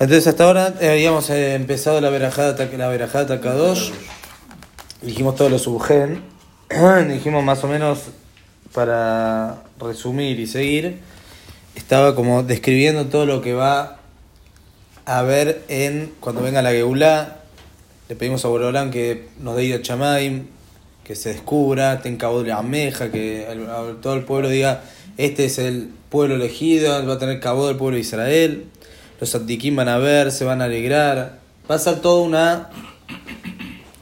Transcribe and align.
Entonces 0.00 0.26
hasta 0.26 0.44
ahora 0.44 0.74
eh, 0.80 0.88
habíamos 0.88 1.28
eh, 1.28 1.54
empezado 1.54 2.00
la 2.00 2.08
verajada, 2.08 2.56
la 2.76 2.88
verajada 2.88 3.26
Takadosh. 3.26 3.90
Dijimos 5.02 5.36
todo 5.36 5.50
lo 5.50 5.58
subgen. 5.58 6.22
Dijimos 7.08 7.44
más 7.44 7.62
o 7.64 7.68
menos 7.68 7.98
para 8.72 9.62
resumir 9.78 10.40
y 10.40 10.46
seguir. 10.46 10.98
Estaba 11.74 12.14
como 12.14 12.42
describiendo 12.42 13.06
todo 13.06 13.26
lo 13.26 13.42
que 13.42 13.52
va 13.52 13.98
a 15.04 15.18
haber 15.18 15.62
en 15.68 16.12
cuando 16.20 16.40
venga 16.40 16.62
la 16.62 16.70
Geulá. 16.70 17.36
Le 18.08 18.16
pedimos 18.16 18.42
a 18.44 18.48
Borolán 18.48 18.90
que 18.90 19.28
nos 19.38 19.54
dé 19.54 19.64
Ida 19.64 19.82
Chamaim, 19.82 20.46
que 21.04 21.14
se 21.14 21.28
descubra, 21.34 22.00
tenga 22.00 22.28
voz 22.28 22.44
de 22.44 22.52
ameja, 22.52 23.10
que 23.10 23.46
a- 23.46 24.00
todo 24.00 24.14
el 24.14 24.24
pueblo 24.24 24.48
diga, 24.48 24.82
este 25.18 25.44
es 25.44 25.58
el 25.58 25.90
pueblo 26.08 26.36
elegido, 26.36 27.06
va 27.06 27.14
a 27.14 27.18
tener 27.18 27.38
cabo 27.38 27.68
del 27.68 27.76
pueblo 27.76 27.96
de 27.96 28.00
Israel, 28.00 28.64
los 29.20 29.34
antiquín 29.34 29.76
van 29.76 29.88
a 29.88 29.98
ver, 29.98 30.32
se 30.32 30.44
van 30.44 30.62
a 30.62 30.64
alegrar, 30.64 31.38
va 31.70 31.74
a 31.74 31.78
ser 31.78 32.00
toda 32.00 32.22
una, 32.22 32.70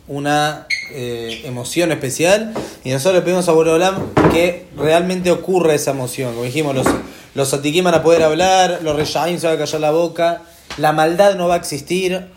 una 0.07 0.67
eh, 0.93 1.43
emoción 1.45 1.93
especial 1.93 2.55
y 2.85 2.91
nosotros 2.91 3.17
le 3.17 3.23
pedimos 3.23 3.49
a 3.49 3.53
Borolán 3.53 3.97
que 4.33 4.67
realmente 4.77 5.31
ocurra 5.31 5.75
esa 5.75 5.91
emoción, 5.91 6.33
como 6.33 6.45
dijimos, 6.45 6.75
los, 6.75 6.87
los 7.35 7.83
van 7.83 7.95
a 7.95 8.03
poder 8.03 8.23
hablar, 8.23 8.81
los 8.83 8.97
reyaim 8.97 9.39
se 9.39 9.47
van 9.47 9.57
a 9.57 9.59
callar 9.59 9.81
la 9.81 9.91
boca, 9.91 10.43
la 10.77 10.93
maldad 10.93 11.35
no 11.35 11.49
va 11.49 11.55
a 11.55 11.59
existir, 11.59 12.29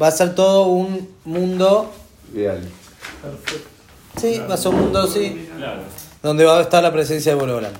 va 0.00 0.08
a 0.08 0.10
ser 0.12 0.34
todo 0.34 0.66
un 0.66 1.08
mundo 1.24 1.92
Ideal. 2.34 2.60
Sí, 4.20 4.40
va 4.48 4.54
a 4.54 4.56
ser 4.56 4.74
un 4.74 4.80
mundo 4.80 5.00
así. 5.00 5.48
Donde 6.22 6.44
va 6.44 6.58
a 6.58 6.62
estar 6.62 6.82
la 6.82 6.92
presencia 6.92 7.32
de 7.32 7.40
Borolam. 7.40 7.72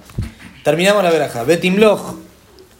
Terminamos 0.64 1.02
la 1.02 1.10
veraja. 1.10 1.44
Betimloch 1.44 2.14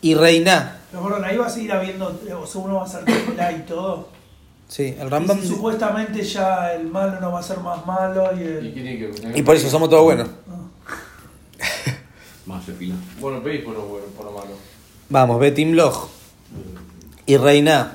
y 0.01 0.15
Reina. 0.15 0.78
Pero 0.91 1.03
bueno, 1.03 1.25
ahí 1.25 1.37
va 1.37 1.47
a 1.47 1.51
seguir 1.51 1.73
habiendo, 1.73 2.07
o 2.41 2.47
sea, 2.47 2.61
uno 2.61 2.77
va 2.77 2.85
a 2.85 2.89
ser 2.89 3.05
y 3.07 3.63
todo. 3.63 4.09
Sí, 4.69 4.95
el 4.99 5.11
Rambam. 5.11 5.41
si 5.41 5.49
supuestamente 5.49 6.23
ya 6.23 6.73
el 6.75 6.87
malo 6.89 7.21
no 7.21 7.33
va 7.33 7.41
a 7.41 7.43
ser 7.43 7.59
más 7.61 7.85
malo 7.87 8.31
y 8.37 8.41
¿Y 8.41 8.43
el... 8.43 9.33
Y 9.35 9.43
por 9.43 9.57
eso 9.57 9.69
somos 9.71 9.89
todos 9.89 10.05
buenos. 10.05 10.29
Más 12.47 12.65
se 12.65 12.73
fila. 12.73 12.95
Bueno, 13.21 13.43
pedís 13.43 13.63
por 13.63 13.75
lo 13.75 13.83
bueno, 13.83 14.07
por 14.17 14.27
lo 14.27 14.33
malo. 14.33 14.51
Vamos, 15.09 15.41
Betimloch 15.41 16.09
y 17.27 17.37
Reina. 17.37 17.95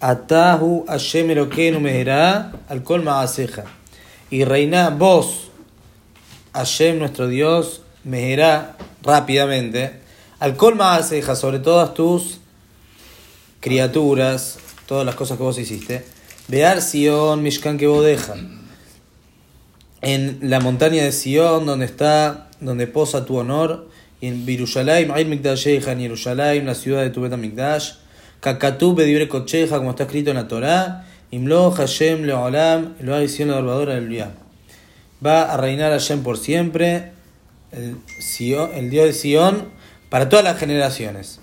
Atahu 0.00 0.84
Hashem 0.88 1.30
Elokeinu 1.30 1.78
Meherá 1.78 2.52
al 2.68 2.82
Kol 2.82 3.02
Maaseja. 3.04 3.62
Y 4.30 4.42
Reina, 4.42 4.90
vos, 4.90 5.50
Hashem 6.52 6.98
nuestro 6.98 7.28
Dios, 7.28 7.82
Meherá 8.02 8.76
rápidamente 9.02 10.01
al 10.42 10.56
Kol 10.56 10.74
Maaseja 10.74 11.36
sobre 11.36 11.60
todas 11.60 11.94
tus 11.94 12.40
criaturas, 13.60 14.58
todas 14.86 15.06
las 15.06 15.14
cosas 15.14 15.36
que 15.36 15.44
vos 15.44 15.56
hiciste. 15.56 16.04
Bear 16.48 16.82
Sion 16.82 17.44
Mishkan 17.44 17.78
que 17.78 17.86
bodeja. 17.86 18.34
En 20.00 20.38
la 20.42 20.58
montaña 20.58 21.04
de 21.04 21.12
Sion, 21.12 21.64
donde 21.64 21.84
está, 21.84 22.48
donde 22.58 22.88
posa 22.88 23.24
tu 23.24 23.36
honor, 23.36 23.88
y 24.20 24.26
en 24.26 24.44
Birushalayim, 24.44 25.12
Air 25.12 25.28
Mikdasheja, 25.28 25.92
en 25.92 26.66
la 26.66 26.74
ciudad 26.74 27.02
de 27.02 27.10
tu 27.10 27.20
Bet 27.20 27.36
Mikdash, 27.36 27.92
Kakatú 28.40 28.96
Bedibre 28.96 29.28
Kocheja, 29.28 29.78
como 29.78 29.90
está 29.90 30.02
escrito 30.02 30.30
en 30.30 30.38
la 30.38 30.48
Torá, 30.48 31.06
Imlo 31.30 31.70
Hashem 31.70 32.24
Leolam, 32.24 32.94
lo 32.98 33.14
ha 33.14 33.28
Sion 33.28 33.48
la 33.48 33.54
barbadora 33.54 33.94
del 33.94 34.08
Biá. 34.08 34.32
Va 35.24 35.52
a 35.52 35.56
reinar 35.56 35.92
Hashem 35.92 36.24
por 36.24 36.36
siempre, 36.36 37.12
el, 37.70 37.96
Sion- 38.18 38.70
el 38.74 38.90
Dios 38.90 39.06
de 39.06 39.12
Sion, 39.12 39.81
para 40.12 40.28
todas 40.28 40.44
las 40.44 40.58
generaciones. 40.58 41.40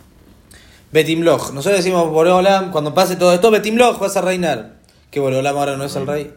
Betimloch. 0.91 1.51
Nosotros 1.53 1.77
decimos 1.77 2.07
Boreolam, 2.09 2.69
cuando 2.71 2.93
pase 2.93 3.15
todo 3.15 3.33
esto, 3.33 3.49
Betimloch 3.49 3.97
vas 3.99 4.15
a 4.15 4.21
reinar. 4.21 4.73
Que 5.09 5.19
Boreolam 5.19 5.57
ahora 5.57 5.75
no 5.75 5.83
es 5.85 5.95
el 5.95 6.05
rey. 6.05 6.31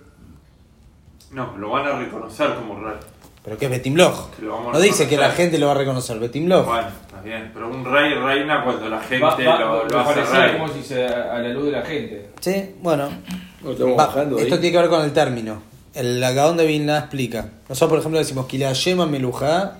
No, 1.30 1.56
lo 1.58 1.68
van 1.70 1.86
a 1.86 1.98
reconocer 1.98 2.54
como 2.54 2.80
rey. 2.82 2.96
Pero 3.44 3.58
que 3.58 3.66
es 3.66 3.70
Betimloch. 3.70 4.38
No 4.40 4.80
dice 4.80 5.08
que 5.08 5.16
la 5.18 5.30
gente 5.30 5.58
lo 5.58 5.66
va 5.66 5.72
a 5.72 5.76
reconocer. 5.76 6.18
Betimloch. 6.18 6.64
Bueno, 6.64 6.88
está 7.06 7.20
bien. 7.20 7.50
Pero 7.52 7.68
un 7.68 7.84
rey 7.84 8.14
reina 8.14 8.64
cuando 8.64 8.88
la 8.88 9.00
gente 9.00 9.24
Va, 9.24 9.36
va, 9.36 9.58
lo, 9.60 9.84
lo 9.88 10.00
hace 10.00 10.24
rey. 10.24 10.52
como 10.58 10.68
si 10.72 10.82
se 10.82 11.04
a 11.06 11.38
la 11.38 11.48
luz 11.48 11.66
de 11.66 11.70
la 11.72 11.82
gente. 11.82 12.30
Sí, 12.40 12.74
bueno. 12.80 13.10
No, 13.62 13.72
estamos 13.72 13.98
Va, 13.98 14.06
bajando 14.06 14.36
ahí. 14.38 14.44
esto 14.44 14.58
tiene 14.58 14.72
que 14.72 14.80
ver 14.80 14.88
con 14.90 15.02
el 15.04 15.12
término. 15.12 15.62
El 15.92 16.20
Gaón 16.34 16.56
de 16.56 16.66
Vilna 16.66 16.98
explica. 16.98 17.48
Nosotros, 17.68 17.90
por 17.90 17.98
ejemplo, 17.98 18.18
decimos 18.18 18.46
Kila 18.46 18.72
Yema 18.72 19.04
Melujá, 19.06 19.72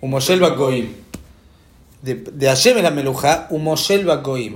Umoyel 0.00 0.38
Bakoim. 0.40 0.92
De, 2.02 2.14
de 2.14 2.46
Hashem 2.46 2.76
es 2.76 2.82
la 2.82 2.90
Melujá, 2.90 3.48
Umoyel 3.50 4.04
Bakoim. 4.04 4.54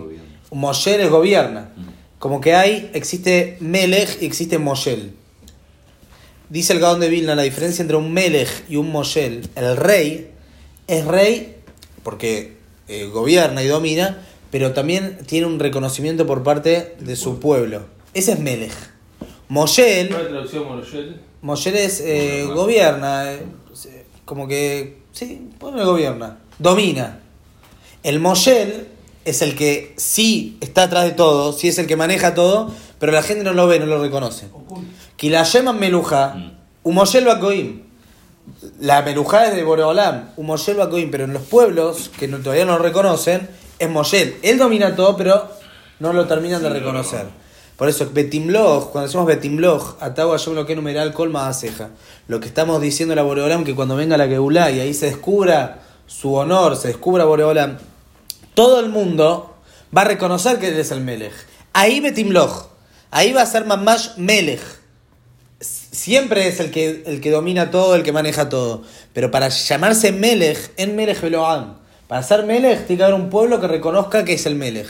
Umoyel 0.50 1.00
es 1.00 1.10
gobierna. 1.10 1.70
Como 2.18 2.40
que 2.40 2.54
hay, 2.54 2.90
existe 2.92 3.56
Melech 3.60 4.20
y 4.20 4.26
existe 4.26 4.58
Moyel. 4.58 5.14
Dice 6.50 6.74
el 6.74 6.80
Gaón 6.80 7.00
de 7.00 7.08
Vilna, 7.08 7.34
la 7.34 7.42
diferencia 7.42 7.80
entre 7.80 7.96
un 7.96 8.12
Melech 8.12 8.64
y 8.68 8.76
un 8.76 8.92
Moyel, 8.92 9.48
el 9.54 9.76
rey, 9.76 10.30
es 10.86 11.06
rey 11.06 11.56
porque 12.02 12.56
eh, 12.88 13.06
gobierna 13.06 13.62
y 13.62 13.68
domina, 13.68 14.22
pero 14.50 14.72
también 14.72 15.18
tiene 15.26 15.46
un 15.46 15.58
reconocimiento 15.58 16.26
por 16.26 16.42
parte 16.42 16.96
de 16.98 17.16
su 17.16 17.38
pueblo. 17.38 17.84
Ese 18.12 18.32
es 18.32 18.40
Melech. 18.40 18.74
Moyel, 19.48 20.08
¿Cuál 20.08 20.20
es 20.20 20.24
la 20.24 20.30
traducción 20.30 21.74
es 21.76 22.00
eh, 22.00 22.46
gobierna, 22.52 23.32
eh, 23.32 23.46
como 24.24 24.46
que, 24.46 24.98
sí, 25.12 25.48
pone 25.58 25.82
gobierna, 25.84 26.38
domina. 26.58 27.20
El 28.02 28.20
Moyel 28.20 28.88
es 29.24 29.42
el 29.42 29.54
que 29.56 29.94
sí 29.96 30.56
está 30.60 30.84
atrás 30.84 31.04
de 31.04 31.10
todo, 31.12 31.52
sí 31.52 31.68
es 31.68 31.78
el 31.78 31.86
que 31.86 31.96
maneja 31.96 32.34
todo, 32.34 32.72
pero 32.98 33.12
la 33.12 33.22
gente 33.22 33.44
no 33.44 33.52
lo 33.52 33.66
ve, 33.66 33.78
no 33.78 33.86
lo 33.86 34.00
reconoce. 34.00 34.46
Que 35.16 35.28
la 35.30 35.42
llaman 35.42 35.78
Meluja, 35.78 36.52
Umoyel 36.82 37.24
Bakoim. 37.26 37.82
La 38.80 39.02
Meluja 39.02 39.46
es 39.48 39.54
de 39.54 39.62
Boreolam, 39.62 40.30
Umoyel 40.36 40.76
Bakoim, 40.76 41.10
pero 41.10 41.24
en 41.24 41.32
los 41.34 41.42
pueblos 41.42 42.10
que 42.18 42.26
no- 42.26 42.38
todavía 42.38 42.64
no 42.64 42.78
lo 42.78 42.82
reconocen, 42.82 43.48
es 43.78 43.88
Moyel. 43.90 44.36
Él 44.42 44.58
domina 44.58 44.96
todo, 44.96 45.16
pero 45.16 45.48
no 46.00 46.12
lo 46.12 46.26
terminan 46.26 46.62
de 46.62 46.70
reconocer. 46.70 47.26
Por 47.76 47.88
eso, 47.88 48.10
Betimloch, 48.12 48.90
cuando 48.90 49.06
decimos 49.06 49.26
Betimloch, 49.26 49.96
Atawa 50.02 50.36
yo 50.36 50.52
lo 50.52 50.66
que 50.66 50.74
numeral 50.76 51.12
colma 51.14 51.48
a 51.48 51.54
ceja. 51.54 51.88
Lo 52.28 52.38
que 52.40 52.48
estamos 52.48 52.80
diciendo 52.80 53.12
a 53.12 53.16
la 53.16 53.22
Boreolam, 53.22 53.64
que 53.64 53.74
cuando 53.74 53.96
venga 53.96 54.16
la 54.18 54.26
Geulá 54.26 54.70
y 54.70 54.80
ahí 54.80 54.92
se 54.94 55.06
descubra 55.06 55.80
su 56.10 56.34
honor, 56.34 56.76
se 56.76 56.88
descubra 56.88 57.24
Boreolam, 57.24 57.78
todo 58.54 58.80
el 58.80 58.88
mundo 58.88 59.54
va 59.96 60.02
a 60.02 60.06
reconocer 60.06 60.58
que 60.58 60.68
él 60.68 60.78
es 60.78 60.90
el 60.90 61.00
Melech. 61.00 61.32
Ahí 61.72 62.00
Betimloch, 62.00 62.66
ahí 63.12 63.32
va 63.32 63.42
a 63.42 63.46
ser 63.46 63.64
Mamash 63.64 64.16
Melech. 64.16 64.60
Siempre 65.60 66.48
es 66.48 66.58
el 66.58 66.72
que, 66.72 67.04
el 67.06 67.20
que 67.20 67.30
domina 67.30 67.70
todo, 67.70 67.94
el 67.94 68.02
que 68.02 68.10
maneja 68.12 68.48
todo. 68.48 68.82
Pero 69.12 69.30
para 69.30 69.48
llamarse 69.50 70.10
Melech, 70.10 70.72
en 70.76 70.96
Melech 70.96 71.20
Beloam, 71.20 71.78
para 72.08 72.24
ser 72.24 72.44
Melech, 72.44 72.86
tiene 72.86 72.98
que 72.98 73.04
haber 73.04 73.14
un 73.14 73.30
pueblo 73.30 73.60
que 73.60 73.68
reconozca 73.68 74.24
que 74.24 74.32
es 74.32 74.46
el 74.46 74.56
Melech. 74.56 74.88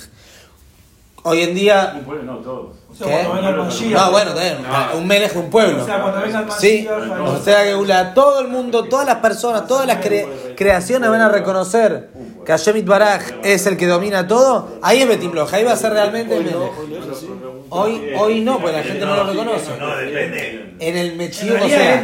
Hoy 1.23 1.43
en 1.43 1.55
día. 1.55 1.97
Un 1.99 2.05
pueblo, 2.05 2.23
no. 2.25 2.73
O 3.01 3.05
sea, 3.07 3.23
¿Qué? 3.23 3.89
No, 3.95 4.11
bueno, 4.11 4.33
No. 4.35 4.99
un 4.99 5.07
Melech 5.07 5.33
de 5.33 5.39
un 5.39 5.51
pueblo. 5.51 5.83
O 5.83 5.87
sea, 5.87 6.01
cuando 6.03 6.21
venga 6.21 6.41
el 6.41 6.51
Sí, 6.53 6.87
Mashiach, 6.89 7.21
o 7.29 7.39
sea 7.43 7.65
que 7.65 7.87
la- 7.87 8.15
todo 8.15 8.41
el 8.41 8.49
mundo, 8.49 8.85
todas 8.85 9.07
las 9.07 9.17
personas, 9.17 9.67
todas 9.67 9.87
las 9.87 9.99
cre- 10.05 10.27
creaciones 10.57 11.09
van 11.09 11.21
a 11.23 11.29
reconocer 11.29 12.11
que 12.45 12.53
Hashem 12.53 12.85
Baraj 12.85 13.23
es 13.43 13.67
el 13.67 13.77
que 13.77 13.87
domina 13.87 14.27
todo. 14.27 14.69
Ahí 14.83 15.03
es 15.03 15.09
Betimloch, 15.09 15.53
ahí 15.53 15.65
va 15.65 15.73
a 15.73 15.77
ser 15.77 15.93
realmente 15.93 16.37
el 16.37 16.45
Melech. 16.45 16.73
Hoy, 17.73 18.13
hoy 18.19 18.41
no, 18.41 18.59
pues 18.59 18.75
la 18.75 18.83
gente 18.83 19.05
no 19.07 19.15
lo 19.15 19.25
reconoce. 19.25 19.79
No, 19.79 19.97
depende. 19.97 20.75
En 20.81 20.97
el 20.97 21.11
En 21.11 21.17
Mechiú, 21.19 21.55
o 21.55 21.69
sea, 21.69 22.03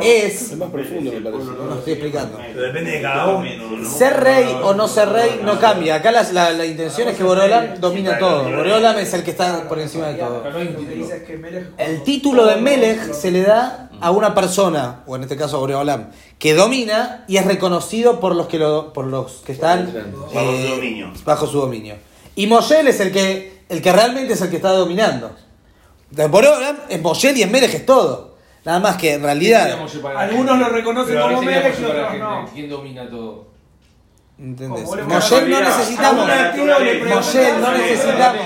es 0.00 0.50
es. 0.50 0.56
Más 0.56 0.70
profundo, 0.70 1.10
me 1.12 1.20
parece. 1.20 1.44
No 1.44 1.74
estoy 1.74 1.92
explicando. 1.94 2.38
Depende 2.38 2.90
de 2.92 3.02
cada 3.02 3.26
uno. 3.26 3.48
¿no? 3.78 3.88
Ser 3.88 4.20
rey 4.20 4.56
o 4.62 4.74
no 4.74 4.86
ser 4.86 5.08
rey 5.08 5.40
no 5.42 5.58
cambia. 5.58 5.96
Acá 5.96 6.12
la, 6.12 6.22
la, 6.32 6.52
la 6.52 6.66
intención 6.66 7.08
es 7.08 7.16
que 7.16 7.24
Boreolam 7.24 7.80
domina 7.80 8.18
todo. 8.18 8.44
Boreolam 8.44 8.98
es 8.98 9.12
el 9.14 9.24
que 9.24 9.32
está 9.32 9.68
por 9.68 9.78
encima 9.80 10.08
de 10.08 10.14
todo. 10.14 10.44
No 10.50 10.58
El 11.78 12.02
título 12.04 12.46
de 12.46 12.56
Melech 12.56 13.12
se 13.12 13.30
le 13.30 13.42
da 13.42 13.90
a 14.00 14.10
una 14.10 14.34
persona, 14.34 15.02
o 15.06 15.16
en 15.16 15.22
este 15.22 15.36
caso 15.36 15.56
a 15.56 15.60
Boreolam, 15.60 16.10
que 16.38 16.54
domina 16.54 17.24
y 17.28 17.38
es 17.38 17.46
reconocido 17.46 18.20
por 18.20 18.34
los 18.34 18.46
que, 18.46 18.58
lo, 18.58 18.92
por 18.92 19.06
los 19.06 19.42
que 19.46 19.52
están 19.52 19.92
Bajo 20.34 20.56
su 20.56 20.68
dominio. 20.68 21.12
bajo 21.24 21.46
su 21.46 21.60
dominio. 21.60 21.94
Y 22.34 22.48
Moshel 22.48 22.88
es 22.88 22.98
el 22.98 23.12
que, 23.12 23.62
el 23.68 23.80
que 23.80 23.92
realmente 23.92 24.32
es 24.32 24.40
el 24.42 24.50
que 24.50 24.56
está 24.56 24.72
dominando. 24.72 25.36
De 26.10 26.26
Boreolam 26.26 26.76
es 26.88 27.00
Moshel 27.00 27.36
y 27.36 27.42
es 27.42 27.50
Melech 27.50 27.72
es 27.72 27.86
todo. 27.86 28.36
Nada 28.64 28.80
más 28.80 28.96
que 28.96 29.12
en 29.14 29.20
¿Qué 29.20 29.26
realidad... 29.26 29.78
Moshe 29.78 30.00
Algunos 30.04 30.58
lo 30.58 30.68
reconocen 30.68 31.20
como 31.20 31.40
¿qué 31.40 31.46
sería 31.46 31.60
Melech 31.60 31.78
y 31.78 31.82
Moshe 31.82 31.92
otros 32.00 32.18
no. 32.18 32.50
¿Quién 32.52 32.68
domina 32.68 33.08
todo? 33.08 33.46
¿Entendés? 34.38 34.84
Moshel 35.06 35.48
no 35.50 35.60
necesitamos... 35.60 36.28
Moshel 37.08 37.60
no 37.60 37.72
necesitamos... 37.72 38.42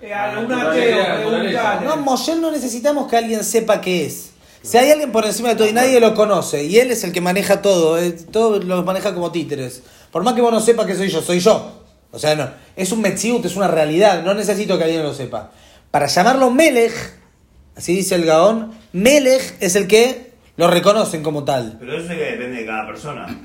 Eh. 0.00 1.58
No, 1.84 1.96
Moshel 1.98 2.40
no 2.40 2.50
necesitamos 2.50 3.08
que 3.08 3.16
alguien 3.18 3.44
sepa 3.44 3.80
qué 3.82 4.06
es. 4.06 4.31
Si 4.62 4.78
hay 4.78 4.90
alguien 4.90 5.10
por 5.12 5.24
encima 5.26 5.50
de 5.50 5.56
todo 5.56 5.68
y 5.68 5.72
nadie 5.72 5.98
lo 6.00 6.14
conoce, 6.14 6.64
y 6.64 6.78
él 6.78 6.90
es 6.90 7.02
el 7.04 7.12
que 7.12 7.20
maneja 7.20 7.62
todo, 7.62 7.98
eh, 7.98 8.12
todo 8.12 8.58
lo 8.60 8.82
maneja 8.84 9.12
como 9.14 9.32
títeres. 9.32 9.82
Por 10.10 10.22
más 10.22 10.34
que 10.34 10.40
vos 10.40 10.52
no 10.52 10.60
sepas 10.60 10.86
que 10.86 10.94
soy 10.94 11.08
yo, 11.08 11.20
soy 11.22 11.40
yo. 11.40 11.82
O 12.12 12.18
sea, 12.18 12.34
no, 12.36 12.48
es 12.76 12.92
un 12.92 13.00
Metziut, 13.00 13.44
es 13.44 13.56
una 13.56 13.68
realidad, 13.68 14.22
no 14.22 14.34
necesito 14.34 14.76
que 14.78 14.84
alguien 14.84 15.02
lo 15.02 15.14
sepa. 15.14 15.50
Para 15.90 16.06
llamarlo 16.06 16.50
Melech, 16.50 16.92
así 17.76 17.94
dice 17.94 18.14
el 18.14 18.24
Gaón, 18.26 18.72
Melech 18.92 19.56
es 19.60 19.74
el 19.76 19.86
que 19.86 20.32
lo 20.56 20.68
reconocen 20.68 21.22
como 21.22 21.44
tal. 21.44 21.78
Pero 21.80 21.96
eso 21.96 22.12
es 22.12 22.18
que 22.18 22.24
depende 22.24 22.58
de 22.60 22.66
cada 22.66 22.86
persona. 22.86 23.42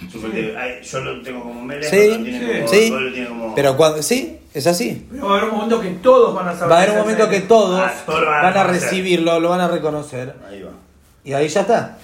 Yo 0.84 1.00
lo 1.00 1.22
tengo 1.24 1.42
como 1.44 1.64
Mele, 1.64 1.90
Sí, 1.90 2.10
otro 2.12 2.24
tiene 2.24 2.56
como, 2.58 2.68
sí. 2.68 2.86
otro 2.92 3.00
lo 3.00 3.14
tiene 3.14 3.28
como... 3.30 3.56
Pero 3.56 3.78
cuando, 3.78 4.04
sí, 4.04 4.38
es 4.54 4.68
así. 4.68 5.08
Pero 5.10 5.28
va 5.28 5.36
a 5.36 5.38
haber 5.38 5.50
un 5.50 5.56
momento 5.56 5.80
que 5.82 5.90
todos 5.92 6.36
van 6.36 6.50
a 6.50 6.54
saber. 6.54 6.72
Va 6.72 6.76
a 6.76 6.82
haber 6.82 6.92
un 6.94 7.00
momento 7.00 7.30
que 7.30 7.40
todos 7.42 7.80
Ah, 7.80 7.94
todos 8.06 8.20
lo 8.22 8.28
van 8.28 8.40
a 8.40 8.44
van 8.44 8.58
a 8.58 8.64
reconocer. 8.64 8.90
recibirlo, 8.90 9.40
lo 9.40 9.50
van 9.50 9.62
a 9.62 9.68
reconocer. 9.70 10.36
Ahí 10.50 10.62
va. 10.62 10.72
Y 11.28 11.34
ahí 11.34 11.50
ya 11.50 11.60
está. 11.60 11.98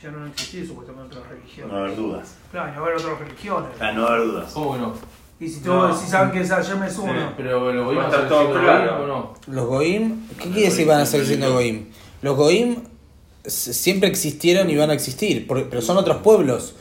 Ya 0.00 0.10
no 0.12 0.24
existía 0.26 0.64
supuestamente 0.64 1.16
otras 1.16 1.32
No 1.32 1.36
religiones. 1.36 1.72
va 1.74 1.76
a 1.78 1.80
haber 1.84 1.96
dudas. 1.96 2.34
Claro, 2.52 2.68
y 2.68 2.70
va 2.70 2.76
a 2.78 2.80
haber 2.82 2.94
otras 2.96 3.18
religiones. 3.18 3.70
Ah, 3.80 3.90
no 3.90 4.02
va 4.02 4.08
a 4.10 4.14
haber 4.14 4.26
dudas. 4.28 4.52
¿Cómo 4.54 4.72
que 4.74 4.78
no? 4.78 4.94
Y 5.40 5.48
si 5.48 5.60
todos 5.62 6.00
si 6.00 6.06
saben 6.06 6.30
que 6.30 6.40
es 6.42 6.48
Hashem 6.48 6.80
es 6.84 6.96
uno. 6.96 7.32
Pero 7.36 7.72
lo 7.72 7.84
voy 7.86 7.96
Va 7.96 8.04
a 8.04 8.06
estar 8.06 8.28
todo 8.28 8.42
siendo 8.42 8.60
claro. 8.60 8.98
goim 8.98 9.02
o 9.02 9.06
no. 9.08 9.34
Los 9.48 9.66
Goim, 9.66 10.28
¿qué 10.38 10.44
quiere 10.50 10.68
decir 10.70 10.86
van 10.86 11.00
a 11.00 11.06
seguir 11.06 11.26
siendo 11.26 11.52
Goim? 11.54 11.86
Los 12.22 12.36
Goim 12.36 12.76
siempre 13.44 14.08
existieron 14.08 14.70
y 14.70 14.76
van 14.76 14.90
a 14.90 14.94
existir, 14.94 15.48
pero 15.48 15.82
son 15.82 15.96
otros 15.96 16.18
pueblos. 16.18 16.76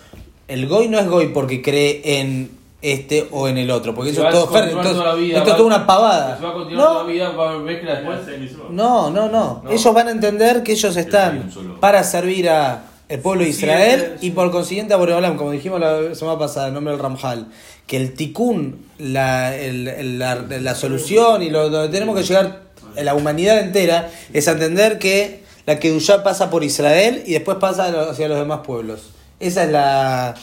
El 0.48 0.68
Goy 0.68 0.88
no 0.88 1.00
es 1.00 1.08
Goy 1.08 1.30
porque 1.30 1.64
cree 1.64 2.20
en 2.20 2.52
este 2.82 3.28
o 3.32 3.48
en 3.48 3.58
el 3.58 3.70
otro, 3.72 3.94
porque 3.94 4.12
eso 4.12 4.22
es 4.22 4.28
a 4.28 4.32
todo 4.32 4.44
esto 4.46 4.58
es 4.58 4.76
va- 5.52 5.56
toda 5.56 5.64
una 5.64 5.86
pavada. 5.86 6.38
Se 6.38 6.44
va 6.44 6.50
a 6.50 6.54
continuar 6.54 6.88
toda 6.88 6.98
la 7.00 7.04
No, 7.04 7.10
vida, 7.10 7.28
a 7.28 7.58
mezcla 7.58 7.96
después. 7.96 8.20
no, 8.70 9.10
no, 9.12 9.28
no. 9.28 9.62
No. 9.64 9.70
Ellos 9.70 9.94
van 9.94 10.08
a 10.08 10.12
entender 10.12 10.64
que 10.64 10.72
ellos 10.74 10.96
están 10.96 11.52
para 11.80 12.04
servir 12.04 12.50
a 12.50 12.84
el 13.10 13.20
pueblo 13.20 13.44
de 13.44 13.50
Israel 13.50 14.16
sí. 14.20 14.28
y 14.28 14.32
por 14.32 14.52
consiguiente 14.52 14.94
a 14.94 14.98
Boreolam, 14.98 15.36
como 15.36 15.52
dijimos 15.52 15.80
la 15.80 16.14
semana 16.16 16.38
pasada, 16.38 16.68
en 16.68 16.76
nombre 16.76 16.94
del 16.94 17.02
Ramjal, 17.02 17.48
que 17.88 17.98
el 17.98 18.14
tikkun, 18.14 18.86
la, 19.00 19.56
el- 19.58 19.88
el- 19.88 20.20
la, 20.20 20.36
la 20.36 20.76
solución 20.76 21.42
y 21.42 21.50
lo, 21.50 21.70
donde 21.70 21.90
tenemos 21.90 22.16
que 22.16 22.24
llegar 22.24 22.62
en 22.96 23.06
la 23.06 23.14
humanidad 23.16 23.60
entera 23.60 24.10
es 24.32 24.48
a 24.48 24.52
entender 24.52 25.00
que 25.00 25.44
la 25.66 25.80
Kedushá 25.80 26.24
pasa 26.24 26.50
por 26.50 26.64
Israel 26.64 27.24
y 27.26 27.34
después 27.34 27.58
pasa 27.58 27.86
a 27.86 28.12
hacia 28.12 28.28
los 28.28 28.38
demás 28.40 28.60
pueblos. 28.66 29.10
Esa 29.40 29.64
es 29.64 29.72
la, 29.72 30.36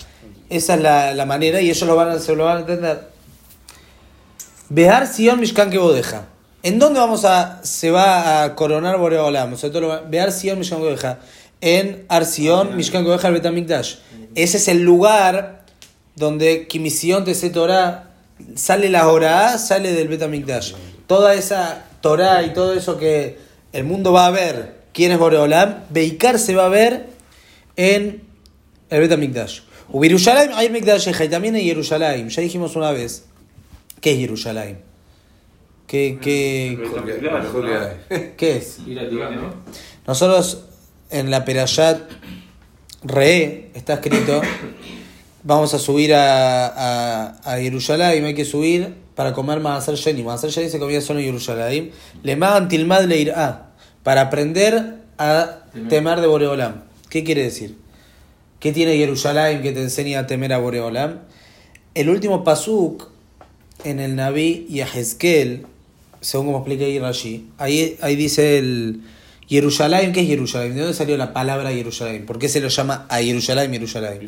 esa 0.49 0.75
es 0.75 0.81
la, 0.81 1.15
la 1.15 1.27
manera 1.27 1.61
y 1.61 1.71
ellos 1.71 1.83
lo 1.83 1.97
van 1.97 2.21
se 2.21 2.35
lo 2.35 2.45
van 2.45 2.59
a 2.59 2.61
entender. 2.61 3.09
Behar 4.69 5.07
Sion 5.07 5.39
Mishkan 5.41 5.71
que 5.71 5.79
bodeja. 5.79 6.27
¿En 6.63 6.79
dónde 6.79 6.99
vamos 6.99 7.25
a 7.25 7.61
se 7.63 7.91
va 7.91 8.43
a 8.43 8.55
coronar 8.57 8.99
Boreolam? 8.99 9.55
Behar 10.09 10.33
Sion 10.33 10.59
Mishkan 10.59 10.81
que. 10.81 11.19
En 11.61 12.05
Arsion 12.09 12.77
Mishkan 12.77 13.05
que 13.05 13.27
el 13.27 13.33
Betamikdash. 13.33 13.97
Ese 14.35 14.57
es 14.57 14.69
el 14.69 14.83
lugar 14.83 15.65
donde 16.17 16.67
Kimision 16.67 17.25
Tese 17.25 17.51
Torah 17.51 18.11
sale 18.55 18.89
la 18.89 19.03
Torah, 19.03 19.59
sale 19.59 19.93
del 19.93 20.09
Betamikdash. 20.09 20.75
Toda 21.07 21.35
esa 21.35 21.85
Torah 22.01 22.43
y 22.43 22.53
todo 22.53 22.75
eso 22.75 22.99
que 22.99 23.39
el 23.73 23.85
mundo 23.85 24.13
va 24.13 24.27
a 24.27 24.31
ver, 24.31 24.77
quién 24.93 25.13
es 25.13 25.19
Boreolam, 25.19 25.85
Beikar 25.91 26.39
se 26.39 26.55
va 26.55 26.67
a 26.67 26.69
ver 26.69 27.07
en 27.77 28.26
el 28.91 29.01
Betamikdash. 29.01 29.61
Ubirushalayim 29.93 30.53
hay 30.55 30.69
Mikdash 30.71 31.09
y 31.09 31.29
también 31.29 31.57
en 31.57 31.63
Jerusalén. 31.63 32.29
Ya 32.29 32.43
dijimos 32.43 32.77
una 32.77 32.93
vez. 32.93 33.25
¿Qué 34.01 34.13
es 34.13 34.19
Jerusalén? 34.19 34.79
¿Qué, 35.87 36.19
qué, 36.21 36.79
qué 38.37 38.57
es? 38.57 38.79
Nosotros 40.07 40.65
en 41.11 41.31
la 41.31 41.45
Perayat 41.45 42.01
Re 43.05 43.71
está 43.75 43.95
escrito, 43.95 44.43
vamos 45.45 45.73
a 45.75 45.79
subir 45.79 46.13
a, 46.13 46.67
a, 46.67 47.27
a 47.45 47.59
Jerusalén, 47.59 48.25
hay 48.25 48.35
que 48.35 48.45
subir 48.45 48.95
para 49.15 49.33
comer 49.33 49.61
Maasar 49.61 49.95
Sheni. 49.95 50.25
Maasar 50.25 50.51
Sheni 50.51 50.69
se 50.69 50.81
comía 50.81 51.01
solo 51.01 51.21
en 51.21 51.27
Jerusalén. 51.27 51.93
Le 52.23 52.37
magan 52.37 52.69
tilmad 52.69 53.05
le 53.05 53.19
irá, 53.19 53.71
para 54.03 54.23
aprender 54.23 55.03
a 55.19 55.61
temer 55.89 56.21
de 56.21 56.27
Boreolam. 56.27 56.83
¿Qué 57.09 57.23
quiere 57.23 57.45
decir? 57.45 57.77
¿Qué 58.61 58.73
tiene 58.73 58.97
Jerusalén 58.97 59.63
que 59.63 59.73
te 59.73 59.83
enseña 59.83 60.21
a 60.21 60.27
temer 60.27 60.53
a 60.53 60.59
Boreolam? 60.59 61.21
El 61.95 62.09
último 62.09 62.43
pasuk 62.45 63.11
en 63.85 64.01
el 64.01 64.17
Naví 64.17 64.67
y 64.69 64.81
a 64.81 64.87
Hezkel, 64.87 65.67
según 66.21 66.47
como 66.47 66.59
explica 66.59 66.85
ahí 66.85 66.99
Rashi, 66.99 67.51
ahí, 67.59 67.97
ahí 68.01 68.17
dice 68.17 68.59
el 68.59 69.03
Jerusalén, 69.49 70.13
¿qué 70.13 70.23
es 70.23 70.27
Jerusalén? 70.27 70.75
¿De 70.75 70.81
dónde 70.81 70.95
salió 70.95 71.17
la 71.17 71.33
palabra 71.33 71.71
Jerusalén? 71.71 72.27
¿Por 72.27 72.39
qué 72.39 72.49
se 72.49 72.61
lo 72.61 72.69
llama 72.69 73.07
a 73.09 73.19
Jerusalén 73.19 73.73
Jerusalén? 73.73 74.19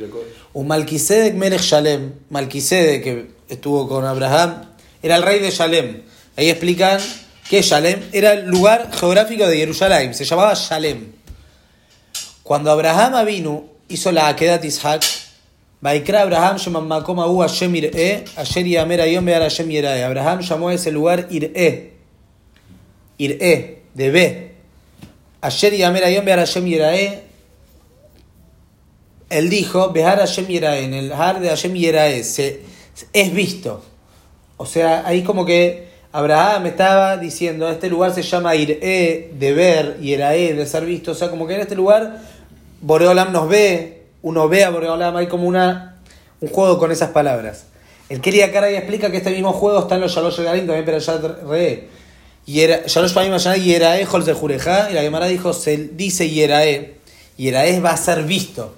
Un 0.52 0.68
Malquisedec 0.68 1.34
Melech 1.34 1.62
Shalem, 1.62 2.12
Malquisedec 2.30 3.02
que 3.02 3.26
estuvo 3.48 3.88
con 3.88 4.04
Abraham, 4.04 4.62
era 5.02 5.16
el 5.16 5.22
rey 5.22 5.40
de 5.40 5.50
Shalem. 5.50 6.02
Ahí 6.36 6.50
explican 6.50 7.00
que 7.48 7.62
Shalem 7.62 8.00
era 8.12 8.34
el 8.34 8.46
lugar 8.46 8.90
geográfico 8.92 9.46
de 9.46 9.56
Jerusalén, 9.56 10.14
se 10.14 10.24
llamaba 10.24 10.54
Shalem. 10.54 11.12
Cuando 12.42 12.70
Abraham 12.70 13.26
vino, 13.26 13.77
hizo 13.88 14.12
la 14.12 14.28
Akedat 14.28 14.64
Ishak, 14.64 15.02
Vaikra 15.82 16.22
Abraham 16.22 16.56
Shemam 16.56 16.86
Makom 16.86 17.20
Ahu 17.20 17.40
Hashem 17.40 17.72
Ir'e, 17.74 18.24
Asher 18.36 18.64
Yamer 18.64 19.00
Ayom 19.00 19.24
Be'ar 19.24 19.42
Hashem 19.42 19.68
Yirae. 19.68 20.04
Abraham 20.04 20.40
llamó 20.40 20.68
a 20.68 20.74
ese 20.74 20.92
lugar 20.92 21.26
Ir'e, 21.30 21.92
Ir'e, 23.18 23.78
de 23.94 24.10
B. 24.10 24.50
Ayer 25.40 25.72
Yamer 25.76 26.04
Ayom 26.04 26.24
Be'ar 26.24 26.38
Hashem 26.38 26.64
Yirae, 26.64 27.22
él 29.30 29.50
dijo, 29.50 29.90
Behar 29.90 30.18
Hashem 30.18 30.46
Yirae, 30.46 30.84
en 30.84 30.94
el 30.94 31.12
Har 31.12 31.40
de 31.40 31.48
Hashem 31.48 31.74
Yirae, 31.74 32.24
se, 32.24 32.62
es 33.12 33.32
visto. 33.32 33.84
O 34.56 34.66
sea, 34.66 35.06
ahí 35.06 35.22
como 35.22 35.44
que 35.44 35.88
Abraham 36.12 36.66
estaba 36.66 37.16
diciendo, 37.18 37.68
este 37.68 37.88
lugar 37.88 38.14
se 38.14 38.22
llama 38.22 38.56
Ir'e, 38.56 39.30
de 39.32 39.52
ver, 39.52 39.98
Yirae, 40.00 40.54
de 40.54 40.66
ser 40.66 40.84
visto. 40.84 41.12
O 41.12 41.14
sea, 41.14 41.30
como 41.30 41.46
que 41.46 41.54
en 41.54 41.60
este 41.60 41.74
lugar 41.74 42.20
Boreolam 42.80 43.32
nos 43.32 43.48
ve, 43.48 44.02
uno 44.22 44.48
ve 44.48 44.64
a 44.64 44.70
Boreolam, 44.70 45.16
hay 45.16 45.26
como 45.26 45.46
una, 45.46 45.96
un 46.40 46.48
juego 46.48 46.78
con 46.78 46.92
esas 46.92 47.10
palabras. 47.10 47.64
El 48.08 48.20
Keria 48.20 48.52
Karay 48.52 48.76
explica 48.76 49.10
que 49.10 49.18
este 49.18 49.30
mismo 49.30 49.52
juego 49.52 49.80
está 49.80 49.96
en 49.96 50.02
los 50.02 50.14
Shalosh 50.14 50.40
Galim, 50.40 50.66
también 50.66 50.84
pero 50.84 50.98
ya 50.98 51.18
re. 51.48 51.88
Shalosh 52.46 53.12
Paim 53.12 53.36
Yerae, 53.36 54.06
Hol 54.10 54.24
de 54.24 54.32
Jureja, 54.32 54.90
y 54.90 54.94
la 54.94 55.02
Gemara 55.02 55.26
dijo, 55.26 55.52
se 55.52 55.76
dice 55.76 56.30
Yerae, 56.30 56.94
Yerae 57.36 57.80
va 57.80 57.90
a 57.90 57.96
ser 57.96 58.22
visto. 58.22 58.74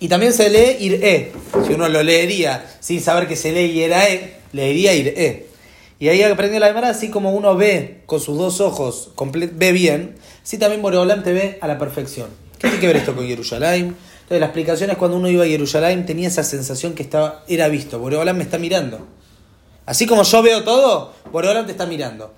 Y 0.00 0.08
también 0.08 0.32
se 0.32 0.50
lee 0.50 0.76
Ir'e. 0.80 1.32
Si 1.66 1.72
uno 1.72 1.88
lo 1.88 2.02
leería 2.02 2.64
sin 2.80 3.00
saber 3.00 3.28
que 3.28 3.36
se 3.36 3.52
lee 3.52 3.72
Yerae, 3.72 4.34
leería 4.52 4.92
Ir'e. 4.92 5.46
Y 6.00 6.08
ahí 6.08 6.22
aprendió 6.22 6.58
la 6.58 6.66
Gemara, 6.66 6.90
así 6.90 7.08
como 7.08 7.32
uno 7.32 7.56
ve 7.56 8.00
con 8.06 8.20
sus 8.20 8.36
dos 8.36 8.60
ojos, 8.60 9.12
ve 9.32 9.72
bien, 9.72 10.16
así 10.42 10.58
también 10.58 10.82
Boreolam 10.82 11.22
te 11.22 11.32
ve 11.32 11.58
a 11.60 11.68
la 11.68 11.78
perfección. 11.78 12.43
¿Qué 12.64 12.70
tiene 12.70 12.80
que 12.80 12.86
ver 12.86 12.96
esto 12.96 13.14
con 13.14 13.26
Jerusalén? 13.26 13.94
Entonces 14.14 14.40
la 14.40 14.46
explicación 14.46 14.88
es 14.88 14.96
cuando 14.96 15.18
uno 15.18 15.28
iba 15.28 15.44
a 15.44 15.46
Jerusalén 15.46 16.06
tenía 16.06 16.28
esa 16.28 16.42
sensación 16.42 16.94
que 16.94 17.02
estaba, 17.02 17.44
era 17.46 17.68
visto. 17.68 17.98
Boreolam 17.98 18.38
me 18.38 18.42
está 18.42 18.56
mirando. 18.56 19.06
Así 19.84 20.06
como 20.06 20.22
yo 20.22 20.42
veo 20.42 20.64
todo, 20.64 21.12
Boreolam 21.30 21.66
te 21.66 21.72
está 21.72 21.84
mirando. 21.84 22.32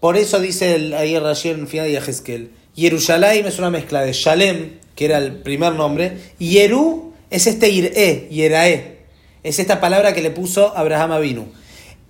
Por 0.00 0.16
eso 0.16 0.40
dice 0.40 0.74
el, 0.74 0.94
ahí 0.94 1.16
Rashi 1.16 1.50
en 1.50 1.68
final 1.68 1.86
de 1.86 1.92
Yahezkel. 1.92 2.50
Jerusalén 2.74 3.46
es 3.46 3.60
una 3.60 3.70
mezcla 3.70 4.00
de 4.00 4.12
Shalem, 4.12 4.80
que 4.96 5.04
era 5.04 5.18
el 5.18 5.34
primer 5.34 5.74
nombre, 5.74 6.18
y 6.40 6.48
Yeru 6.48 7.12
es 7.30 7.46
este 7.46 7.68
Ir'e, 7.68 8.28
Yerae. 8.30 9.04
Es 9.44 9.60
esta 9.60 9.80
palabra 9.80 10.14
que 10.14 10.20
le 10.20 10.32
puso 10.32 10.76
Abraham 10.76 11.12
Avinu. 11.12 11.46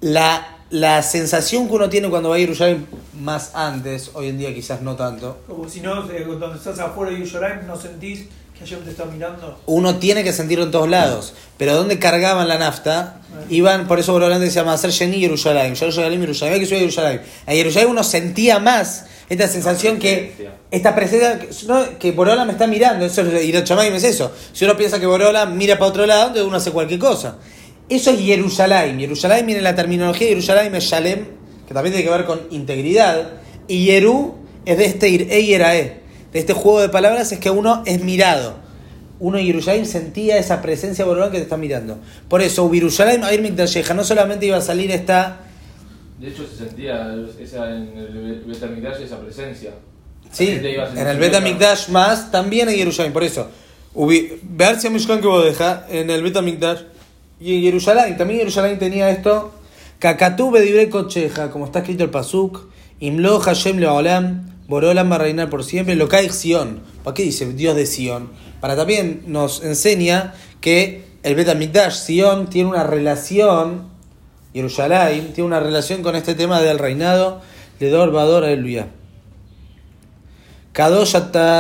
La, 0.01 0.54
la 0.71 1.03
sensación 1.03 1.69
que 1.69 1.75
uno 1.75 1.89
tiene 1.89 2.09
cuando 2.09 2.31
va 2.31 2.37
a 2.37 2.39
Jerusalén, 2.39 2.87
más 3.21 3.53
antes, 3.55 4.11
hoy 4.15 4.29
en 4.29 4.39
día 4.39 4.55
quizás 4.55 4.83
no 4.83 4.97
tanto, 4.97 5.39
Como 5.47 5.69
si 5.69 5.81
no, 5.81 6.11
eh, 6.11 6.25
cuando 6.27 6.55
estás 6.55 6.79
afuera 6.79 7.13
de 7.13 7.19
Yerushalayim 7.19 7.67
no 7.67 7.77
sentís 7.77 8.27
que 8.55 8.61
Hashem 8.61 8.81
te 8.85 8.91
está 8.91 9.05
mirando. 9.05 9.59
uno 9.67 9.97
tiene 9.97 10.23
que 10.23 10.33
sentirlo 10.33 10.65
en 10.65 10.71
todos 10.71 10.89
lados. 10.89 11.35
Pero 11.59 11.75
donde 11.75 11.99
cargaban 11.99 12.49
la 12.49 12.59
nafta, 12.59 13.21
iban, 13.49 13.87
por 13.87 13.99
eso 13.99 14.13
Borolán 14.13 14.41
decía 14.41 14.63
hacer 14.71 14.91
Yení 14.91 15.21
Jerusalén, 15.21 15.77
Jerusalén, 15.77 16.21
Jerusalén, 16.21 16.55
hay 16.55 16.61
que 16.61 16.67
subir 16.67 16.79
a 16.79 16.81
Jerusalén. 16.81 17.23
A 17.47 17.53
Jerusalén 17.53 17.89
uno 17.89 18.05
sentía 18.05 18.59
más 18.59 19.07
esta 19.29 19.49
sensación 19.49 19.99
que, 19.99 20.51
esta 20.71 20.95
presencia, 20.95 21.39
que, 21.39 21.49
no, 21.67 21.99
que 21.99 22.13
Borola 22.13 22.45
me 22.45 22.53
está 22.53 22.67
mirando, 22.67 23.05
eso 23.07 23.23
es, 23.23 23.45
y 23.45 23.53
los 23.53 23.65
Chamaim 23.65 23.95
es 23.95 24.05
eso. 24.05 24.33
Si 24.53 24.65
uno 24.65 24.77
piensa 24.77 25.01
que 25.01 25.07
Borola 25.07 25.47
mira 25.47 25.79
para 25.79 25.91
otro 25.91 26.07
lado, 26.07 26.47
uno 26.47 26.57
hace 26.57 26.71
cualquier 26.71 27.01
cosa. 27.01 27.37
Eso 27.89 28.11
es 28.11 28.21
Jerusalén. 28.21 28.99
Jerusalén 28.99 29.47
viene 29.47 29.61
la 29.61 29.75
terminología 29.75 30.29
Jerusalén 30.29 30.75
es 30.75 30.85
Shalem, 30.85 31.27
que 31.67 31.75
también 31.75 31.95
tiene 31.95 32.09
que 32.09 32.17
ver 32.17 32.25
con 32.25 32.41
integridad. 32.51 33.33
Y 33.69 33.85
Yeru 33.85 34.35
es 34.65 34.79
de 34.79 34.87
este 34.87 35.09
y 35.09 35.55
Erae. 35.55 36.01
De 36.33 36.39
este 36.39 36.53
juego 36.53 36.81
de 36.81 36.89
palabras 36.89 37.31
es 37.33 37.39
que 37.39 37.51
uno 37.51 37.83
es 37.87 38.03
mirado. 38.03 38.57
Uno 39.21 39.39
en 39.39 39.47
Jerusalén 39.47 39.87
sentía 39.87 40.39
esa 40.39 40.61
presencia 40.61 41.05
Borolán 41.05 41.31
que 41.31 41.39
te 41.39 41.45
está 41.45 41.57
mirando. 41.57 41.99
Por 42.29 42.43
eso, 42.43 42.69
Jerusalén, 42.71 43.23
Air 43.23 43.41
Mikdasheja, 43.41 43.95
no 43.95 44.03
solamente 44.03 44.47
iba 44.47 44.57
a 44.57 44.61
salir 44.61 44.91
esta. 44.91 45.41
De 46.19 46.29
hecho, 46.29 46.47
se 46.47 46.57
sentía 46.57 47.15
esa, 47.41 47.71
en 47.71 47.97
el 47.97 48.45
Betamigdash 48.47 49.03
esa 49.03 49.21
presencia. 49.21 49.73
Sí, 50.33 50.49
en 50.49 51.07
el 51.07 51.19
Bet 51.19 51.41
Mikdash 51.43 51.91
más, 51.91 52.33
también 52.33 52.69
en 52.69 52.75
Jerusalén. 52.75 53.13
Por 53.13 53.23
eso, 53.23 53.49
ver 54.43 54.81
si 54.81 54.89
que 54.89 55.29
deja 55.45 55.87
en 55.89 56.11
el 56.11 56.23
Bet 56.25 56.37
Y 57.45 57.61
Jerusalén, 57.61 58.17
también 58.17 58.39
Jerusalén 58.41 58.79
tenía 58.79 59.11
esto. 59.11 59.53
Kakatú 59.99 60.51
bedibre 60.51 60.89
cocheja, 60.89 61.51
como 61.51 61.67
está 61.67 61.81
escrito 61.81 62.03
el 62.03 62.09
pasuk. 62.09 62.71
Imlo 63.01 63.39
Hashem 63.39 63.77
leolam, 63.77 64.49
Borolam 64.67 65.11
va 65.11 65.17
a 65.17 65.19
reinar 65.19 65.51
por 65.51 65.63
siempre. 65.63 65.95
Lo 65.95 66.09
cae 66.09 66.31
Sion. 66.31 66.81
¿Para 67.03 67.13
qué 67.13 67.23
dice 67.23 67.45
Dios 67.53 67.77
de 67.77 67.85
Sion? 67.85 68.31
Para 68.63 68.77
también 68.77 69.25
nos 69.27 69.63
enseña 69.63 70.33
que 70.63 71.05
el 71.23 71.35
Bet 71.35 71.51
HaMikdash, 71.51 71.93
Sion, 71.93 72.47
tiene 72.49 72.71
una 72.71 72.83
relación, 72.83 73.89
Jerusalén, 74.55 75.35
tiene 75.35 75.47
una 75.47 75.61
relación 75.61 76.03
con 76.03 76.17
este 76.17 76.35
tema 76.35 76.63
del 76.63 76.79
reinado 76.79 77.43
de 77.79 77.91
Dor 77.91 78.11
Bador, 78.11 78.45
aleluya. 78.45 78.89
Kadosh 80.73 81.15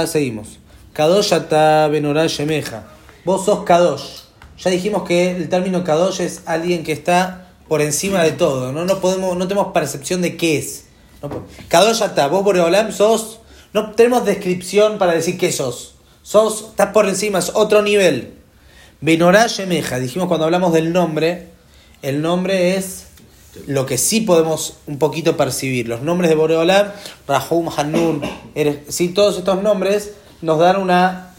seguimos. 0.07 0.59
Kadosh 0.95 1.35
ata 1.35 1.89
benorá 1.89 2.27
shemeja. 2.27 2.87
Vos 3.27 3.45
sos 3.45 3.65
Kadosh. 3.65 4.24
Ya 4.59 4.71
dijimos 4.71 5.03
que 5.05 5.33
el 5.33 5.49
término 5.49 5.85
Kadosh 5.85 6.21
es 6.21 6.43
alguien 6.47 6.85
que 6.85 6.93
está 6.93 7.49
por 7.69 7.83
encima 7.83 8.23
de 8.23 8.33
todo. 8.33 8.73
No, 8.73 9.01
podemos, 9.01 9.37
no 9.37 9.49
tenemos 9.49 9.73
percepción 9.73 10.23
de 10.23 10.37
qué 10.37 10.59
es. 10.59 10.85
No 11.23 11.31
Kadosh 11.69 12.03
ata, 12.03 12.29
vos 12.29 12.45
Boreolam 12.45 12.93
sos. 12.93 13.41
No 13.73 13.91
tenemos 13.93 14.25
descripción 14.25 14.99
para 14.99 15.13
decir 15.13 15.37
qué 15.39 15.51
sos. 15.51 15.95
Sos, 16.23 16.67
estás 16.71 16.93
por 16.93 17.09
encima, 17.09 17.39
es 17.41 17.51
otro 17.55 17.83
nivel. 17.83 18.35
Benorá 19.01 19.47
shemeja. 19.49 19.99
Dijimos 19.99 20.29
cuando 20.29 20.45
hablamos 20.45 20.73
del 20.73 20.93
nombre. 20.93 21.49
El 22.03 22.23
nombre 22.23 22.77
es 22.77 23.07
lo 23.67 23.87
que 23.87 23.99
sí 23.99 24.21
podemos 24.21 24.75
un 24.87 24.99
poquito 24.99 25.37
percibir. 25.37 25.89
Los 25.89 26.03
nombres 26.03 26.31
de 26.31 26.37
Boreolam, 26.37 26.89
Rahum, 27.27 27.69
Hanun, 27.77 28.21
Eres- 28.55 28.79
sí, 28.89 29.09
todos 29.09 29.37
estos 29.39 29.63
nombres 29.63 30.13
nos 30.43 30.59
dan 30.59 30.77
una, 30.77 31.35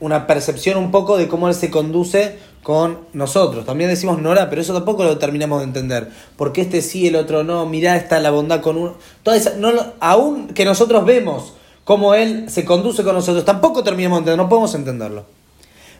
una 0.00 0.26
percepción 0.26 0.78
un 0.78 0.90
poco 0.90 1.16
de 1.16 1.28
cómo 1.28 1.48
él 1.48 1.54
se 1.54 1.70
conduce 1.70 2.38
con 2.62 2.98
nosotros. 3.12 3.64
También 3.64 3.90
decimos 3.90 4.20
Nora, 4.20 4.50
pero 4.50 4.62
eso 4.62 4.74
tampoco 4.74 5.04
lo 5.04 5.18
terminamos 5.18 5.60
de 5.60 5.64
entender. 5.64 6.10
Porque 6.36 6.60
este 6.60 6.82
sí, 6.82 7.06
el 7.06 7.16
otro 7.16 7.44
no, 7.44 7.66
mirá, 7.66 7.96
está 7.96 8.20
la 8.20 8.30
bondad 8.30 8.60
con 8.60 8.76
uno. 8.76 8.94
Toda 9.22 9.36
esa, 9.36 9.54
no, 9.56 9.72
aún 10.00 10.48
que 10.48 10.64
nosotros 10.64 11.04
vemos 11.04 11.54
cómo 11.84 12.14
él 12.14 12.50
se 12.50 12.64
conduce 12.64 13.02
con 13.02 13.14
nosotros, 13.14 13.44
tampoco 13.44 13.82
terminamos 13.82 14.18
de 14.18 14.20
entender, 14.20 14.36
no 14.38 14.48
podemos 14.48 14.74
entenderlo. 14.74 15.24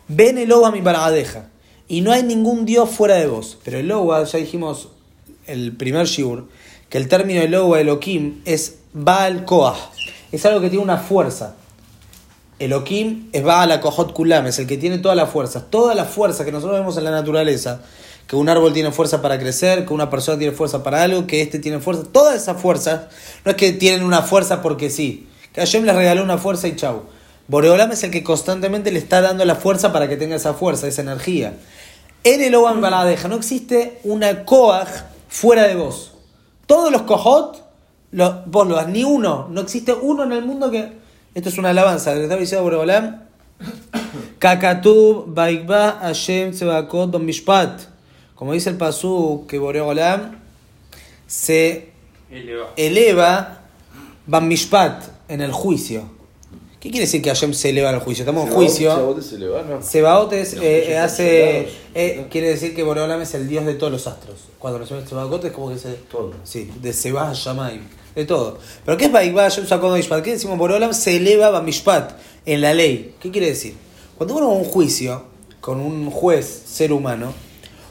Ven 0.07 0.37
el 0.37 0.51
Oba 0.51 0.71
mi 0.71 0.81
paradeja. 0.81 1.49
Y 1.87 2.01
no 2.01 2.11
hay 2.11 2.21
ningún 2.21 2.65
Dios 2.65 2.89
fuera 2.91 3.15
de 3.15 3.25
vos. 3.25 3.57
Pero 3.63 3.79
el 3.79 3.91
Oba, 3.91 4.23
ya 4.23 4.37
dijimos 4.37 4.89
el 5.47 5.75
primer 5.75 6.05
Shiur, 6.05 6.45
que 6.89 6.99
el 6.99 7.07
término 7.07 7.41
el 7.41 7.55
Oba 7.55 7.81
Elohim 7.81 8.41
es 8.45 8.77
Baal 8.93 9.45
Koah. 9.45 9.75
Es 10.31 10.45
algo 10.45 10.61
que 10.61 10.69
tiene 10.69 10.83
una 10.83 10.97
fuerza. 10.97 11.55
Elohim 12.59 13.29
es 13.31 13.43
Baal 13.43 13.79
Kohot 13.79 14.13
Kulam, 14.13 14.47
es 14.47 14.59
el 14.59 14.67
que 14.67 14.77
tiene 14.77 14.97
todas 14.97 15.17
las 15.17 15.29
fuerzas. 15.29 15.63
Todas 15.69 15.95
las 15.95 16.09
fuerzas 16.09 16.45
que 16.45 16.51
nosotros 16.51 16.77
vemos 16.77 16.97
en 16.97 17.05
la 17.05 17.11
naturaleza, 17.11 17.81
que 18.27 18.35
un 18.35 18.49
árbol 18.49 18.73
tiene 18.73 18.91
fuerza 18.91 19.21
para 19.21 19.39
crecer, 19.39 19.85
que 19.85 19.93
una 19.93 20.09
persona 20.09 20.37
tiene 20.37 20.53
fuerza 20.53 20.83
para 20.83 21.01
algo, 21.01 21.25
que 21.25 21.41
este 21.41 21.59
tiene 21.59 21.79
fuerza. 21.79 22.03
Todas 22.11 22.35
esas 22.35 22.61
fuerzas 22.61 23.07
no 23.45 23.51
es 23.51 23.57
que 23.57 23.71
tienen 23.71 24.03
una 24.03 24.21
fuerza 24.21 24.61
porque 24.61 24.89
sí. 24.89 25.27
Que 25.53 25.61
Hashem 25.61 25.85
les 25.85 25.95
regaló 25.95 26.21
una 26.21 26.37
fuerza 26.37 26.67
y 26.67 26.75
chau. 26.75 27.03
Boreolam 27.47 27.91
es 27.91 28.03
el 28.03 28.11
que 28.11 28.23
constantemente 28.23 28.91
le 28.91 28.99
está 28.99 29.21
dando 29.21 29.43
la 29.45 29.55
fuerza 29.55 29.91
para 29.91 30.07
que 30.07 30.17
tenga 30.17 30.35
esa 30.35 30.53
fuerza, 30.53 30.87
esa 30.87 31.01
energía. 31.01 31.53
En 32.23 32.41
el 32.41 32.53
Oban 32.53 32.81
Baladeja 32.81 33.27
no 33.27 33.37
existe 33.37 33.99
una 34.03 34.43
Koach 34.43 34.89
fuera 35.29 35.63
de 35.63 35.75
vos. 35.75 36.13
Todos 36.67 36.91
los 36.91 37.03
Kohot, 37.03 37.63
vos 38.11 38.67
lo 38.67 38.75
das, 38.75 38.89
ni 38.89 39.03
uno. 39.03 39.47
No 39.49 39.61
existe 39.61 39.93
uno 39.93 40.23
en 40.23 40.33
el 40.33 40.45
mundo 40.45 40.69
que. 40.69 40.99
Esto 41.35 41.49
es 41.49 41.57
una 41.57 41.69
alabanza, 41.69 42.15
le 42.15 42.23
está 42.23 42.35
diciendo 42.35 42.63
Boreolam. 42.63 43.23
Kakatub, 44.39 45.25
Baigba, 45.33 45.99
Hashem, 46.01 46.51
Tsebakot, 46.51 47.11
Don 47.11 47.25
Mishpat. 47.25 47.81
Como 48.35 48.53
dice 48.53 48.69
el 48.69 48.77
Pasú, 48.77 49.45
que 49.47 49.59
Boreolam 49.59 50.39
se 51.27 51.91
Eleva. 52.31 52.73
eleva 52.75 53.61
Ban 54.25 54.47
Mishpat 54.47 55.03
en 55.27 55.41
el 55.41 55.51
juicio. 55.51 56.19
¿Qué 56.79 56.91
quiere 56.91 57.05
decir 57.05 57.21
que 57.21 57.29
Hashem 57.29 57.53
se 57.53 57.69
eleva 57.69 57.89
en 57.89 57.95
el 57.95 58.01
juicio? 58.01 58.23
Estamos 58.23 58.47
en 58.47 58.53
juicio. 58.53 58.91
Sabote 58.91 59.21
se 59.21 59.37
¿no? 59.37 59.81
Sebaot 59.81 60.31
es, 60.31 60.53
eh, 60.53 60.91
eh, 60.91 60.97
hace, 60.97 61.67
eh, 61.93 62.27
quiere 62.31 62.47
decir 62.47 62.73
que 62.73 62.83
Boreolam 62.83 63.21
es 63.21 63.33
el 63.33 63.49
dios 63.49 63.65
de 63.65 63.73
todos 63.73 63.91
los 63.91 64.07
astros. 64.07 64.45
Cuando 64.57 64.79
nos 64.79 64.89
llama 64.89 65.05
Sebaot 65.05 65.43
es 65.43 65.51
como 65.51 65.69
que 65.69 65.77
se... 65.77 65.91
Todo. 66.09 66.31
Sí, 66.45 66.71
de 66.81 66.93
Seba 66.93 67.33
Shamayim, 67.33 67.81
de 68.19 68.25
todo. 68.25 68.57
Pero 68.85 68.97
¿qué 68.97 69.05
es 69.05 69.11
Mishpat? 69.97 70.23
¿Qué 70.23 70.31
decimos? 70.31 70.57
Boreolam 70.57 70.93
se 70.93 71.17
eleva 71.17 71.49
Ban 71.49 71.65
Mishpat 71.65 72.11
en 72.45 72.61
la 72.61 72.73
ley. 72.73 73.15
¿Qué 73.19 73.31
quiere 73.31 73.47
decir? 73.47 73.75
Cuando 74.17 74.35
uno 74.35 74.47
va 74.49 74.53
a 74.53 74.57
un 74.57 74.65
juicio 74.65 75.23
con 75.61 75.79
un 75.79 76.09
juez, 76.11 76.63
ser 76.65 76.93
humano, 76.93 77.33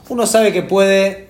uno 0.08 0.26
sabe 0.26 0.52
que 0.52 0.62
puede... 0.62 1.28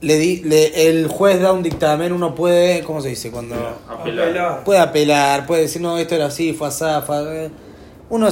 Le 0.00 0.16
di- 0.18 0.42
le- 0.44 0.88
el 0.88 1.08
juez 1.08 1.40
da 1.42 1.52
un 1.52 1.62
dictamen, 1.62 2.12
uno 2.12 2.34
puede, 2.34 2.82
¿cómo 2.84 3.02
se 3.02 3.08
dice? 3.10 3.30
Cuando 3.30 3.54
Apelar. 3.86 4.64
puede 4.64 4.80
apelar, 4.80 5.46
puede 5.46 5.62
decir, 5.62 5.82
no, 5.82 5.98
esto 5.98 6.14
era 6.14 6.26
así, 6.26 6.54
fue 6.54 6.68
así, 6.68 6.84
fue... 7.06 7.46
eh". 7.46 7.50
Uno, 8.08 8.28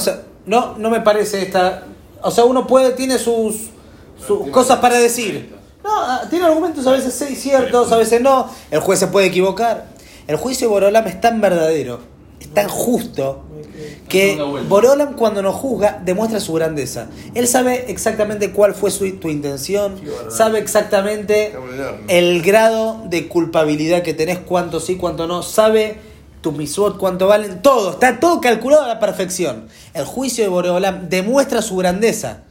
no, 0.46 0.78
no 0.78 0.88
me 0.90 1.00
parece 1.02 1.42
esta... 1.42 1.84
O 2.22 2.30
sea, 2.30 2.44
uno 2.44 2.66
puede, 2.66 2.92
tiene 2.92 3.18
sus, 3.18 3.68
sus 4.26 4.48
cosas 4.50 4.78
para 4.78 4.98
decir. 4.98 5.54
No, 5.84 5.90
ah, 5.90 6.22
tiene 6.28 6.44
argumentos 6.44 6.86
a 6.86 6.92
veces 6.92 7.14
sí, 7.14 7.36
ciertos, 7.36 7.92
a 7.92 7.96
veces 7.96 8.20
no. 8.20 8.48
El 8.70 8.80
juez 8.80 8.98
se 8.98 9.06
puede 9.06 9.26
equivocar. 9.26 9.86
El 10.26 10.36
juicio 10.36 10.68
de 10.68 10.74
Borolam 10.74 11.06
es 11.06 11.20
tan 11.20 11.40
verdadero, 11.40 12.00
es 12.40 12.52
tan 12.52 12.68
justo, 12.68 13.44
que. 14.08 14.38
Borolam 14.68 15.14
cuando 15.14 15.42
nos 15.42 15.54
juzga 15.54 16.00
demuestra 16.04 16.40
su 16.40 16.52
grandeza. 16.52 17.08
Él 17.34 17.46
sabe 17.48 17.90
exactamente 17.90 18.52
cuál 18.52 18.74
fue 18.74 18.90
su, 18.90 19.10
tu 19.18 19.28
intención, 19.28 20.00
sabe 20.28 20.58
exactamente 20.58 21.54
el 22.08 22.42
grado 22.42 23.02
de 23.06 23.28
culpabilidad 23.28 24.02
que 24.02 24.14
tenés, 24.14 24.38
cuánto 24.38 24.80
sí, 24.80 24.96
cuánto 24.96 25.26
no, 25.26 25.42
sabe 25.42 25.96
tu 26.40 26.52
misot, 26.52 26.98
cuánto 26.98 27.26
valen, 27.26 27.62
todo, 27.62 27.92
está 27.92 28.20
todo 28.20 28.40
calculado 28.40 28.84
a 28.84 28.88
la 28.88 29.00
perfección. 29.00 29.68
El 29.94 30.04
juicio 30.04 30.44
de 30.44 30.50
Boreolam 30.50 31.08
demuestra 31.08 31.62
su 31.62 31.76
grandeza. 31.76 32.42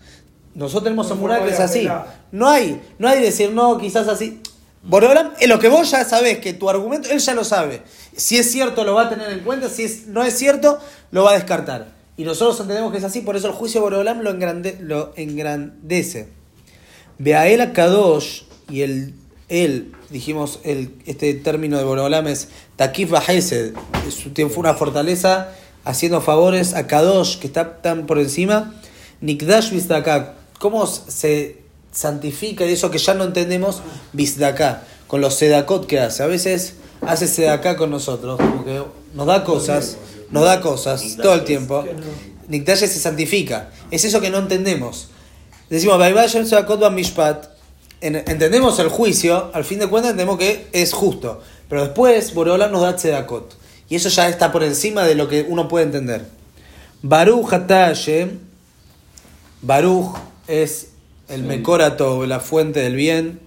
Nosotros 0.56 0.86
tenemos 0.86 1.08
forma 1.08 1.22
Mural 1.22 1.46
que 1.46 1.54
es 1.54 1.60
así. 1.60 1.88
No 2.32 2.50
hay, 2.50 2.82
no 3.00 3.08
hay 3.08 3.22
decir 3.22 3.52
no, 3.52 3.78
quizás 3.78 4.08
así. 4.08 4.42
Boreolam, 4.84 5.32
es 5.40 5.50
lo 5.50 5.60
que 5.60 5.68
vos 5.70 5.90
ya 5.92 6.06
sabés, 6.06 6.38
que 6.40 6.54
tu 6.54 6.70
argumento, 6.70 7.10
él 7.10 7.20
ya 7.20 7.34
lo 7.34 7.44
sabe. 7.44 7.82
Si 8.16 8.38
es 8.38 8.52
cierto, 8.52 8.84
lo 8.86 8.94
va 8.96 9.04
a 9.04 9.10
tener 9.10 9.30
en 9.32 9.40
cuenta, 9.42 9.70
si 9.70 9.84
es, 9.84 10.08
no 10.08 10.24
es 10.24 10.38
cierto, 10.38 10.80
lo 11.12 11.24
va 11.24 11.32
a 11.32 11.34
descartar. 11.36 11.94
Y 12.16 12.24
nosotros 12.24 12.60
entendemos 12.62 12.92
que 12.92 12.98
es 13.00 13.04
así, 13.04 13.22
por 13.22 13.36
eso 13.36 13.48
el 13.48 13.54
juicio 13.54 13.80
de 13.82 13.84
Boreolam 13.84 14.22
lo, 14.22 14.32
engrande- 14.32 14.78
lo 14.80 15.14
engrandece. 15.18 16.30
Beael 17.20 17.62
a 17.62 17.74
Kadosh, 17.74 18.44
y 18.70 18.82
el, 18.82 19.14
él, 19.50 19.94
dijimos, 20.10 20.60
este 20.64 21.34
término 21.34 21.78
de 21.78 21.84
Boreolam 21.84 22.28
es 22.28 22.50
Takif 22.76 23.10
Bahesed, 23.10 23.74
es- 24.08 24.34
tiene- 24.34 24.50
fue 24.50 24.62
una 24.62 24.74
fortaleza 24.74 25.50
haciendo 25.84 26.22
favores 26.22 26.74
a 26.76 26.88
Kadosh, 26.88 27.40
que 27.40 27.48
está 27.48 27.82
tan 27.82 28.06
por 28.06 28.20
encima. 28.20 28.74
Nikdash 29.22 29.72
Bizdaka, 29.72 30.36
¿cómo 30.60 30.86
se 30.88 31.58
santifica 31.98 32.66
y 32.66 32.74
eso 32.74 32.92
que 32.92 32.98
ya 33.00 33.14
no 33.14 33.24
entendemos? 33.24 33.82
Bizdaka, 34.14 34.84
con 35.08 35.22
los 35.22 35.36
Sedakot 35.36 35.88
que 35.88 36.00
hace. 36.00 36.22
A 36.24 36.28
veces 36.28 36.76
hace 37.02 37.28
Sedaka 37.28 37.76
con 37.76 37.90
nosotros, 37.90 38.38
como 38.38 38.64
que 38.64 38.82
nos 39.16 39.26
da 39.26 39.44
cosas, 39.44 39.98
nos 40.30 40.44
da 40.44 40.62
cosas 40.62 41.18
todo 41.22 41.34
el 41.34 41.44
tiempo. 41.44 41.84
Nikdash 42.48 42.80
se 42.80 42.88
santifica, 42.88 43.72
es 43.92 44.06
eso 44.06 44.22
que 44.22 44.30
no 44.30 44.38
entendemos. 44.38 45.10
Decimos, 45.70 45.98
"Vaivayem 45.98 46.46
Sedakot 46.46 46.92
Mishpat", 46.92 47.46
en- 48.00 48.16
entendemos 48.16 48.78
el 48.80 48.90
juicio, 48.90 49.50
al 49.54 49.66
fin 49.66 49.80
de 49.80 49.88
cuentas 49.88 50.12
entendemos 50.12 50.38
que 50.38 50.68
es 50.72 50.94
justo. 50.94 51.42
Pero 51.68 51.82
después, 51.84 52.34
Boreolam 52.34 52.72
nos 52.72 52.82
da 52.82 52.96
Tzedakot. 52.96 53.58
Y 53.90 53.96
eso 53.96 54.10
ya 54.10 54.30
está 54.30 54.52
por 54.52 54.64
encima 54.64 55.04
de 55.04 55.16
lo 55.16 55.28
que 55.28 55.46
uno 55.50 55.68
puede 55.68 55.86
entender. 55.86 56.26
Baruch 57.02 57.48
Hashem. 57.48 58.40
Baruch 59.62 60.16
es 60.48 60.90
el 61.30 61.44
Mekorato, 61.44 62.26
la 62.26 62.40
fuente 62.40 62.80
del 62.82 62.96
bien. 62.96 63.40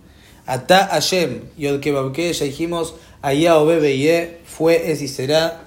Atah 0.46 0.88
Hashem. 0.88 1.42
Yod 1.56 1.80
Kebabke, 1.80 2.32
ya 2.32 2.44
dijimos, 2.44 2.94
Obebe 3.58 3.96
Ye, 3.96 4.38
fue, 4.44 4.90
es 4.90 5.00
y 5.02 5.08
será. 5.08 5.62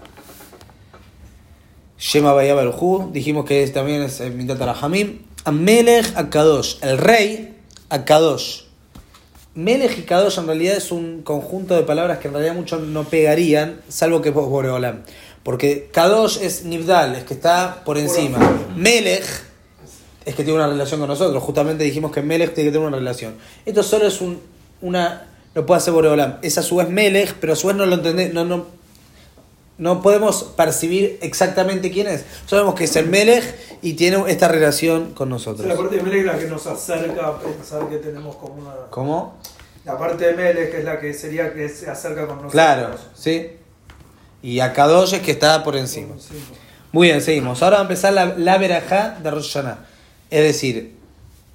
Shema 1.97 2.33
Bayab 2.33 2.59
el 2.59 2.71
dijimos 3.13 3.45
que 3.45 3.63
es- 3.63 3.71
también 3.71 4.01
es 4.01 4.19
el 4.19 4.33
Mitat 4.33 4.61
Arahamim. 4.61 5.19
Amelech 5.45 6.15
Akadosh, 6.17 6.75
el 6.81 6.97
rey 6.97 7.55
Akadosh. 7.89 8.63
Melech 9.55 9.99
y 9.99 10.01
Kadosh 10.01 10.39
en 10.39 10.47
realidad 10.47 10.75
es 10.77 10.91
un 10.91 11.21
conjunto 11.21 11.75
de 11.75 11.83
palabras 11.83 12.17
que 12.17 12.27
en 12.27 12.33
realidad 12.33 12.55
muchos 12.55 12.81
no 12.81 13.03
pegarían, 13.03 13.81
salvo 13.87 14.21
que 14.21 14.31
vos 14.31 14.49
Boreolam. 14.49 15.03
Porque 15.43 15.89
Kadosh 15.93 16.39
es 16.41 16.63
Nibdal, 16.65 17.15
es 17.15 17.23
que 17.23 17.35
está 17.35 17.83
por 17.85 17.97
encima. 17.99 18.39
Melech 18.75 19.23
es 20.25 20.35
que 20.35 20.43
tiene 20.43 20.59
una 20.59 20.67
relación 20.67 20.99
con 20.99 21.09
nosotros. 21.09 21.41
Justamente 21.43 21.83
dijimos 21.83 22.11
que 22.11 22.21
Melech 22.21 22.53
tiene 22.53 22.69
que 22.69 22.73
tener 22.73 22.87
una 22.87 22.97
relación. 22.97 23.35
Esto 23.65 23.83
solo 23.83 24.07
es 24.07 24.21
un, 24.21 24.41
una. 24.81 25.27
Lo 25.55 25.65
puede 25.65 25.77
hacer 25.77 25.93
Boreolam. 25.93 26.37
Es 26.41 26.57
a 26.57 26.63
su 26.63 26.77
vez 26.77 26.89
Melech, 26.89 27.35
pero 27.39 27.53
a 27.53 27.55
su 27.55 27.67
vez 27.67 27.75
no 27.75 27.85
lo 27.85 27.95
entendés. 27.95 28.33
No, 28.33 28.43
no, 28.45 28.65
no 29.77 30.01
podemos 30.01 30.43
percibir 30.55 31.17
exactamente 31.21 31.91
quién 31.91 32.07
es. 32.07 32.25
Sabemos 32.45 32.75
que 32.75 32.85
es 32.85 32.95
el 32.95 33.07
Melech 33.07 33.43
y 33.81 33.93
tiene 33.93 34.23
esta 34.27 34.47
relación 34.47 35.13
con 35.13 35.27
sea, 35.39 35.53
la 35.53 35.53
nosotros. 35.53 35.77
parte 35.77 35.95
de 35.97 36.03
Melech 36.03 36.19
es 36.21 36.25
la 36.25 36.39
que 36.39 36.45
nos 36.47 36.67
acerca 36.67 37.27
a 37.27 37.39
pensar 37.39 37.89
que 37.89 37.97
tenemos 37.97 38.35
como 38.35 38.55
una. 38.55 38.71
¿Cómo? 38.89 39.37
La 39.85 39.97
parte 39.97 40.27
de 40.27 40.33
Melech 40.33 40.73
es 40.73 40.85
la 40.85 40.99
que 40.99 41.13
sería 41.13 41.53
que 41.53 41.67
se 41.69 41.89
acerca 41.89 42.21
con 42.27 42.37
nosotros. 42.37 42.53
Claro, 42.53 42.95
¿sí? 43.13 43.51
Y 44.41 44.59
a 44.59 44.73
Kadosh 44.73 45.13
es 45.15 45.21
que 45.21 45.31
está 45.31 45.63
por 45.63 45.75
encima. 45.75 46.15
Sí. 46.17 46.35
Muy 46.91 47.07
bien, 47.07 47.21
seguimos. 47.21 47.61
Ahora 47.63 47.77
va 47.77 47.81
a 47.81 47.85
empezar 47.85 48.13
la, 48.13 48.25
la 48.37 48.57
verajá 48.57 49.17
de 49.21 49.31
Rosh 49.31 49.53
Hashanah. 49.53 49.85
Es 50.33 50.41
decir, 50.43 50.95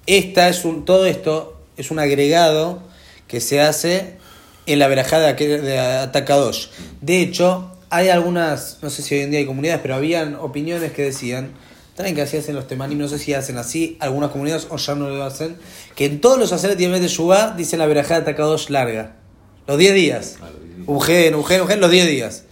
esta 0.07 0.47
es 0.47 0.63
un, 0.63 0.85
todo 0.85 1.05
esto 1.05 1.59
es 1.75 1.91
un 1.91 1.99
agregado 1.99 2.81
que 3.27 3.41
se 3.41 3.59
hace 3.61 4.15
en 4.65 4.79
la 4.79 4.87
verajá 4.87 5.19
de, 5.19 5.27
aquel- 5.27 5.61
de 7.01 7.21
hecho, 7.21 7.71
hay 7.89 8.07
algunas, 8.07 8.77
no 8.81 8.89
sé 8.89 9.01
si 9.01 9.15
hoy 9.15 9.21
en 9.21 9.31
día 9.31 9.39
hay 9.41 9.45
comunidades, 9.45 9.81
pero 9.81 9.95
habían 9.95 10.35
opiniones 10.35 10.93
que 10.93 11.01
decían, 11.03 11.51
también 11.95 12.15
que 12.15 12.21
así 12.21 12.37
hacen 12.37 12.55
los 12.55 12.67
temanim, 12.67 12.97
no 12.97 13.09
sé 13.09 13.19
si 13.19 13.33
hacen 13.33 13.57
así, 13.57 13.97
algunas 13.99 14.31
comunidades 14.31 14.67
o 14.69 14.77
ya 14.77 14.95
no 14.95 15.09
lo 15.09 15.23
hacen, 15.25 15.57
que 15.95 16.05
en 16.05 16.21
todos 16.21 16.37
los 16.39 16.53
haceres 16.53 16.77
de 16.77 17.07
Shubá 17.09 17.53
dicen 17.57 17.79
la 17.79 17.85
verajá 17.85 18.15
de 18.15 18.21
Atakadosh 18.21 18.69
larga. 18.69 19.15
Los 19.67 19.77
10 19.77 19.93
días. 19.93 20.37
Ugen, 20.87 21.35
Ugen, 21.35 21.61
Ugen, 21.61 21.81
los 21.81 21.91
10 21.91 22.07
días. 22.07 22.43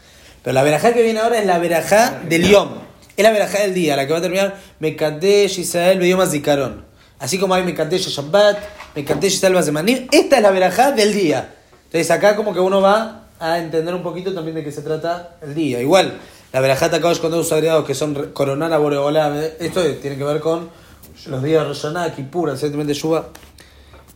Pero 0.44 0.54
la 0.54 0.64
verajá 0.64 0.94
que 0.94 1.02
viene 1.04 1.20
ahora 1.22 1.40
es 1.40 1.46
la 1.46 1.58
verajá 1.58 2.22
del 2.28 2.48
Yom. 2.50 2.87
Es 3.18 3.24
la 3.24 3.32
verajá 3.32 3.60
del 3.62 3.74
día, 3.74 3.96
la 3.96 4.06
que 4.06 4.14
va 4.14 4.20
a 4.20 4.22
terminar 4.22 4.56
Mekadesh 4.80 5.58
Israel 5.60 5.98
Beyom 5.98 6.26
Zikaron. 6.28 6.86
Así 7.18 7.40
como 7.40 7.56
hay 7.56 7.64
Mekadesh 7.64 8.08
Shabbat, 8.10 8.60
Mekadesh 8.96 9.34
Israel 9.34 9.56
Bazemanim. 9.56 10.08
Esta 10.12 10.38
es 10.38 10.42
la 10.44 10.52
verajá 10.52 10.92
del 10.92 11.14
día. 11.14 11.56
Entonces 11.86 12.12
acá 12.12 12.36
como 12.36 12.54
que 12.54 12.60
uno 12.60 12.80
va 12.80 13.24
a 13.40 13.58
entender 13.58 13.96
un 13.96 14.04
poquito 14.04 14.34
también 14.34 14.56
de 14.56 14.64
qué 14.64 14.72
se 14.72 14.84
trata 14.84 15.36
el 15.42 15.56
día. 15.56 15.82
Igual, 15.82 16.14
la 16.54 16.60
verajá 16.62 16.92
Takadosh 16.92 17.20
con 17.20 17.32
dos 17.32 17.52
agregados 17.52 17.86
que 17.86 17.96
son 17.96 18.14
coronar 18.34 18.72
a 18.72 18.78
Boreolam. 18.78 19.36
eh, 19.36 19.58
Esto 19.62 19.84
tiene 19.96 20.16
que 20.16 20.24
ver 20.24 20.40
con 20.40 20.70
los 21.26 21.42
días 21.42 21.64
de 21.64 21.68
Rosh 21.70 21.82
Hashanah, 21.82 22.14
Kippur, 22.14 22.52
el 22.52 22.58
sentimiento 22.60 22.94
de 22.94 23.00
Yuba. 23.00 23.30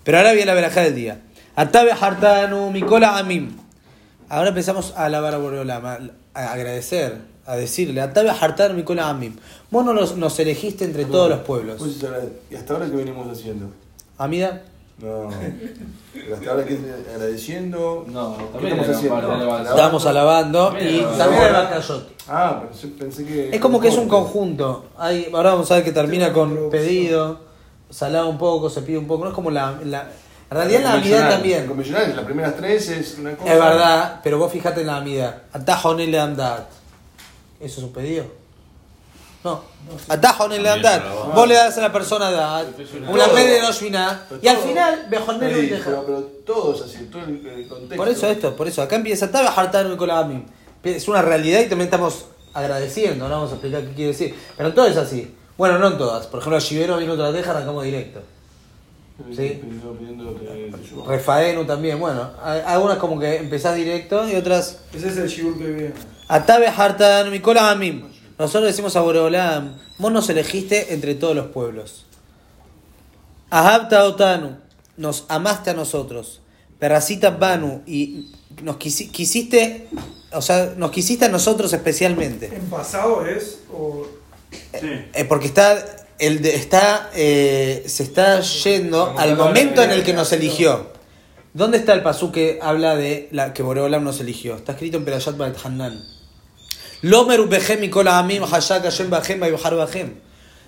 Pero 0.04 0.18
ahora 0.20 0.32
viene 0.34 0.46
la 0.46 0.54
verajá 0.54 0.82
del 0.82 0.94
día. 0.94 1.22
Atabe 1.56 1.92
Hartanu 1.92 2.70
Mikola 2.70 3.18
Amim. 3.18 3.58
Ahora 4.30 4.50
empezamos 4.50 4.94
a 4.96 5.06
alabar 5.06 5.34
a 5.34 5.38
Boreolam, 5.40 5.86
a, 5.86 5.98
a 6.36 6.54
agradecer, 6.54 7.18
a 7.52 7.58
decirle. 7.58 8.02
Vos 9.70 9.86
no 9.86 9.94
nos, 9.94 10.16
nos 10.16 10.40
elegiste 10.40 10.86
entre 10.86 11.06
todos 11.06 11.30
los 11.30 11.40
pueblos. 11.40 11.78
Pues, 11.80 12.04
¿Y 12.50 12.56
hasta 12.56 12.74
ahora 12.74 12.86
qué 12.86 12.96
venimos 12.96 13.28
haciendo? 13.28 13.68
Amida, 14.18 14.62
No. 15.02 15.30
Pero 16.14 16.36
hasta 16.36 16.52
ahora 16.52 16.66
que 16.66 16.80
agradeciendo. 17.14 18.06
No, 18.08 18.38
¿Qué 18.38 18.44
también 18.54 18.80
estamos 18.80 18.98
haciendo? 18.98 19.58
estábamos 19.58 20.06
alabando 20.06 20.76
y 20.80 21.02
también 21.18 21.44
el 21.44 21.54
Bakayot. 21.54 22.10
Ah, 22.30 22.64
pensé, 22.70 22.88
pensé 22.88 23.26
que. 23.26 23.56
Es 23.56 23.60
como 23.60 23.82
que 23.82 23.90
es 23.90 23.98
un 23.98 24.08
conjunto. 24.08 24.86
Hay, 24.98 25.30
ahora 25.34 25.52
vamos 25.52 25.70
a 25.72 25.76
ver 25.76 25.84
que 25.84 25.92
termina 25.92 26.32
con 26.32 26.70
pedido, 26.70 27.40
salado 27.90 28.30
un 28.30 28.38
poco, 28.38 28.70
se 28.70 28.82
pide 28.84 28.98
un 28.98 29.08
poco. 29.08 29.24
No 29.24 29.30
es 29.32 29.36
como 29.36 29.52
la. 29.52 29.80
la 29.84 30.08
en 30.52 30.58
realidad 30.58 30.82
la 30.84 30.94
amidad 30.94 31.30
también. 31.30 31.66
Convencional, 31.66 32.14
las 32.16 32.26
primeras 32.26 32.56
tres 32.56 32.90
es 32.90 33.18
una 33.18 33.36
cosa. 33.36 33.54
Es 33.54 33.60
verdad, 33.60 34.20
pero 34.24 34.38
vos 34.38 34.52
fijate 34.52 34.82
en 34.82 34.88
la 34.88 34.98
amidad. 34.98 35.44
Atajo 35.52 35.94
en 35.94 36.02
el 36.02 36.20
amdat. 36.20 36.81
¿Eso 37.62 37.80
es 37.80 37.84
un 37.86 37.94
pedido? 37.94 38.26
No. 39.44 39.62
Atajo 40.08 40.46
en 40.46 40.52
el 40.54 40.68
amdat. 40.68 41.04
Vos 41.34 41.48
le 41.48 41.56
das 41.56 41.76
a 41.78 41.82
la 41.82 41.92
persona 41.92 42.30
dat, 42.30 42.68
una 43.10 43.26
Todo. 43.26 43.36
vez 43.36 43.50
de 43.50 43.62
Noshvina, 43.62 44.24
y 44.42 44.48
al 44.48 44.58
final, 44.58 45.08
bejonero 45.10 45.58
y 45.58 45.62
Sí, 45.62 45.68
deja. 45.70 45.86
pero, 45.86 46.06
pero 46.06 46.22
todos 46.46 46.82
así, 46.84 47.06
todo 47.12 47.24
el, 47.24 47.44
el 47.48 47.68
contexto. 47.68 47.96
Por 47.96 48.08
eso 48.08 48.28
esto, 48.28 48.56
por 48.56 48.68
eso. 48.68 48.82
Acá 48.84 48.96
empieza 48.98 49.32
Tabe 49.32 49.48
Hartanu 49.48 49.98
Kolamim. 49.98 50.46
Es 50.84 51.08
una 51.08 51.22
realidad 51.24 51.60
y 51.62 51.70
también 51.70 51.88
estamos 51.88 52.26
agradeciendo, 52.54 53.26
ahora 53.26 53.38
vamos 53.38 53.52
a 53.52 53.54
explicar 53.56 53.82
qué 53.82 53.94
quiere 53.94 54.12
decir. 54.12 54.36
Pero 54.58 54.70
en 54.70 54.76
todo 54.76 54.86
es 54.86 54.98
así. 54.98 55.34
Bueno, 55.58 55.80
no 55.80 55.88
en 55.88 55.98
todas. 55.98 56.28
Por 56.28 56.40
ejemplo, 56.40 56.58
a 56.58 56.60
Shibero 56.60 56.98
vino 56.98 57.14
otra 57.14 57.32
deja, 57.32 57.52
arrancamos 57.52 57.84
directo. 57.84 58.22
Sí. 59.36 59.62
Refaenu 61.08 61.66
también, 61.66 62.00
bueno. 62.00 62.30
Algunas 62.44 62.98
como 62.98 63.20
que 63.20 63.38
empezás 63.38 63.76
directo 63.76 64.28
y 64.28 64.36
otras. 64.36 64.80
Ese 64.94 65.10
es 65.10 65.18
el 65.18 65.28
Shibur 65.28 65.58
que 65.58 65.66
viene. 65.68 65.94
Atabe 66.32 66.68
Hartanu 66.68 67.42
Kolamim. 67.42 68.04
Nosotros 68.40 68.66
decimos 68.72 68.96
a 68.96 69.02
Boreolam, 69.02 69.78
vos 69.98 70.12
nos 70.12 70.30
elegiste 70.30 70.94
entre 70.94 71.14
todos 71.16 71.36
los 71.36 71.48
pueblos. 71.48 72.06
Ahabta 73.50 74.06
Otanu, 74.06 74.58
nos 74.98 75.26
amaste 75.28 75.72
a 75.72 75.74
nosotros. 75.74 76.40
Perracita 76.80 77.32
Banu, 77.32 77.82
y 77.86 78.32
nos 78.64 78.78
quisi- 78.78 79.12
quisiste, 79.12 79.88
o 80.32 80.42
sea, 80.42 80.74
nos 80.78 80.90
quisiste 80.92 81.26
a 81.26 81.30
nosotros 81.30 81.72
especialmente. 81.74 82.48
En 82.48 82.66
pasado 82.70 83.26
es. 83.26 83.60
O, 83.72 84.08
Sí. 84.80 84.88
Eh, 85.14 85.26
porque 85.30 85.48
está, 85.48 85.86
el 86.20 86.42
de- 86.42 86.56
está 86.56 87.10
eh, 87.14 87.84
se 87.88 88.04
está 88.04 88.40
yendo 88.42 89.16
al 89.18 89.38
momento 89.38 89.82
en 89.82 89.92
el 89.92 90.04
que 90.04 90.14
nos 90.14 90.32
eligió. 90.34 90.92
¿Dónde 91.54 91.78
está 91.78 91.94
el 91.94 92.02
pasú 92.04 92.32
que 92.32 92.60
habla 92.62 92.96
de 92.96 93.28
la 93.32 93.54
que 93.54 93.64
Boreolam 93.64 94.04
nos 94.04 94.20
eligió? 94.22 94.56
Está 94.56 94.72
escrito 94.74 94.98
en 94.98 95.06
Perashat 95.06 95.38
Ba'et 95.38 95.56
Hanan. 95.64 96.02
Lomer 97.04 97.40
ubehem 97.40 97.80
mikol 97.80 98.08
ha'amim 98.08 98.44
hashak 98.44 98.84
Hashem 98.84 99.10
ba'hem 99.10 99.40
ba'yuhar 99.40 99.74
ba'hem. 99.74 100.10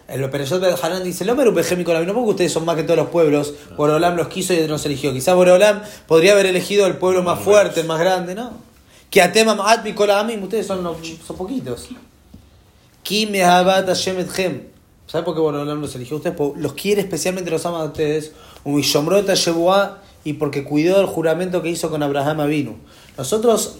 El 0.07 0.29
Perashat 0.29 0.59
Ba'et 0.59 0.77
Hanan 0.81 1.03
dice, 1.03 1.23
Lomer 1.25 1.47
ubehem 1.47 1.77
mikol 1.77 1.93
ha'amim. 1.95 2.07
No 2.07 2.13
porque 2.13 2.31
ustedes 2.31 2.53
son 2.53 2.65
más 2.65 2.75
que 2.75 2.83
todos 2.83 2.97
los 2.97 3.09
pueblos, 3.09 3.53
Boreolam 3.77 4.15
los 4.17 4.27
quiso 4.27 4.53
y 4.53 4.67
nos 4.67 4.85
eligió. 4.85 5.13
Quizás 5.13 5.35
Boreolam 5.35 5.81
podría 6.07 6.33
haber 6.33 6.47
elegido 6.47 6.87
el 6.87 6.97
pueblo 6.97 7.23
más 7.23 7.39
fuerte, 7.39 7.81
el 7.81 7.87
más 7.87 7.99
grande, 7.99 8.33
¿no? 8.35 8.51
Que 9.09 9.21
atema 9.21 9.53
ma'at 9.55 9.83
mikol 9.83 10.09
ha'amim. 10.09 10.41
Ustedes 10.43 10.65
son, 10.65 10.83
los- 10.83 10.97
son 11.25 11.35
poquitos. 11.37 11.89
Ki 13.03 13.27
mehabat 13.27 13.85
Hashem 13.87 14.19
etchem. 14.19 14.61
¿Sabe 15.05 15.23
por 15.25 15.35
qué 15.35 15.41
Boreolam 15.41 15.81
los 15.81 15.93
eligió 15.95 16.15
a 16.15 16.19
ustedes? 16.19 16.35
Los 16.57 16.73
quiere 16.73 17.01
especialmente, 17.01 17.51
los 17.51 17.65
ama 17.65 17.81
a 17.81 17.85
ustedes. 17.85 18.31
Umishomrot 18.63 19.27
Hashebuah, 19.27 19.97
y 20.23 20.33
porque 20.33 20.63
cuidó 20.63 20.99
el 21.01 21.05
juramento 21.05 21.61
que 21.61 21.69
hizo 21.69 21.89
con 21.89 22.01
Abraham 22.01 22.39
Avinu. 22.39 22.77
Nosotros, 23.17 23.75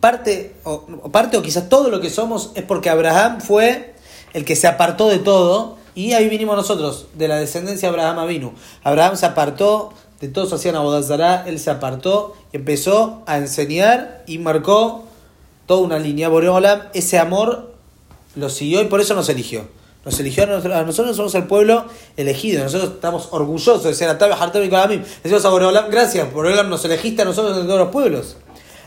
parte 0.00 0.54
o, 0.64 0.82
parte 1.12 1.36
o 1.36 1.42
quizás 1.42 1.68
todo 1.68 1.90
lo 1.90 2.00
que 2.00 2.10
somos 2.10 2.52
es 2.54 2.64
porque 2.64 2.90
Abraham 2.90 3.40
fue 3.40 3.94
el 4.32 4.44
que 4.44 4.56
se 4.56 4.66
apartó 4.66 5.08
de 5.08 5.18
todo 5.18 5.78
y 5.94 6.12
ahí 6.12 6.28
vinimos 6.28 6.56
nosotros, 6.56 7.06
de 7.14 7.28
la 7.28 7.36
descendencia 7.36 7.88
de 7.88 7.94
Abraham 7.94 8.20
Avinu. 8.20 8.52
Abraham 8.84 9.16
se 9.16 9.26
apartó, 9.26 9.92
de 10.20 10.28
todos 10.28 10.52
hacían 10.52 10.76
Abodazará, 10.76 11.44
él 11.46 11.58
se 11.58 11.70
apartó 11.70 12.34
y 12.52 12.56
empezó 12.56 13.22
a 13.26 13.38
enseñar 13.38 14.22
y 14.26 14.38
marcó 14.38 15.04
toda 15.66 15.82
una 15.82 15.98
línea. 15.98 16.28
Boreolam, 16.28 16.82
ese 16.94 17.18
amor 17.18 17.74
lo 18.36 18.48
siguió 18.48 18.80
y 18.82 18.86
por 18.86 19.00
eso 19.00 19.14
nos 19.14 19.28
eligió. 19.28 19.68
Nos 20.04 20.18
eligió 20.18 20.44
a 20.44 20.46
nosotros, 20.46 20.74
a 20.74 20.82
nosotros 20.82 21.16
somos 21.16 21.34
el 21.34 21.44
pueblo 21.44 21.84
elegido. 22.16 22.64
Nosotros 22.64 22.92
estamos 22.94 23.28
orgullosos 23.32 23.84
de 23.84 23.92
ser 23.92 24.08
Atabe 24.08 24.32
Hartam 24.32 24.62
y. 24.62 24.96
Decimos 25.22 25.44
a 25.44 25.50
Boreolam, 25.50 25.90
gracias, 25.90 26.32
Boreolam 26.32 26.70
nos 26.70 26.84
elegiste 26.84 27.22
a 27.22 27.24
nosotros 27.26 27.56
de 27.56 27.64
todos 27.64 27.78
los 27.78 27.90
pueblos. 27.90 28.36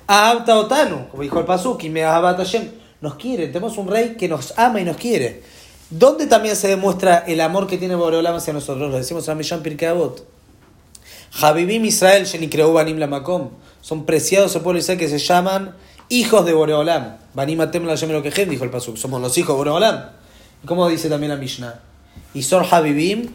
Ahabta 0.07 0.57
Otanu, 0.57 1.07
como 1.09 1.23
dijo 1.23 1.39
el 1.39 1.45
Pasuk, 1.45 1.83
y 1.83 1.89
me 1.89 2.03
Hashem. 2.03 2.69
Nos 3.01 3.15
quiere, 3.15 3.47
tenemos 3.47 3.77
un 3.77 3.89
rey 3.89 4.15
que 4.17 4.29
nos 4.29 4.57
ama 4.57 4.79
y 4.79 4.85
nos 4.85 4.95
quiere. 4.95 5.43
¿Dónde 5.89 6.25
también 6.25 6.55
se 6.55 6.69
demuestra 6.69 7.19
el 7.27 7.41
amor 7.41 7.67
que 7.67 7.77
tiene 7.77 7.95
Boreolam 7.95 8.35
hacia 8.35 8.53
nosotros? 8.53 8.89
Lo 8.89 8.97
decimos 8.97 9.27
en 9.27 9.37
Millán 9.37 9.61
Pirkei 9.61 9.89
Avot. 9.89 10.25
Habibim 11.41 11.83
Israel, 11.85 12.25
Shenikreu 12.25 12.71
Banim 12.71 12.97
Lamakom. 12.97 13.49
Son 13.81 14.05
preciados 14.05 14.55
el 14.55 14.61
pueblo 14.61 14.79
Israel 14.79 14.97
que 14.97 15.09
se 15.09 15.19
llaman 15.19 15.75
hijos 16.09 16.45
de 16.45 16.53
Boreolam. 16.53 17.17
Banim 17.33 17.59
Atem 17.59 17.85
la 17.85 17.95
lo 17.95 18.23
que 18.23 18.45
dijo 18.45 18.63
el 18.63 18.69
Pasuk. 18.69 18.97
Somos 18.97 19.21
los 19.21 19.37
hijos 19.37 19.49
de 19.49 19.57
Boreolam. 19.57 20.09
¿Y 20.63 20.67
cómo 20.67 20.87
dice 20.87 21.09
también 21.09 21.31
la 21.31 21.37
Mishnah? 21.37 21.79
Y 22.33 22.43
son 22.43 22.65
Habibim, 22.69 23.29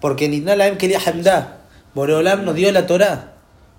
porque 0.00 0.28
Nidna 0.28 0.56
Laem 0.56 0.78
quería 0.78 1.00
Hamdah. 1.04 1.58
Boreolam 1.94 2.44
nos 2.44 2.54
dio 2.54 2.72
la 2.72 2.86
Torah. 2.86 3.31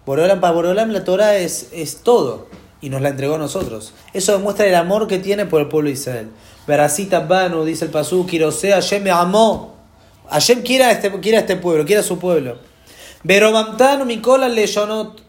Boreolam, 0.05 0.41
para 0.41 0.53
Boreolam 0.53 0.91
la 0.91 1.03
Torah 1.03 1.37
es, 1.37 1.69
es 1.71 1.97
todo. 1.97 2.47
Y 2.81 2.89
nos 2.89 3.01
la 3.01 3.09
entregó 3.09 3.35
a 3.35 3.37
nosotros. 3.37 3.93
Eso 4.13 4.33
demuestra 4.33 4.65
el 4.65 4.75
amor 4.75 5.07
que 5.07 5.19
tiene 5.19 5.45
por 5.45 5.61
el 5.61 5.69
pueblo 5.69 5.87
de 5.87 5.93
Israel. 5.93 6.29
Veracita 6.67 7.21
Banu, 7.21 7.63
dice 7.63 7.85
el 7.85 7.91
Pasuk, 7.91 8.29
Kirosea, 8.29 8.75
Hashem 8.75 9.03
me 9.03 9.11
amó. 9.11 9.75
Hashem 10.29 10.63
quiere 10.63 10.85
a 10.85 10.91
este, 10.91 11.11
quiere 11.19 11.37
este 11.37 11.55
pueblo, 11.55 11.85
quiere 11.85 12.01
a 12.01 12.03
su 12.03 12.19
pueblo. 12.19 12.57
Veromamtanu 13.23 14.05
Mikola 14.05 14.49
Leyonot. 14.49 15.22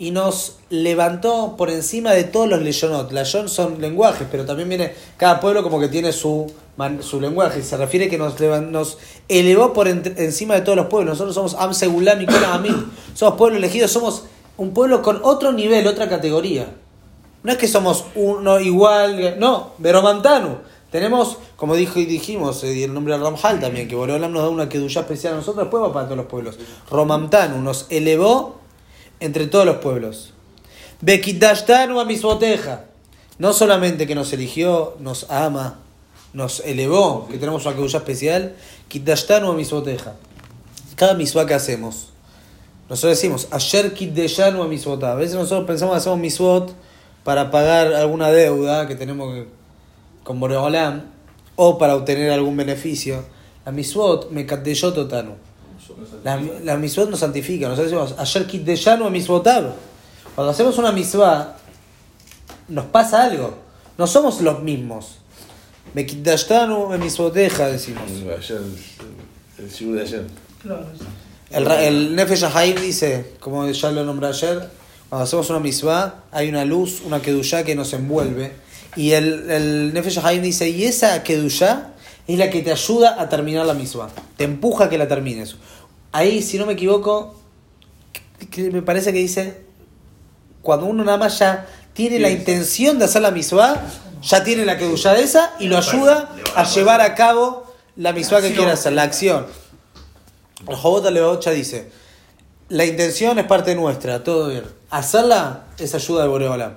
Y 0.00 0.12
nos 0.12 0.58
levantó 0.70 1.56
por 1.56 1.70
encima 1.70 2.12
de 2.12 2.22
todos 2.24 2.48
los 2.48 2.62
Leyonot. 2.62 3.10
Leyón 3.10 3.48
son 3.48 3.80
lenguajes, 3.80 4.28
pero 4.30 4.44
también 4.44 4.68
viene. 4.68 4.92
Cada 5.16 5.40
pueblo 5.40 5.62
como 5.64 5.80
que 5.80 5.88
tiene 5.88 6.12
su, 6.12 6.46
man- 6.76 7.02
su 7.02 7.20
lenguaje. 7.20 7.62
Se 7.62 7.76
refiere 7.76 8.08
que 8.08 8.16
nos, 8.16 8.38
nos 8.70 8.98
elevó 9.28 9.72
por 9.72 9.88
encima 9.88 10.54
de 10.54 10.60
todos 10.60 10.76
los 10.76 10.86
pueblos. 10.86 11.14
Nosotros 11.18 11.34
somos 11.34 11.54
Am 11.54 11.74
Segulam 11.74 12.18
Mikola 12.18 12.54
Amim. 12.54 12.90
Somos 13.14 13.34
pueblo 13.36 13.56
elegido, 13.58 13.88
somos 13.88 14.24
un 14.56 14.72
pueblo 14.72 15.02
con 15.02 15.20
otro 15.24 15.50
nivel, 15.52 15.86
otra 15.88 16.08
categoría. 16.08 16.68
No 17.42 17.52
es 17.52 17.58
que 17.58 17.66
somos 17.68 18.04
uno 18.14 18.60
igual, 18.60 19.36
no, 19.38 19.72
Veromantanu. 19.78 20.58
Tenemos, 20.90 21.38
como 21.56 21.74
dijo 21.74 21.98
y 21.98 22.06
dijimos, 22.06 22.64
eh, 22.64 22.84
el 22.84 22.94
nombre 22.94 23.16
de 23.16 23.22
Ramjal 23.22 23.60
también, 23.60 23.88
que 23.88 23.94
Boreolam 23.94 24.32
nos 24.32 24.42
da 24.42 24.48
una 24.48 24.68
kedushá 24.68 25.00
especial 25.00 25.34
a 25.34 25.36
nosotros, 25.36 25.64
después 25.64 25.82
va 25.82 25.92
para 25.92 26.06
todos 26.06 26.16
los 26.18 26.26
pueblos. 26.26 26.58
Romamtanu 26.90 27.60
nos 27.60 27.86
elevó 27.90 28.56
entre 29.20 29.46
todos 29.46 29.66
los 29.66 29.76
pueblos. 29.76 30.32
No 33.38 33.52
solamente 33.52 34.06
que 34.06 34.14
nos 34.14 34.32
eligió, 34.32 34.96
nos 34.98 35.30
ama, 35.30 35.78
nos 36.32 36.60
elevó, 36.60 37.28
que 37.28 37.38
tenemos 37.38 37.64
una 37.66 37.74
kedusha 37.74 37.98
especial. 37.98 38.54
Cada 40.96 41.14
misvá 41.14 41.46
que 41.46 41.54
hacemos, 41.54 42.08
nosotros 42.88 43.18
decimos, 43.18 43.48
ayer 43.50 43.92
Kitdeshanu 43.92 44.66
misbotá. 44.66 45.12
A 45.12 45.14
veces 45.14 45.34
nosotros 45.34 45.66
pensamos 45.66 45.94
que 45.94 45.98
hacemos 45.98 46.18
misbot 46.18 46.74
para 47.22 47.50
pagar 47.50 47.92
alguna 47.92 48.30
deuda 48.30 48.88
que 48.88 48.94
tenemos 48.94 49.44
con 50.24 50.40
Boreolam 50.40 51.02
o 51.54 51.76
para 51.76 51.94
obtener 51.94 52.30
algún 52.30 52.56
beneficio. 52.56 53.24
La 53.66 53.72
misbot 53.72 54.30
me 54.30 54.46
totanu. 54.46 55.47
La, 56.24 56.40
la 56.64 56.76
misbot 56.76 57.10
nos 57.10 57.20
santifica. 57.20 57.68
Nosotros 57.68 57.90
decimos, 57.90 58.14
ayer 58.18 58.46
Kitdeshanu 58.46 59.10
misbotab. 59.10 59.72
Cuando 60.34 60.52
hacemos 60.52 60.78
una 60.78 60.92
misvá, 60.92 61.56
nos 62.68 62.84
pasa 62.86 63.24
algo. 63.24 63.58
No 63.96 64.06
somos 64.06 64.40
los 64.40 64.62
mismos. 64.62 65.18
Me 65.94 66.06
Kitdashtanu 66.06 66.96
misboteja, 66.98 67.68
decimos. 67.68 68.04
Ayer, 68.08 68.58
el, 68.58 69.64
el 69.64 69.70
shiur 69.70 69.96
de 69.96 70.02
ayer. 70.02 70.26
Claro. 70.62 70.86
El, 71.50 71.66
el 71.66 72.14
Nefesh 72.14 72.44
dice, 72.80 73.32
como 73.40 73.68
ya 73.68 73.90
lo 73.90 74.04
nombré 74.04 74.28
ayer, 74.28 74.68
cuando 75.08 75.24
hacemos 75.24 75.48
una 75.50 75.60
misvá, 75.60 76.24
hay 76.30 76.48
una 76.48 76.64
luz, 76.64 77.00
una 77.04 77.22
kedushá 77.22 77.64
que 77.64 77.74
nos 77.74 77.92
envuelve. 77.94 78.52
Y 78.96 79.12
el, 79.12 79.50
el 79.50 79.94
Nefesh 79.94 80.22
dice, 80.40 80.68
y 80.68 80.84
esa 80.84 81.22
kedushá 81.22 81.94
es 82.26 82.38
la 82.38 82.50
que 82.50 82.60
te 82.60 82.70
ayuda 82.70 83.20
a 83.20 83.28
terminar 83.28 83.64
la 83.64 83.74
misvá. 83.74 84.10
Te 84.36 84.44
empuja 84.44 84.84
a 84.84 84.88
que 84.90 84.98
la 84.98 85.08
termines. 85.08 85.56
Ahí, 86.12 86.42
si 86.42 86.58
no 86.58 86.66
me 86.66 86.72
equivoco, 86.74 87.34
que- 88.50 88.70
me 88.70 88.82
parece 88.82 89.12
que 89.12 89.18
dice, 89.18 89.60
cuando 90.62 90.86
uno 90.86 91.04
nada 91.04 91.18
más 91.18 91.38
ya 91.38 91.66
tiene 91.92 92.18
la 92.18 92.30
intención 92.30 92.98
de 92.98 93.04
hacer 93.06 93.22
la 93.22 93.30
misvá, 93.30 93.82
ya 94.22 94.42
tiene 94.44 94.64
la 94.64 94.76
kedushá 94.78 95.14
de 95.14 95.22
esa 95.22 95.52
y 95.58 95.68
lo 95.68 95.76
ayuda 95.78 96.30
a 96.56 96.64
llevar 96.64 97.00
a 97.00 97.14
cabo 97.14 97.64
la 97.96 98.12
misvá 98.12 98.40
que 98.40 98.52
quiere 98.54 98.70
hacer, 98.72 98.92
la 98.92 99.02
acción. 99.02 99.46
El 100.66 100.76
Jobot 100.76 101.04
Levaocha 101.10 101.50
dice, 101.50 101.90
la 102.68 102.84
intención 102.84 103.38
es 103.38 103.46
parte 103.46 103.74
nuestra, 103.74 104.22
todo 104.24 104.48
bien. 104.48 104.64
Hacerla 104.90 105.64
es 105.78 105.94
ayuda 105.94 106.22
de 106.22 106.28
Boreolam. 106.28 106.74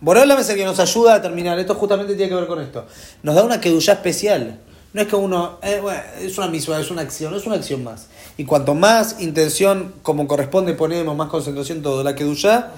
Boreolam 0.00 0.38
es 0.38 0.48
el 0.48 0.56
que 0.56 0.64
nos 0.64 0.78
ayuda 0.80 1.14
a 1.14 1.22
terminar. 1.22 1.58
Esto 1.58 1.74
justamente 1.74 2.14
tiene 2.14 2.28
que 2.30 2.34
ver 2.34 2.46
con 2.46 2.60
esto. 2.60 2.86
Nos 3.22 3.34
da 3.34 3.42
una 3.44 3.60
kedushá 3.60 3.92
especial. 3.92 4.58
No 4.92 5.02
es 5.02 5.08
que 5.08 5.16
uno, 5.16 5.58
eh, 5.62 5.78
bueno, 5.80 6.00
es 6.20 6.36
una 6.38 6.48
misma, 6.48 6.80
es 6.80 6.90
una 6.90 7.02
acción, 7.02 7.34
es 7.34 7.46
una 7.46 7.56
acción 7.56 7.84
más. 7.84 8.06
Y 8.36 8.44
cuanto 8.44 8.74
más 8.74 9.20
intención 9.20 9.94
como 10.02 10.26
corresponde 10.26 10.74
ponemos, 10.74 11.16
más 11.16 11.28
concentración 11.28 11.82
todo, 11.82 12.02
la 12.02 12.14
kedushá 12.14 12.72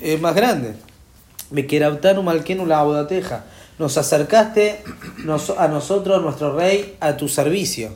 es 0.00 0.20
más 0.20 0.34
grande. 0.34 0.74
Me 1.50 1.66
la 2.66 2.80
abodateja. 2.80 3.44
Nos 3.78 3.96
acercaste 3.98 4.82
nos- 5.24 5.50
a 5.50 5.66
nosotros, 5.68 6.22
nuestro 6.22 6.54
rey, 6.54 6.96
a 7.00 7.16
tu 7.16 7.28
servicio 7.28 7.90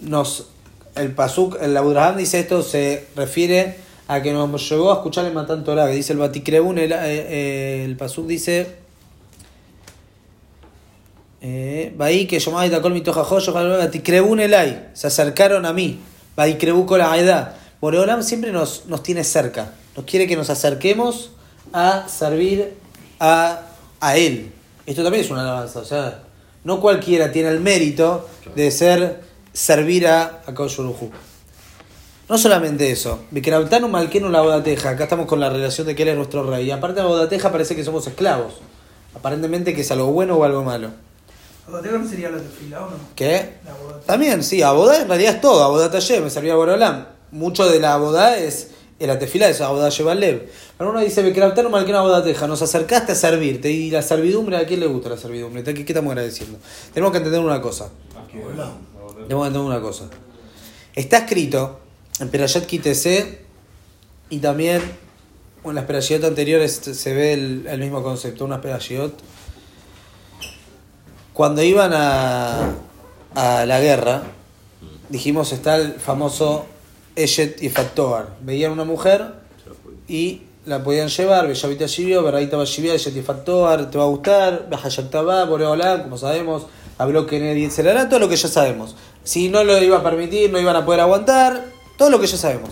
nos 0.00 0.48
el 0.96 1.12
pasuk 1.12 1.56
el 1.60 1.76
Abraham 1.76 2.16
dice 2.18 2.40
esto 2.40 2.62
se 2.62 3.06
refiere 3.16 3.76
a 4.06 4.22
que 4.22 4.32
nos 4.32 4.68
llevó 4.68 4.92
a 4.92 4.96
escuchar 4.96 5.24
el 5.24 5.32
Matan 5.32 5.64
Torah 5.64 5.86
que 5.86 5.94
dice 5.94 6.12
el 6.12 6.18
Batikrebun 6.18 6.78
el, 6.78 6.92
eh, 6.92 6.96
eh, 7.00 7.82
el 7.84 7.96
pasuk 7.96 8.26
dice 8.26 8.76
eh, 11.46 11.92
Bahí 11.96 12.26
que 12.26 12.38
llamaba 12.38 12.66
Itakol 12.66 12.94
mitojajo 12.94 13.38
Batikrebun 13.52 14.40
elai 14.40 14.88
se 14.94 15.06
acercaron 15.06 15.66
a 15.66 15.72
mí 15.72 16.00
Batikrebu 16.36 16.86
con 16.86 16.98
la 16.98 17.16
edad 17.18 17.54
Boreolam 17.80 18.22
siempre 18.22 18.50
nos, 18.50 18.86
nos 18.86 19.02
tiene 19.02 19.24
cerca 19.24 19.74
nos 19.94 20.06
quiere 20.06 20.26
que 20.26 20.36
nos 20.36 20.48
acerquemos 20.48 21.32
a 21.72 22.08
servir 22.08 22.72
a, 23.20 23.60
a 24.00 24.16
él 24.16 24.52
esto 24.86 25.02
también 25.02 25.24
es 25.24 25.30
una 25.30 25.42
alabanza 25.42 25.80
o 25.80 25.84
sea 25.84 26.22
no 26.64 26.80
cualquiera 26.80 27.30
tiene 27.30 27.50
el 27.50 27.60
mérito 27.60 28.26
de 28.56 28.70
ser 28.70 29.20
servir 29.52 30.06
a, 30.06 30.42
a 30.46 30.54
Kaush 30.54 30.78
Baruj 30.78 31.02
Hu. 31.02 31.10
No 32.28 32.38
solamente 32.38 32.90
eso, 32.90 33.24
Malkenu 33.30 34.30
la 34.30 34.40
Bodateja, 34.40 34.90
acá 34.90 35.04
estamos 35.04 35.26
con 35.26 35.40
la 35.40 35.50
relación 35.50 35.86
de 35.86 35.94
que 35.94 36.02
él 36.02 36.08
es 36.08 36.16
nuestro 36.16 36.42
rey. 36.42 36.66
Y 36.66 36.70
aparte 36.70 36.96
de 36.96 37.02
la 37.02 37.08
Bodateja 37.08 37.52
parece 37.52 37.76
que 37.76 37.84
somos 37.84 38.06
esclavos. 38.06 38.54
Aparentemente 39.14 39.74
que 39.74 39.82
es 39.82 39.90
algo 39.90 40.06
bueno 40.06 40.36
o 40.36 40.44
algo 40.44 40.64
malo. 40.64 40.90
¿Bodateca 41.66 41.98
no 41.98 42.08
sería 42.08 42.30
la 42.30 42.38
tefila 42.38 42.84
o 42.84 42.90
no? 42.90 42.96
¿Qué? 43.16 43.54
La. 43.64 44.00
También, 44.06 44.44
sí, 44.44 44.62
Abodá 44.62 45.00
en 45.00 45.08
realidad 45.08 45.36
es 45.36 45.40
todo. 45.40 45.62
Abodá 45.64 45.90
Tayé, 45.90 46.20
me 46.20 46.30
servía 46.30 46.54
Borolam. 46.54 47.06
Mucho 47.30 47.68
de 47.68 47.80
la 47.80 47.94
Abodá 47.94 48.36
es, 48.38 48.70
en 48.98 49.06
la 49.08 49.18
tefila 49.18 49.48
es 49.48 49.60
Abodá 49.60 49.88
Lev. 50.14 50.50
Pero 50.76 50.90
uno 50.90 51.00
dice, 51.00 51.22
Vikrautanu 51.22 51.70
Malkenu 51.70 52.00
Bodateja, 52.00 52.46
nos 52.46 52.60
acercaste 52.60 53.12
a 53.12 53.14
servirte. 53.14 53.70
Y 53.70 53.90
la 53.90 54.02
servidumbre, 54.02 54.56
¿a 54.58 54.66
quién 54.66 54.80
le 54.80 54.86
gusta 54.86 55.08
la 55.08 55.16
servidumbre? 55.16 55.64
¿Qué, 55.64 55.72
qué 55.72 55.92
estamos 55.92 56.10
agradeciendo? 56.10 56.58
Tenemos 56.92 57.12
que 57.12 57.18
entender 57.18 57.40
una 57.40 57.60
cosa. 57.60 57.88
Tenemos 58.30 58.74
que 59.26 59.30
entender 59.30 59.60
una 59.60 59.80
cosa. 59.80 60.04
Está 60.94 61.18
escrito 61.18 61.80
en 62.20 62.28
Perayat 62.28 62.66
Kitese 62.66 63.40
y 64.28 64.38
también 64.38 64.82
en 65.64 65.74
las 65.74 65.84
Perayot 65.86 66.22
anteriores 66.24 66.72
se 66.74 67.14
ve 67.14 67.32
el, 67.32 67.66
el 67.66 67.80
mismo 67.80 68.02
concepto, 68.02 68.44
unas 68.44 68.60
Perayot. 68.60 69.14
Cuando 71.34 71.62
iban 71.64 71.92
a, 71.92 72.70
a 73.34 73.66
la 73.66 73.80
guerra, 73.80 74.22
dijimos 75.08 75.52
está 75.52 75.76
el 75.76 75.94
famoso 75.94 76.64
Eshet 77.16 77.60
y 77.60 77.70
Faktoar. 77.70 78.36
Veían 78.40 78.70
una 78.70 78.84
mujer 78.84 79.34
y 80.06 80.42
la 80.64 80.84
podían 80.84 81.08
llevar, 81.08 81.48
Bellavita 81.48 81.86
Shivio, 81.86 82.22
Beraita 82.22 82.56
Bashivia, 82.56 82.94
Eshet 82.94 83.16
y 83.16 83.22
Faktoar, 83.22 83.90
te 83.90 83.98
va 83.98 84.04
a 84.04 84.06
gustar, 84.06 84.68
Bajayaktabá, 84.70 85.44
Boreolá, 85.44 86.04
como 86.04 86.16
sabemos, 86.16 86.66
habló 86.98 87.26
Kennedy, 87.26 87.64
etc. 87.64 88.08
Todo 88.08 88.20
lo 88.20 88.28
que 88.28 88.36
ya 88.36 88.48
sabemos. 88.48 88.94
Si 89.24 89.48
no 89.48 89.64
lo 89.64 89.76
iba 89.82 89.98
a 89.98 90.02
permitir, 90.04 90.52
no 90.52 90.60
iban 90.60 90.76
a 90.76 90.84
poder 90.84 91.00
aguantar, 91.00 91.64
todo 91.98 92.10
lo 92.10 92.20
que 92.20 92.28
ya 92.28 92.36
sabemos. 92.36 92.70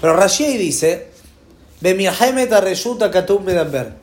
Pero 0.00 0.16
Rashi 0.16 0.56
dice, 0.56 1.10
Bemiahemet 1.80 2.52
Arreyuta 2.52 3.12
Katum 3.12 3.44
Bedamber. 3.44 4.01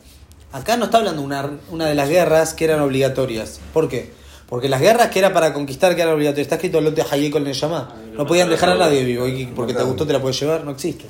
Acá 0.52 0.78
no 0.78 0.86
está 0.86 0.98
hablando 0.98 1.22
una, 1.22 1.60
una 1.70 1.86
de 1.86 1.96
las 1.96 2.10
guerras 2.10 2.54
que 2.54 2.66
eran 2.66 2.80
obligatorias. 2.80 3.60
¿Por 3.74 3.88
qué? 3.88 4.14
Porque 4.48 4.68
las 4.68 4.82
guerras 4.82 5.10
que 5.10 5.20
era 5.20 5.32
para 5.32 5.54
conquistar 5.54 5.96
que 5.96 6.02
eran 6.02 6.16
obligatorias, 6.16 6.46
está 6.46 6.56
escrito 6.56 6.82
Lote 6.82 7.04
Hayek 7.10 7.32
con 7.32 7.44
Neyamá. 7.44 7.94
No 8.14 8.26
podían 8.26 8.50
dejar 8.50 8.70
a 8.70 8.76
nadie 8.76 9.04
vivo. 9.04 9.28
y 9.28 9.46
Porque 9.46 9.76
te 9.76 9.84
gustó, 9.84 10.08
te 10.08 10.14
la 10.14 10.20
puedes 10.20 10.40
llevar, 10.40 10.64
no 10.64 10.72
existe. 10.72 11.06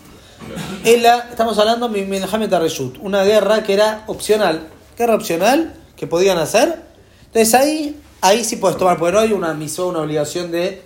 Ella, 0.83 1.27
estamos 1.29 1.57
hablando 1.57 1.87
de 1.87 2.97
una 3.01 3.23
guerra 3.23 3.63
que 3.63 3.73
era 3.73 4.03
opcional. 4.07 4.67
Guerra 4.97 5.15
opcional 5.15 5.73
que 5.95 6.05
podían 6.05 6.37
hacer. 6.37 6.81
Entonces 7.27 7.53
ahí, 7.53 7.99
ahí 8.19 8.43
sí 8.43 8.57
puedes 8.57 8.77
tomar, 8.77 8.99
no 8.99 9.19
hay 9.19 9.31
una 9.31 9.53
misión, 9.53 9.89
una 9.89 9.99
obligación 9.99 10.51
de 10.51 10.81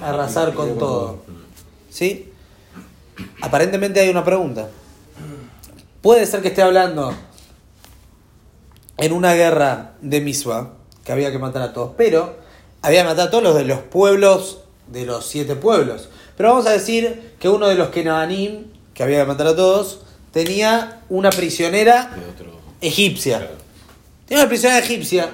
arrasar 0.00 0.54
con 0.54 0.78
todo. 0.78 1.22
¿Sí? 1.88 2.32
Aparentemente 3.42 3.98
hay 3.98 4.10
una 4.10 4.24
pregunta. 4.24 4.68
Puede 6.00 6.24
ser 6.26 6.40
que 6.40 6.48
esté 6.48 6.62
hablando 6.62 7.14
en 9.00 9.12
una 9.12 9.34
guerra 9.34 9.92
de 10.00 10.20
Miswa, 10.20 10.72
que 11.04 11.12
había 11.12 11.30
que 11.32 11.38
matar 11.38 11.62
a 11.62 11.72
todos, 11.72 11.92
pero 11.96 12.36
había 12.82 13.02
que 13.02 13.08
matar 13.08 13.28
a 13.28 13.30
todos 13.30 13.42
los 13.44 13.54
de 13.54 13.64
los 13.64 13.78
pueblos, 13.80 14.58
de 14.88 15.06
los 15.06 15.26
siete 15.26 15.56
pueblos. 15.56 16.08
Pero 16.36 16.50
vamos 16.50 16.66
a 16.66 16.70
decir 16.70 17.34
que 17.38 17.48
uno 17.48 17.68
de 17.68 17.74
los 17.74 17.88
Kenabanim, 17.88 18.64
que 18.94 19.02
había 19.02 19.20
que 19.20 19.26
matar 19.26 19.46
a 19.48 19.56
todos, 19.56 20.00
tenía 20.32 21.02
una 21.08 21.30
prisionera 21.30 22.10
egipcia. 22.80 23.50
Tenía 24.26 24.44
una 24.44 24.48
prisionera 24.48 24.84
egipcia. 24.84 25.30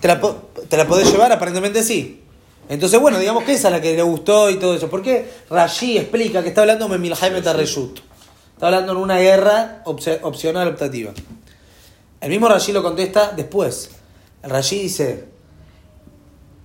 ¿Te 0.00 0.08
la, 0.08 0.20
¿Te 0.68 0.76
la 0.76 0.86
podés 0.86 1.10
llevar? 1.10 1.32
Aparentemente 1.32 1.82
sí. 1.82 2.20
Entonces, 2.68 2.98
bueno, 2.98 3.18
digamos 3.18 3.44
que 3.44 3.52
esa 3.52 3.68
es 3.68 3.72
la 3.72 3.80
que 3.80 3.94
le 3.94 4.02
gustó 4.02 4.48
y 4.50 4.56
todo 4.56 4.74
eso. 4.74 4.88
¿Por 4.88 5.02
qué 5.02 5.30
Rashi 5.50 5.98
explica 5.98 6.42
que 6.42 6.48
está 6.48 6.62
hablando 6.62 6.88
de 6.88 6.98
Milhaim 6.98 7.42
Tarreyut? 7.42 8.00
Está 8.54 8.66
hablando 8.66 8.92
en 8.92 8.98
una 8.98 9.18
guerra 9.18 9.82
opci- 9.84 10.18
opcional 10.22 10.68
optativa. 10.68 11.12
El 12.24 12.30
mismo 12.30 12.48
Rashi 12.48 12.72
lo 12.72 12.82
contesta 12.82 13.34
después. 13.36 13.90
El 14.42 14.50
dice, 14.62 15.26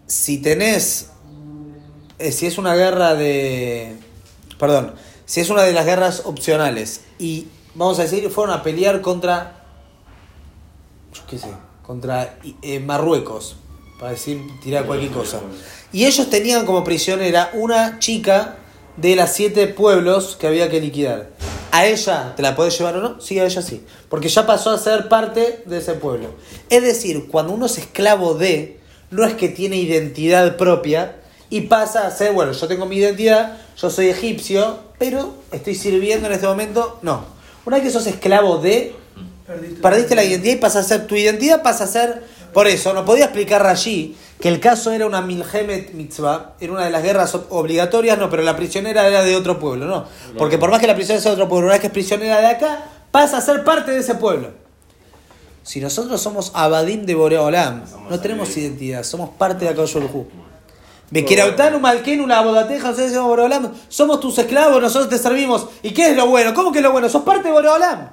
si 0.08 0.38
tenés, 0.38 1.10
eh, 2.18 2.32
si 2.32 2.46
es 2.46 2.58
una 2.58 2.76
guerra 2.76 3.14
de, 3.14 3.98
perdón, 4.58 4.94
si 5.26 5.42
es 5.42 5.50
una 5.50 5.64
de 5.64 5.74
las 5.74 5.86
guerras 5.86 6.22
opcionales 6.24 7.02
y 7.20 7.48
vamos 7.76 8.00
a 8.00 8.04
decir, 8.04 8.30
fueron 8.30 8.56
a 8.56 8.64
pelear 8.64 9.02
contra, 9.02 9.66
yo 11.14 11.24
qué 11.30 11.38
sé, 11.38 11.50
contra 11.86 12.40
eh, 12.62 12.80
Marruecos, 12.80 13.58
para 14.00 14.12
decir, 14.12 14.42
tirar 14.64 14.86
cualquier 14.86 15.12
cosa. 15.12 15.42
Y 15.92 16.06
ellos 16.06 16.30
tenían 16.30 16.66
como 16.66 16.86
prisionera 16.86 17.50
una 17.52 18.00
chica 18.00 18.56
de 18.96 19.18
las 19.18 19.34
siete 19.34 19.68
pueblos 19.68 20.38
que 20.38 20.48
había 20.48 20.70
que 20.70 20.80
liquidar. 20.80 21.32
¿A 21.72 21.86
ella 21.86 22.34
te 22.36 22.42
la 22.42 22.56
podés 22.56 22.78
llevar 22.78 22.96
o 22.98 23.02
no? 23.02 23.22
Sí, 23.22 23.40
a 23.40 23.46
ella 23.46 23.62
sí. 23.62 23.84
Porque 24.10 24.28
ya 24.28 24.46
pasó 24.46 24.72
a 24.72 24.78
ser 24.78 25.08
parte 25.08 25.64
de 25.66 25.78
ese 25.78 25.94
pueblo. 25.94 26.34
Es 26.70 26.82
decir, 26.84 27.28
cuando 27.28 27.54
uno 27.54 27.68
es 27.68 27.78
esclavo 27.78 28.34
de, 28.34 28.80
no 29.12 29.24
es 29.24 29.34
que 29.36 29.50
tiene 29.50 29.78
identidad 29.78 30.58
propia 30.58 31.18
y 31.50 31.62
pasa 31.62 32.08
a 32.08 32.12
ser, 32.12 32.34
bueno, 32.34 32.52
yo 32.52 32.68
tengo 32.68 32.86
mi 32.86 32.98
identidad, 32.98 33.58
yo 33.78 33.90
soy 33.90 34.08
egipcio, 34.08 34.80
pero 34.98 35.34
estoy 35.52 35.76
sirviendo 35.76 36.28
en 36.28 36.34
este 36.34 36.48
momento. 36.48 37.00
No. 37.02 37.24
Una 37.66 37.78
vez 37.78 37.86
que 37.86 37.92
sos 37.92 38.08
esclavo 38.08 38.58
de, 38.58 38.96
Perdiste, 39.46 39.82
perdiste 39.82 40.16
la 40.16 40.24
identidad 40.24 40.54
y 40.54 40.58
pasa 40.58 40.80
a 40.80 40.84
ser, 40.84 41.08
tu 41.08 41.16
identidad 41.16 41.64
pasa 41.64 41.86
a 41.86 41.88
ser 41.88 42.22
Por 42.54 42.68
eso, 42.68 42.94
no 42.94 43.04
podía 43.04 43.26
explicar 43.26 43.66
allí 43.66 44.16
que 44.40 44.48
el 44.48 44.60
caso 44.60 44.92
era 44.92 45.06
una 45.06 45.22
Milhemet 45.22 45.94
Mitzvah, 45.94 46.54
era 46.60 46.72
una 46.72 46.86
de 46.86 46.90
las 46.92 47.04
guerras 47.04 47.36
ob- 47.36 47.46
obligatorias, 47.50 48.18
no, 48.18 48.30
pero 48.30 48.42
la 48.44 48.56
prisionera 48.56 49.06
era 49.08 49.22
de 49.24 49.36
otro 49.36 49.60
pueblo, 49.60 49.86
no. 49.86 50.06
Porque 50.38 50.58
por 50.58 50.72
más 50.72 50.80
que 50.80 50.88
la 50.88 50.96
prisionera 50.96 51.22
sea 51.22 51.32
de 51.32 51.36
otro 51.36 51.50
pueblo, 51.50 51.66
una 51.68 51.74
vez 51.74 51.82
que 51.82 51.88
es 51.88 51.94
prisionera 51.94 52.40
de 52.40 52.48
acá, 52.48 52.86
pasa 53.12 53.38
a 53.38 53.42
ser 53.42 53.64
parte 53.64 53.92
de 53.92 54.00
ese 54.00 54.16
pueblo. 54.16 54.52
Si 55.64 55.82
nosotros 55.82 56.22
somos 56.22 56.52
Abadim 56.56 57.06
de 57.06 57.16
Boreolam, 57.16 57.84
no 58.10 58.20
tenemos 58.20 58.56
identidad, 58.56 59.04
somos 59.04 59.30
parte 59.32 59.66
de 59.72 59.82
Hu. 59.82 60.28
Bekirautanu 61.12 61.80
Malkenu 61.80 62.26
la 62.26 62.42
Bodateja, 62.42 62.94
Boreolam, 63.22 63.74
somos 63.88 64.20
tus 64.20 64.38
esclavos, 64.38 64.82
nosotros 64.82 65.10
te 65.10 65.18
servimos. 65.18 65.68
¿Y 65.84 65.92
qué 65.92 66.12
es 66.12 66.16
lo 66.16 66.28
bueno? 66.28 66.54
¿Cómo 66.54 66.72
que 66.72 66.80
es 66.80 66.84
lo 66.84 66.92
bueno? 66.92 67.10
Sos 67.10 67.24
parte 67.24 67.50
de 67.50 67.54
Boreolam. 67.54 68.10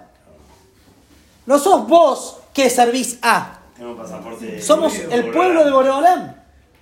No 1.47 1.59
sos 1.59 1.87
vos 1.87 2.39
que 2.53 2.69
servís 2.69 3.19
a. 3.23 3.56
Tenemos 3.77 3.99
pasaporte. 3.99 4.61
Somos 4.63 4.95
el 5.11 5.31
pueblo 5.31 5.65
de 5.65 5.71
Boreolam. 5.71 6.35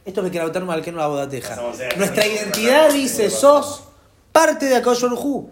Esto 0.05 0.21
es 0.21 0.25
Bekirautanu 0.25 0.67
Malkenu 0.67 0.99
la 0.99 1.07
Bodateja. 1.07 1.57
Nuestra 1.97 2.27
identidad 2.27 2.93
dice, 2.93 3.31
sos 3.31 3.85
parte 4.33 4.67
de 4.67 4.77
Akadosh 4.77 5.03
Baruj 5.03 5.25
Hu. 5.25 5.51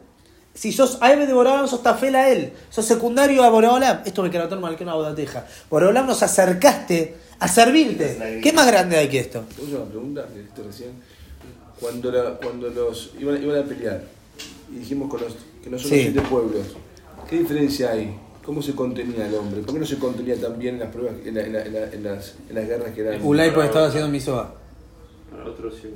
Si 0.55 0.71
sos 0.73 0.99
Aebe 1.01 1.27
de 1.27 1.33
Boreolam, 1.33 1.67
sos 1.67 1.83
Tafel 1.83 2.15
a 2.15 2.29
él. 2.29 2.53
Sos 2.69 2.85
secundario 2.85 3.43
a 3.43 3.49
Boreolam. 3.51 4.03
Esto 4.05 4.21
es 4.23 4.31
Bekirautanu 4.31 4.61
Malkenu 4.61 4.91
la 4.91 4.97
Bodateja. 4.97 5.47
Boreolam 5.71 6.07
nos 6.07 6.23
acercaste 6.23 7.17
a 7.39 7.49
servirte. 7.49 8.41
¿Qué 8.43 8.53
más 8.53 8.67
grande 8.67 8.99
hay 8.99 9.09
que 9.09 9.19
esto? 9.21 9.45
Última 9.59 9.85
pregunta 9.87 10.27
que 10.29 10.39
dijiste 10.41 10.63
recién. 10.63 10.91
Cuando, 11.81 12.13
la- 12.13 12.35
cuando 12.37 12.69
los 12.69 13.11
iban, 13.19 13.43
iban 13.43 13.59
a 13.59 13.63
pelear 13.65 14.03
y 14.73 14.79
dijimos 14.81 15.11
con 15.11 15.21
los, 15.23 15.33
que 15.65 15.69
no 15.71 15.79
son 15.79 15.89
Sí. 15.91 15.97
los 15.97 16.13
siete 16.13 16.21
pueblos, 16.29 16.67
¿qué 17.29 17.39
diferencia 17.39 17.91
hay? 17.91 18.17
¿Cómo 18.45 18.61
se 18.61 18.75
contenía 18.75 19.27
el 19.27 19.35
hombre? 19.35 19.61
¿Por 19.63 19.75
qué 19.75 19.81
no 19.81 19.87
se 19.87 19.99
contenía 19.99 20.41
tan 20.41 20.59
bien 20.59 20.75
en 20.75 20.81
las 20.81 20.91
pruebas, 20.91 21.15
en, 21.25 21.35
la- 21.35 21.43
en 21.43 21.53
la- 21.53 21.63
en 21.65 21.73
la- 21.75 21.85
en 21.93 22.03
las, 22.05 22.35
en 22.49 22.55
las 22.57 22.67
guerras 22.67 22.91
que 22.93 23.01
eran? 23.03 23.25
Ulay 23.25 23.53
puede 23.55 23.69
estar 23.69 23.85
haciendo 23.85 24.09
misoa. 24.09 24.55
Para 25.31 25.45
otro 25.45 25.71
sí. 25.71 25.95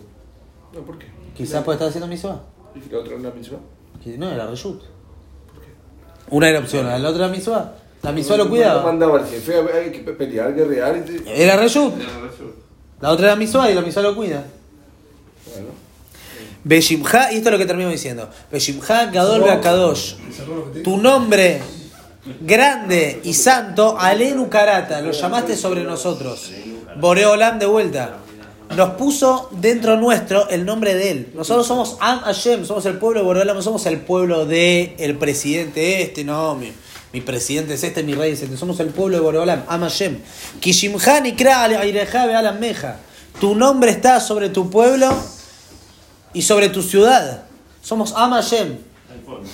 No, 0.73 0.81
¿por 0.81 0.99
qué? 0.99 1.07
Quizás 1.37 1.65
puede 1.65 1.77
estar 1.77 1.89
haciendo 1.89 2.07
misoa. 2.07 2.43
¿Y 2.75 2.93
la 2.93 2.99
otra 2.99 3.13
era 3.17 3.21
una? 3.21 3.33
Que 4.03 4.17
No, 4.19 4.31
era 4.31 4.47
reshut. 4.47 4.81
Una 6.31 6.49
era 6.49 6.59
opción, 6.61 6.87
la 6.87 6.97
otra 7.09 7.25
era 7.27 7.29
misoa. 7.35 7.75
La 8.03 8.13
misoa 8.13 8.37
lo 8.37 8.45
No 8.45 8.51
cuidaba. 8.51 8.83
mandaba 8.85 9.19
al 9.19 9.27
jefe, 9.27 9.55
hay 9.73 9.91
que 9.91 10.01
pelear, 10.13 10.55
guerrear. 10.55 10.97
Y 10.99 11.01
te... 11.01 11.43
Era 11.45 11.57
resulta. 11.57 12.05
La 13.01 13.11
otra 13.11 13.27
era 13.27 13.37
misoa 13.37 13.71
y 13.71 13.75
la 13.75 13.81
misoa 13.83 14.03
lo 14.05 14.15
cuida. 14.15 14.45
Bueno, 15.53 15.69
Beshimha, 16.65 17.33
y 17.33 17.37
esto 17.37 17.49
es 17.49 17.53
lo 17.53 17.59
que 17.59 17.67
termino 17.67 17.91
diciendo. 17.91 18.29
Beshimha 18.51 19.07
Gadol 19.07 19.43
Beakadosh. 19.43 20.15
Tu 20.85 20.97
nombre 20.97 21.61
grande 22.41 23.21
y 23.25 23.35
santo, 23.35 23.99
Alenu 23.99 24.49
Karata, 24.49 25.01
lo 25.01 25.13
llamaste 25.13 25.57
sobre 25.57 25.85
nosotros. 25.85 26.51
Boreolam 26.99 27.59
de 27.59 27.67
vuelta. 27.67 28.19
Nos 28.75 28.91
puso 28.91 29.49
dentro 29.53 29.97
nuestro 29.97 30.49
el 30.49 30.65
nombre 30.65 30.95
de 30.95 31.11
él. 31.11 31.29
Nosotros 31.35 31.67
somos 31.67 31.97
Am 32.01 32.21
Hashem, 32.21 32.65
somos 32.65 32.85
el 32.87 32.99
pueblo 32.99 33.21
de 33.21 33.27
Boreolam, 33.27 33.57
no 33.57 33.63
somos 33.63 33.87
el 33.87 34.01
pueblo 34.01 34.45
de 34.45 34.97
el 34.99 35.17
presidente 35.17 36.03
este, 36.03 36.25
no, 36.25 36.57
mi, 36.57 36.73
mi 37.13 37.21
presidente 37.21 37.75
es 37.75 37.85
este, 37.85 38.03
mi 38.03 38.15
rey 38.15 38.33
es 38.33 38.43
este. 38.43 38.57
Somos 38.57 38.81
el 38.81 38.89
pueblo 38.89 39.17
de 39.17 39.23
Boreolam, 39.23 39.63
Am 39.69 39.83
Hashem. 39.83 40.19
Kishimha 40.61 41.21
Nikra 41.21 41.63
Aireja 41.63 42.27
Bealam 42.27 42.59
Meja. 42.59 42.97
Tu 43.41 43.55
nombre 43.55 43.91
está 43.91 44.19
sobre 44.21 44.49
tu 44.49 44.69
pueblo 44.69 45.15
y 46.33 46.43
sobre 46.43 46.69
tu 46.69 46.83
ciudad. 46.83 47.45
Somos 47.83 48.15
Am 48.17 48.33
Hashem. 48.33 48.79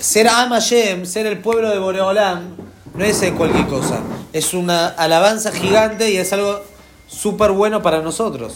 Ser 0.00 0.28
Am 0.28 0.50
Hashem, 0.50 1.06
ser 1.06 1.26
el 1.26 1.38
pueblo 1.38 1.70
de 1.70 1.78
Boreolam, 1.78 2.56
no 2.94 3.04
es 3.04 3.22
eh, 3.22 3.32
cualquier 3.32 3.66
cosa. 3.66 4.00
Es 4.32 4.52
una 4.52 4.88
alabanza 4.88 5.50
gigante 5.50 6.10
y 6.10 6.18
es 6.18 6.32
algo 6.32 6.62
súper 7.06 7.52
bueno 7.52 7.82
para 7.82 8.02
nosotros. 8.02 8.54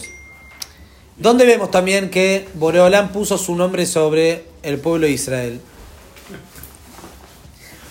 ¿Dónde 1.17 1.45
vemos 1.45 1.71
también 1.71 2.11
que 2.11 2.47
Boreolam 2.53 3.09
puso 3.09 3.37
su 3.39 3.55
nombre 3.55 3.87
sobre 3.87 4.45
el 4.61 4.79
pueblo 4.79 5.07
de 5.07 5.13
Israel? 5.13 5.61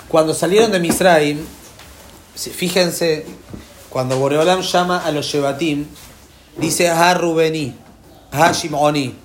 Cuando 0.09 0.33
salieron 0.33 0.71
de 0.71 0.79
Misraim, 0.79 1.45
fíjense, 2.37 3.27
cuando 3.91 4.19
Boreolam 4.19 4.61
llama 4.61 5.05
a 5.05 5.11
los 5.11 5.27
Shebatim, 5.27 5.87
dice 6.59 6.89
Ha 6.91 7.15
Rubení, 7.15 7.75
Ha 8.31 8.53
Shimoni. 8.53 9.17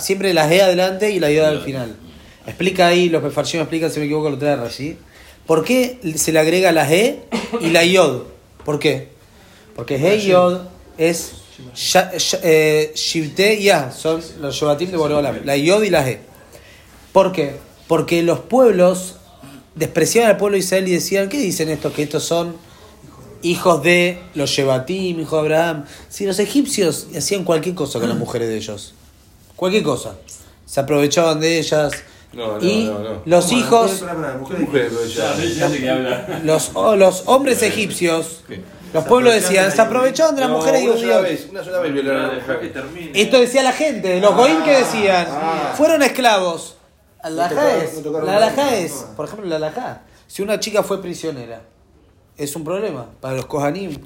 Siempre 0.00 0.34
la 0.34 0.50
G 0.50 0.60
adelante 0.60 1.12
y 1.12 1.20
la 1.20 1.30
Yod 1.30 1.44
al 1.44 1.60
final. 1.62 2.07
Explica 2.48 2.86
ahí, 2.86 3.10
los 3.10 3.22
Mefarshim 3.22 3.60
explican, 3.60 3.90
si 3.90 4.00
me 4.00 4.06
equivoco, 4.06 4.30
lo 4.30 4.38
trae 4.38 4.56
Rashi. 4.56 4.96
¿Por 5.46 5.66
qué 5.66 6.00
se 6.16 6.32
le 6.32 6.38
agrega 6.38 6.72
la 6.72 6.88
G 6.88 7.18
y 7.60 7.68
la 7.68 7.84
Yod? 7.84 8.22
¿Por 8.64 8.78
qué? 8.78 9.08
Porque 9.76 9.96
He 9.96 10.16
y 10.16 10.28
Yod 10.28 10.62
es 10.96 11.32
eh, 12.42 12.90
Shivte 12.94 13.60
Ya, 13.60 13.92
son 13.92 14.22
los 14.40 14.54
Shebatim 14.54 14.90
de 14.90 14.96
Boreolam, 14.96 15.44
la 15.44 15.58
Yod 15.58 15.82
y 15.82 15.90
la 15.90 16.06
G. 16.06 16.20
¿Por 17.12 17.32
qué? 17.32 17.56
Porque 17.86 18.22
los 18.22 18.38
pueblos 18.38 19.16
despreciaban 19.74 20.30
al 20.30 20.38
pueblo 20.38 20.54
de 20.54 20.60
Israel 20.60 20.88
y 20.88 20.92
decían, 20.92 21.28
¿qué 21.28 21.38
dicen 21.38 21.68
estos? 21.68 21.92
Que 21.92 22.04
estos 22.04 22.24
son 22.24 22.56
hijos 23.42 23.82
de 23.82 24.22
los 24.34 24.48
Shebatim, 24.48 25.20
hijos 25.20 25.32
de 25.32 25.38
Abraham. 25.38 25.84
Si 26.08 26.24
los 26.24 26.38
egipcios 26.38 27.08
hacían 27.14 27.44
cualquier 27.44 27.74
cosa 27.74 28.00
con 28.00 28.08
las 28.08 28.16
mujeres 28.16 28.48
de 28.48 28.56
ellos. 28.56 28.94
Cualquier 29.54 29.82
cosa. 29.82 30.16
Se 30.64 30.80
aprovechaban 30.80 31.40
de 31.40 31.58
ellas. 31.58 31.92
No, 32.32 32.58
no, 32.58 32.64
y 32.64 32.84
no, 32.84 32.98
no. 32.98 33.22
los 33.24 33.52
hijos, 33.52 34.02
los, 36.44 36.72
los 36.74 37.22
hombres 37.26 37.62
egipcios, 37.62 38.44
los 38.92 39.04
pueblos 39.04 39.34
decían, 39.34 39.70
se 39.72 39.80
aprovechaban 39.80 40.34
de 40.34 40.42
las 40.42 40.50
No, 40.50 40.56
mujeres 40.58 40.82
una 40.82 40.92
sola 40.92 41.00
judías. 41.00 41.22
vez, 41.22 41.48
una 41.50 41.64
sola 41.64 41.78
vez 41.80 41.92
violaron 41.92 42.30
una. 42.30 43.10
Esto 43.14 43.40
decía 43.40 43.62
la 43.62 43.72
gente, 43.72 44.20
los 44.20 44.34
goim 44.34 44.62
que 44.62 44.76
decían, 44.78 45.26
fueron 45.76 46.02
esclavos. 46.02 46.76
La 47.24 47.46
es, 47.82 48.04
la 48.04 48.36
alajá 48.36 48.76
es, 48.76 48.92
por 49.16 49.26
ejemplo, 49.26 49.46
la 49.48 49.56
alajá. 49.56 50.02
Si 50.26 50.40
una 50.42 50.60
chica 50.60 50.82
fue 50.82 51.02
prisionera, 51.02 51.62
es 52.36 52.54
un 52.54 52.62
problema 52.64 53.06
para 53.20 53.34
los 53.36 53.46
kohanim. 53.46 53.98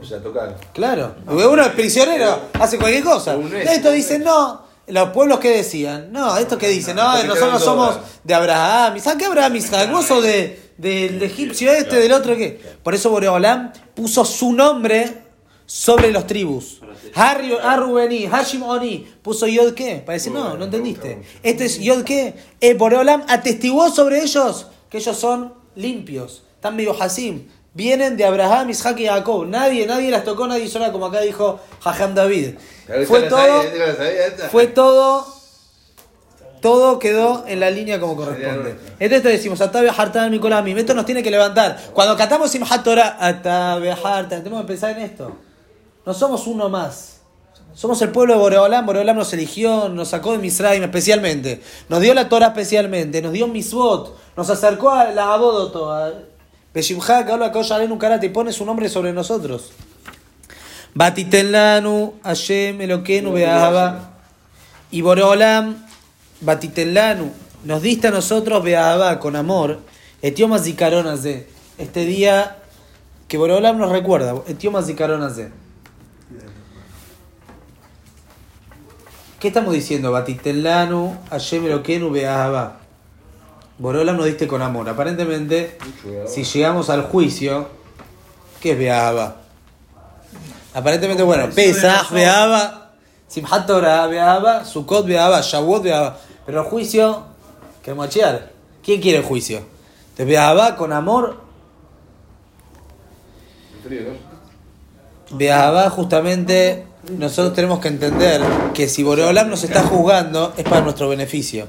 O 0.00 0.04
sea, 0.04 0.22
tocar. 0.22 0.56
Claro, 0.72 1.14
porque 1.26 1.46
uno 1.46 1.62
es 1.62 1.72
prisionero, 1.72 2.38
hace 2.60 2.78
cualquier 2.78 3.02
cosa. 3.02 3.36
Esto 3.62 3.90
dicen, 3.90 4.22
no, 4.22 4.62
los 4.90 5.10
pueblos 5.10 5.38
que 5.38 5.50
decían, 5.50 6.12
no, 6.12 6.36
esto 6.36 6.58
que 6.58 6.68
dicen, 6.68 6.96
no, 6.96 7.22
nosotros 7.24 7.62
somos 7.62 7.98
de 8.24 8.34
Abraham, 8.34 8.96
Isaac, 8.96 9.18
¿qué 9.18 9.24
Abraham, 9.26 9.56
Isaac? 9.56 9.90
Vos 9.90 10.06
sos 10.06 10.22
de, 10.22 10.72
del 10.78 11.22
egipcio 11.22 11.72
este, 11.72 11.96
del 11.96 12.12
otro 12.12 12.36
que. 12.36 12.60
Por 12.82 12.94
eso 12.94 13.10
Boreolam 13.10 13.72
puso 13.94 14.24
su 14.24 14.52
nombre 14.52 15.22
sobre 15.66 16.10
los 16.10 16.26
tribus. 16.26 16.80
Harry, 17.14 17.52
Arubení, 17.62 18.26
Hashim 18.26 18.62
Oni, 18.62 19.06
puso 19.22 19.46
Yod 19.46 19.74
qué, 19.74 19.96
para 20.04 20.14
decir, 20.14 20.32
no, 20.32 20.56
no 20.56 20.64
entendiste. 20.64 21.22
Este 21.42 21.66
es 21.66 21.78
Yod 21.78 22.02
qué. 22.02 22.34
Eh, 22.60 22.74
Boreolam 22.74 23.24
atestiguó 23.28 23.90
sobre 23.90 24.22
ellos 24.22 24.66
que 24.88 24.98
ellos 24.98 25.16
son 25.16 25.54
limpios, 25.76 26.42
están 26.54 26.76
medio 26.76 27.00
Hasim. 27.00 27.46
Vienen 27.72 28.16
de 28.16 28.24
Abraham, 28.24 28.70
Isaac 28.70 28.98
y 28.98 29.06
Jacob. 29.06 29.46
Nadie, 29.46 29.86
nadie 29.86 30.10
las 30.10 30.24
tocó, 30.24 30.46
nadie 30.46 30.68
nada, 30.74 30.90
como 30.90 31.06
acá 31.06 31.20
dijo 31.20 31.60
Jajam 31.80 32.14
David. 32.14 32.56
Fue 33.06 33.22
todo, 33.22 33.62
fue 34.50 34.66
todo, 34.66 35.26
todo 36.60 36.98
quedó 36.98 37.44
en 37.46 37.60
la 37.60 37.70
línea 37.70 38.00
como 38.00 38.16
corresponde. 38.16 38.74
Entonces 38.98 39.22
te 39.22 39.28
decimos, 39.28 39.60
Atabe 39.60 39.88
Hartan 39.88 40.30
Mikolamim, 40.32 40.76
esto 40.76 40.94
nos 40.94 41.06
tiene 41.06 41.22
que 41.22 41.30
levantar. 41.30 41.78
Cuando 41.92 42.16
cantamos 42.16 42.50
Simhat 42.50 42.82
Torah, 42.82 43.16
Atabe 43.20 43.92
Hartan, 43.92 44.42
tenemos 44.42 44.62
que 44.62 44.66
pensar 44.66 44.90
en 44.90 45.02
esto. 45.04 45.36
No 46.04 46.12
somos 46.12 46.48
uno 46.48 46.68
más. 46.68 47.20
Somos 47.72 48.02
el 48.02 48.10
pueblo 48.10 48.34
de 48.34 48.40
Boreolam, 48.40 48.84
Boreolam 48.84 49.16
nos 49.16 49.32
eligió, 49.32 49.88
nos 49.88 50.08
sacó 50.08 50.32
de 50.32 50.38
Misraim 50.38 50.82
especialmente, 50.82 51.62
nos 51.88 52.00
dio 52.00 52.12
la 52.14 52.28
Torah 52.28 52.48
especialmente, 52.48 53.22
nos 53.22 53.32
dio 53.32 53.46
Misbot, 53.46 54.18
nos 54.36 54.50
acercó 54.50 54.90
a 54.90 55.04
la 55.12 55.32
Abodoto, 55.32 55.92
a 55.92 56.12
Beshimha, 56.72 57.26
que 57.26 57.32
habla 57.32 57.52
un 57.90 57.98
karate 57.98 58.26
y 58.26 58.28
pone 58.28 58.52
su 58.52 58.64
nombre 58.64 58.88
sobre 58.88 59.12
nosotros. 59.12 59.72
Batitenlanu, 60.94 62.14
Hashem, 62.22 62.80
Eloquenu, 62.80 63.32
Beahaba. 63.32 64.10
Y 64.90 65.02
Boreolam, 65.02 65.86
Batitenlanu, 66.40 67.30
nos 67.64 67.82
diste 67.82 68.08
a 68.08 68.10
nosotros 68.10 68.62
Beahaba 68.64 69.20
con 69.20 69.36
amor, 69.36 69.80
Etiomas 70.22 70.66
y 70.66 70.72
Caronas 70.74 71.22
de 71.22 71.48
este 71.78 72.04
día 72.04 72.56
que 73.28 73.38
Boreolam 73.38 73.78
nos 73.78 73.92
recuerda, 73.92 74.34
Etiomas 74.48 74.88
y 74.88 74.94
Caronas 74.94 75.36
de. 75.36 75.50
¿Qué 79.38 79.48
estamos 79.48 79.72
diciendo? 79.72 80.10
Batitelanu, 80.10 81.16
Hashem 81.30 81.64
Eloquenu, 81.64 82.10
Beahaba. 82.10 82.79
Boreolam 83.80 84.18
nos 84.18 84.26
diste 84.26 84.46
con 84.46 84.60
amor. 84.60 84.90
Aparentemente, 84.90 85.78
si 86.26 86.44
llegamos 86.44 86.90
al 86.90 87.04
juicio, 87.04 87.66
¿qué 88.60 88.72
es 88.72 88.78
Beahaba? 88.78 89.36
Aparentemente, 90.74 91.22
bueno, 91.22 91.48
Pesach, 91.54 92.10
Beahaba, 92.10 92.92
Simchat 93.26 93.66
Torah, 93.66 94.06
Beahaba, 94.06 94.66
Sukkot, 94.66 95.06
Beahaba, 95.06 95.40
Shavuot, 95.40 95.82
Beahaba. 95.82 96.18
Pero 96.44 96.60
el 96.60 96.66
juicio, 96.66 97.24
queremos 97.82 98.06
achear. 98.08 98.50
¿Quién 98.84 99.00
quiere 99.00 99.20
el 99.20 99.24
juicio? 99.24 99.56
Entonces, 99.56 100.26
Beahaba 100.26 100.76
con 100.76 100.92
amor. 100.92 101.40
Beahabá, 105.30 105.88
justamente, 105.88 106.84
nosotros 107.16 107.54
tenemos 107.54 107.78
que 107.78 107.88
entender 107.88 108.42
que 108.74 108.90
si 108.90 109.02
Boreolam 109.02 109.48
nos 109.48 109.64
está 109.64 109.82
juzgando, 109.84 110.52
es 110.58 110.64
para 110.64 110.82
nuestro 110.82 111.08
beneficio. 111.08 111.66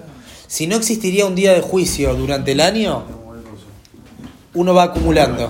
Si 0.52 0.68
no 0.68 0.76
existiría 0.76 1.26
un 1.26 1.34
día 1.34 1.54
de 1.54 1.62
juicio 1.62 2.14
durante 2.14 2.52
el 2.52 2.60
año, 2.60 3.04
uno 4.54 4.74
va 4.74 4.84
acumulando. 4.84 5.50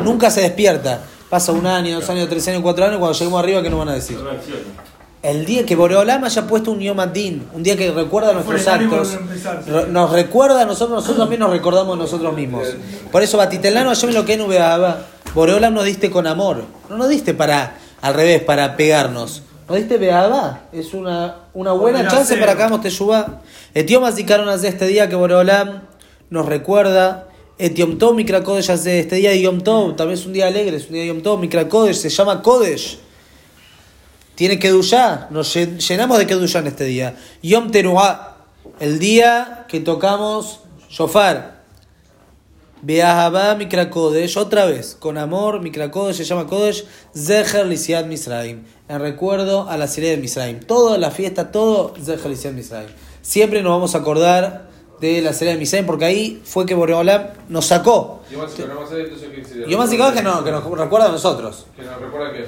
Nunca 0.00 0.32
se 0.32 0.40
despierta. 0.40 1.04
Pasa 1.30 1.52
un 1.52 1.64
año, 1.64 2.00
dos 2.00 2.10
años, 2.10 2.28
tres 2.28 2.48
años, 2.48 2.60
cuatro 2.60 2.84
años, 2.84 2.98
cuando 2.98 3.16
lleguemos 3.16 3.38
arriba, 3.38 3.62
¿qué 3.62 3.70
nos 3.70 3.78
van 3.78 3.90
a 3.90 3.94
decir? 3.94 4.18
El 5.22 5.46
día 5.46 5.64
que 5.64 5.76
Boreolam 5.76 6.24
haya 6.24 6.44
puesto 6.44 6.72
un 6.72 6.80
Yom 6.80 6.98
Adin, 6.98 7.46
un 7.54 7.62
día 7.62 7.76
que 7.76 7.92
recuerda 7.92 8.32
nuestros 8.32 8.66
actos, 8.66 9.16
nos 9.90 10.10
recuerda 10.10 10.62
a 10.62 10.64
nosotros, 10.64 10.96
nosotros 10.96 11.18
también 11.18 11.38
nos 11.38 11.50
recordamos 11.50 11.94
a 11.94 11.98
nosotros 11.98 12.34
mismos. 12.34 12.66
Por 13.12 13.22
eso, 13.22 13.38
Batitelano, 13.38 13.94
yo 13.94 14.06
me 14.08 14.12
lo 14.12 14.24
que 14.24 14.36
no 14.36 14.48
Boreolam 15.36 15.72
nos 15.72 15.84
diste 15.84 16.10
con 16.10 16.26
amor, 16.26 16.64
no 16.90 16.96
nos 16.96 17.08
diste 17.08 17.32
para, 17.32 17.76
al 18.00 18.14
revés, 18.14 18.42
para 18.42 18.76
pegarnos. 18.76 19.42
Nos 19.72 19.80
diste 19.80 19.96
Beabá, 19.96 20.64
es 20.70 20.92
una, 20.92 21.46
una 21.54 21.72
buena 21.72 22.06
chance 22.06 22.36
para 22.36 22.52
que 22.54 22.60
hagamos 22.60 22.82
Teshuvah. 22.82 23.40
Etiomas 23.72 24.16
Zikaronas 24.16 24.60
de 24.60 24.68
este 24.68 24.86
día 24.86 25.08
que 25.08 25.16
Boreolam 25.16 25.84
nos 26.28 26.44
recuerda. 26.44 27.28
Etiom 27.56 27.96
Tov, 27.96 28.14
Mikra 28.14 28.44
Kodesh 28.44 28.70
hace 28.70 28.98
este 29.00 29.16
día 29.16 29.30
de 29.30 29.40
Yom 29.40 29.62
Tov, 29.62 29.96
también 29.96 30.18
es 30.18 30.26
un 30.26 30.34
día 30.34 30.48
alegre, 30.48 30.76
es 30.76 30.88
un 30.88 30.92
día 30.92 31.00
de 31.00 31.08
Yom 31.08 31.22
Tov, 31.22 31.40
Mikra 31.40 31.70
Kodesh, 31.70 31.96
se 31.96 32.10
llama 32.10 32.42
Kodesh. 32.42 32.98
Tiene 34.34 34.58
Kedushá, 34.58 35.28
nos 35.30 35.56
llen- 35.56 35.78
llenamos 35.78 36.18
de 36.18 36.26
Kedushá 36.26 36.58
en 36.58 36.66
este 36.66 36.84
día. 36.84 37.16
Yom 37.42 37.70
Teruah, 37.70 38.36
el 38.78 38.98
día 38.98 39.64
que 39.68 39.80
tocamos 39.80 40.60
Shofar. 40.90 41.61
Beahabá 42.82 43.54
Mikra 43.54 43.90
Kodesh, 43.90 44.36
otra 44.36 44.66
vez, 44.66 44.96
con 44.98 45.16
amor, 45.16 45.60
Mikra 45.60 45.92
Kodesh, 45.92 46.16
se 46.16 46.24
llama 46.24 46.48
Kodesh, 46.48 46.84
Zeher 47.16 47.64
Lisiad 47.64 48.06
Misraim, 48.06 48.64
en 48.88 49.00
recuerdo 49.00 49.68
a 49.68 49.76
la 49.76 49.86
serie 49.86 50.10
de 50.10 50.16
Misraim. 50.16 50.58
Toda 50.58 50.98
la 50.98 51.12
fiesta, 51.12 51.52
todo 51.52 51.94
Zeher 52.04 52.26
Lisiad 52.26 52.52
Misraim. 52.52 52.88
Siempre 53.22 53.62
nos 53.62 53.70
vamos 53.70 53.94
a 53.94 53.98
acordar 53.98 54.68
de 55.00 55.22
la 55.22 55.32
serie 55.32 55.54
de 55.54 55.60
Misraim, 55.60 55.86
porque 55.86 56.06
ahí 56.06 56.42
fue 56.44 56.66
que 56.66 56.74
Boreolam 56.74 57.28
nos 57.48 57.66
sacó. 57.66 58.22
Y 58.32 58.34
más 58.34 58.50
que 58.52 60.22
no, 60.22 60.42
que 60.42 60.50
nos 60.50 60.64
recuerda 60.64 61.06
a 61.06 61.12
nosotros. 61.12 61.66
Que 61.76 61.82
nos 61.82 62.00
recuerda 62.00 62.32
que. 62.32 62.46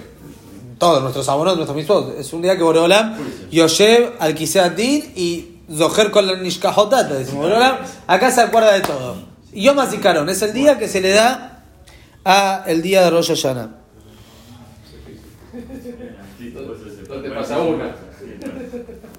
todos 0.79 1.01
nuestros 1.01 1.29
abonos, 1.29 1.55
nuestros 1.55 1.77
mismos. 1.77 2.07
Es 2.19 2.33
un 2.33 2.43
día 2.43 2.57
que 2.57 2.65
Boreolam, 2.65 3.17
Yoshev, 3.53 4.15
al 4.19 4.35
Kiseatin 4.35 5.13
y 5.15 5.59
Zoher 5.73 6.11
con 6.11 6.27
la 6.27 6.35
Nishkahotata. 6.35 7.15
Decimos, 7.15 7.45
Boreolam, 7.45 7.77
acá 8.09 8.33
se 8.33 8.41
acuerda 8.41 8.73
de 8.73 8.81
todo. 8.81 9.34
Y 9.55 9.63
Yom 9.63 9.79
HaZikaron 9.79 10.29
es 10.29 10.43
el 10.43 10.53
día 10.53 10.79
que 10.79 10.89
se 10.89 11.01
le 11.01 11.11
da 11.11 11.63
a 12.25 12.65
el 12.67 12.83
día 12.83 13.03
de 13.03 13.11
Rosh 13.11 13.29
Hashanah. 13.29 13.71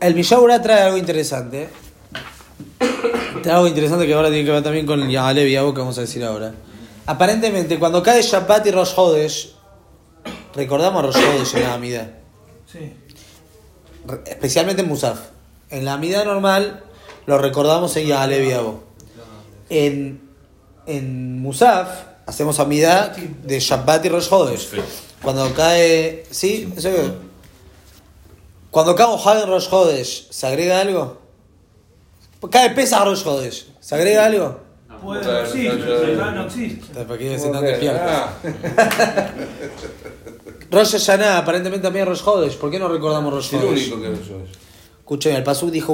El 0.02 0.14
Mishaura 0.14 0.62
trae 0.62 0.82
algo 0.82 0.98
interesante. 0.98 1.70
Trae 3.42 3.56
algo 3.56 3.68
interesante 3.68 4.06
que 4.06 4.14
ahora 4.14 4.28
tiene 4.28 4.44
que 4.44 4.52
ver 4.52 4.62
también 4.62 4.86
con 4.86 5.02
el 5.02 5.10
Yahalev 5.10 5.48
y 5.48 5.56
algo 5.56 5.74
que 5.74 5.80
vamos 5.80 5.98
a 6.00 6.02
decir 6.02 6.24
ahora. 6.26 6.54
Aparentemente, 7.06 7.80
cuando 7.80 8.04
cae 8.04 8.22
Shabbat 8.22 8.68
y 8.68 8.72
Rosh 8.72 8.92
Hodesh, 8.94 9.56
recordamos 10.54 11.02
a 11.02 11.08
Rosh 11.08 11.16
Hodesh 11.16 11.56
en 11.56 11.64
la 11.64 11.74
Amida. 11.76 12.12
Sí. 12.70 12.94
Especialmente 14.26 14.82
en 14.82 14.90
Musaf. 14.90 15.20
En 15.70 15.86
la 15.86 15.94
Amida 15.94 16.26
normal 16.26 16.84
lo 17.26 17.38
recordamos 17.38 17.96
en 17.96 18.08
Yahalev 18.08 18.44
y. 18.44 18.86
En, 19.70 20.25
en 20.88 21.42
Musaf 21.42 21.90
hacemos 22.26 22.60
Amida 22.60 23.16
de 23.44 23.60
Shabbat 23.60 24.06
y 24.06 24.10
Rosh 24.10 24.28
Hodesh. 24.32 24.70
Cuando 25.22 25.54
cae... 25.54 26.26
¿Sí? 26.30 26.72
Eso 26.76 26.90
Cuando 28.72 28.96
cae 28.96 29.08
un 29.08 29.20
Hag 29.24 29.44
en 29.44 29.50
Rosh 29.50 29.68
Hodesh, 29.72 30.28
¿se 30.30 30.48
agrega 30.48 30.80
algo? 30.80 31.22
Cae 32.52 32.72
Pesach 32.72 33.04
Rosh 33.06 33.26
Hodesh, 33.26 33.68
¿se 33.80 33.96
agrega 33.96 34.26
algo? 34.26 34.60
Puede, 35.02 35.24
no 35.24 35.40
existe, 35.40 35.76
no 35.76 36.42
existe. 36.46 37.06
¿Para. 37.06 38.26
Ah, 38.26 38.34
Rosh 40.72 40.92
Hashanah 40.94 41.38
aparentemente 41.40 41.84
también 41.84 42.08
Rosh 42.08 42.22
Hodesh. 42.26 42.56
¿Por 42.58 42.72
qué 42.72 42.80
no 42.80 42.88
recordamos 42.88 43.32
Rosh 43.32 43.46
es 43.48 43.54
el 43.54 43.60
Hodesh? 43.60 43.92
único 43.92 44.02
que 44.02 44.10
no 44.10 44.16
sos. 44.18 44.50
Escuchen, 45.00 45.36
el 45.36 45.44
Pasuk 45.44 45.70
dijo. 45.70 45.94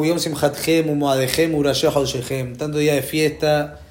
Tanto 2.57 2.77
día 2.77 2.93
de 2.93 3.01
fiesta, 3.01 3.81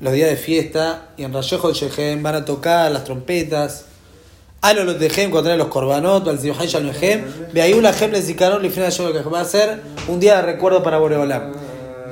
los 0.00 0.12
días 0.12 0.30
de 0.30 0.36
fiesta, 0.36 1.08
y 1.16 1.24
en 1.24 1.32
Rasheh 1.32 1.58
Shechem 1.72 2.22
van 2.22 2.36
a 2.36 2.44
tocar 2.44 2.90
las 2.90 3.04
trompetas. 3.04 3.86
Alo 4.60 4.84
los 4.84 4.98
dejem 4.98 5.30
cuando 5.30 5.48
traen 5.48 5.58
los 5.58 5.68
korbanot, 5.68 6.26
al 6.26 6.38
Zimhay 6.38 6.66
Shalmehem, 6.66 7.52
Beayul 7.52 7.86
Ahem 7.86 8.10
les 8.10 8.26
Zikaron, 8.26 8.60
Lifnei 8.60 8.86
Hashem, 8.86 9.12
que 9.12 9.20
va 9.20 9.40
a 9.40 9.44
ser 9.44 9.80
un 10.08 10.18
día 10.18 10.36
de 10.36 10.42
recuerdo 10.42 10.82
para 10.82 10.98
Boreolam. 10.98 11.52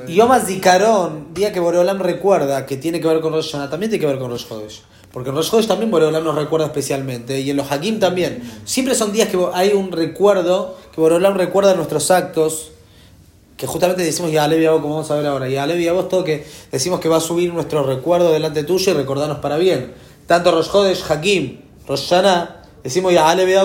Y 0.07 0.15
Yom 0.15 0.31
Zikaron, 0.45 1.33
día 1.33 1.51
que 1.51 1.59
Boreolam 1.59 1.99
recuerda 1.99 2.65
que 2.65 2.77
tiene 2.77 3.01
que 3.01 3.07
ver 3.07 3.19
con 3.19 3.33
Rosh 3.33 3.51
Hashanah, 3.51 3.69
también 3.69 3.89
tiene 3.89 3.99
que 4.01 4.07
ver 4.07 4.19
con 4.19 4.31
Rosh. 4.31 4.45
Porque 5.11 5.29
en 5.29 5.35
Rosh 5.35 5.67
también 5.67 5.91
Boreolam 5.91 6.23
nos 6.23 6.35
recuerda 6.35 6.67
especialmente, 6.67 7.41
y 7.41 7.49
en 7.49 7.57
los 7.57 7.69
Hakim 7.69 7.99
también. 7.99 8.41
Siempre 8.63 8.95
son 8.95 9.11
días 9.11 9.27
que 9.27 9.37
hay 9.53 9.73
un 9.73 9.91
recuerdo, 9.91 10.77
que 10.95 11.01
Boreolam 11.01 11.35
recuerda 11.35 11.73
nuestros 11.73 12.11
actos, 12.11 12.71
que 13.57 13.65
justamente 13.65 14.03
decimos 14.03 14.31
ya 14.31 14.47
Levi 14.47 14.67
como 14.67 14.89
vamos 14.89 15.09
a 15.09 15.15
ver 15.15 15.25
ahora, 15.25 15.49
ya 15.49 15.65
Levi 15.65 15.89
vos 15.89 16.07
todo 16.07 16.23
que 16.23 16.45
decimos 16.71 16.99
que 16.99 17.09
va 17.09 17.17
a 17.17 17.19
subir 17.19 17.51
nuestro 17.51 17.83
recuerdo 17.83 18.31
delante 18.31 18.63
tuyo 18.63 18.91
y 18.91 18.95
recordarnos 18.95 19.39
para 19.39 19.57
bien. 19.57 19.93
Tanto 20.27 20.51
Rosh 20.51 20.69
Hodesh, 20.71 21.03
Hakim, 21.09 21.61
Rosh 21.87 22.09
Hashanah, 22.09 22.63
decimos 22.83 23.13
ya 23.13 23.33
Levi 23.33 23.55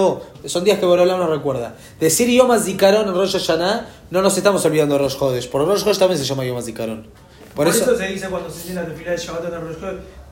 son 0.47 0.65
días 0.65 0.79
que 0.79 0.87
Boreolam 0.87 1.21
nos 1.21 1.29
recuerda. 1.29 1.77
Decir 2.01 2.29
Yom 2.31 2.59
Zikaron 2.59 3.07
en 3.07 3.15
Rosh 3.15 3.33
Hashanah, 3.33 3.87
no 4.11 4.23
nos 4.23 4.37
estamos 4.37 4.65
olvidando 4.65 4.95
de 4.95 5.03
Rosh 5.03 5.17
Hodesh, 5.21 5.49
por 5.49 5.67
Rosh 5.67 5.83
Hodesh 5.83 5.99
también 5.99 6.19
se 6.19 6.25
llama 6.25 6.45
Yom 6.47 6.61
Zikaron. 6.63 7.07
Por, 7.55 7.69
eso, 7.69 7.95
se 7.95 8.07
dice 8.07 8.29
cuando 8.29 8.49
se 8.49 8.63
tiene 8.63 8.81
la 8.81 8.87
tefila 8.87 9.11
de 9.11 9.19
Shabbat 9.19 9.53
en 9.53 9.61
Rosh 9.61 9.77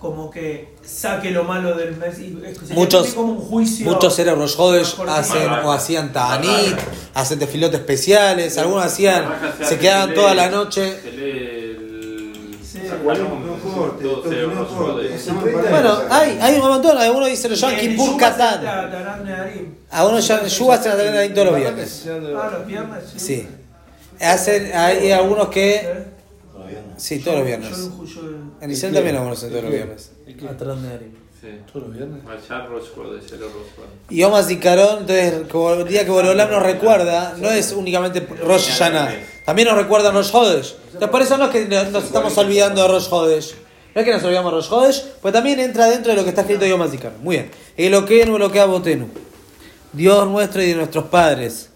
como 0.00 0.30
que 0.30 0.74
saque 0.82 1.30
lo 1.30 1.44
malo 1.44 1.74
del 1.74 1.94
mes 1.96 2.18
y 2.18 2.42
Muchos, 2.70 3.12
como 3.12 3.34
un 3.34 3.38
juicio. 3.38 3.84
muchos 3.84 4.18
Rosh 4.18 4.54
Hodesh 4.56 4.96
por 4.96 5.10
hacen 5.10 5.46
o 5.62 5.70
hacían 5.70 6.10
ta'anit, 6.10 6.74
hacen 7.12 7.38
tefilotes 7.38 7.80
especiales, 7.80 8.56
algunos 8.56 8.86
hacían, 8.86 9.26
se 9.62 9.78
quedaban 9.78 10.14
toda 10.14 10.34
la 10.34 10.48
noche. 10.48 10.98
Se 11.02 11.12
lee 11.12 11.30
el. 11.30 12.58
Sí. 12.64 12.80
Se. 12.88 13.28
Bueno, 15.70 15.98
hay, 16.08 16.38
hay 16.40 16.54
un 16.54 16.66
montón, 16.66 16.96
algunos 16.96 17.28
dicen 17.28 17.52
Yom 17.52 17.76
Kippur 17.76 18.18
se 18.18 18.38
darán 18.38 19.24
Nedarim. 19.24 19.74
Algunos 19.90 20.26
ya 20.26 20.46
Yuba 20.46 20.82
la 20.82 21.20
ahí 21.20 21.34
todos 21.34 21.48
los 21.48 21.56
viernes. 21.56 22.06
Ah, 22.08 22.50
los 22.56 22.66
viernes. 22.66 23.04
Sí. 23.16 23.46
Hacen, 24.18 24.72
hay 24.74 25.12
algunos 25.12 25.48
que. 25.48 26.19
Sí, 27.00 27.18
todos 27.20 27.38
los 27.38 27.44
Yo 27.44 27.46
viernes. 27.46 27.78
lo- 27.78 28.04
yo- 28.04 28.20
En 28.60 28.70
Israel 28.70 28.94
también 28.94 29.16
algunos 29.16 29.38
hacen 29.38 29.50
todos 29.50 29.62
los 29.64 29.72
viernes. 29.72 30.10
Sí. 31.40 31.46
¿Todos 31.72 31.86
los 31.88 31.96
viernes? 31.96 32.22
Rosh 32.24 32.88
Hodesh, 32.96 33.32
era 33.32 33.38
Rosh 33.46 33.52
Hodesh. 33.78 34.10
Y 34.10 34.16
Yom 34.18 34.34
HaZikaron, 34.34 34.98
entonces, 35.00 35.34
como 35.50 35.72
el 35.72 35.88
día 35.88 36.04
que 36.04 36.10
Boreolam 36.10 36.50
nos 36.50 36.62
recuerda, 36.62 37.34
no 37.38 37.50
es 37.50 37.72
únicamente 37.72 38.20
Rosh 38.20 38.68
Hashanah, 38.68 39.14
también 39.46 39.68
nos 39.68 39.78
recuerda 39.78 40.10
Rosh 40.10 40.30
Hodesh. 40.34 40.74
Entonces, 40.84 41.08
por 41.08 41.22
eso 41.22 41.38
no 41.38 41.46
es 41.46 41.50
que 41.50 41.64
nos 41.66 42.04
estamos 42.04 42.36
olvidando 42.36 42.82
de 42.82 42.88
Rosh 42.88 43.06
Hodesh. 43.10 43.54
No 43.94 44.00
es 44.02 44.04
que 44.06 44.12
nos 44.12 44.22
olvidamos 44.22 44.52
de 44.52 44.56
Rosh 44.58 44.70
Hodesh, 44.70 45.04
pues 45.22 45.32
también 45.32 45.58
entra 45.60 45.86
dentro 45.86 46.12
de 46.12 46.16
lo 46.18 46.24
que 46.24 46.28
está 46.28 46.42
escrito 46.42 46.64
en 46.66 46.72
Yom 46.72 46.82
HaZikaron. 46.82 47.24
Muy 47.24 47.36
bien. 47.36 47.50
El 47.76 47.94
Oquenu, 47.94 48.36
el 48.36 48.42
Oquea 48.42 48.66
Botenu. 48.66 49.08
Dios 49.94 50.28
nuestro 50.28 50.62
y 50.62 50.66
de 50.66 50.74
nuestros 50.74 51.06
padres. 51.06 51.69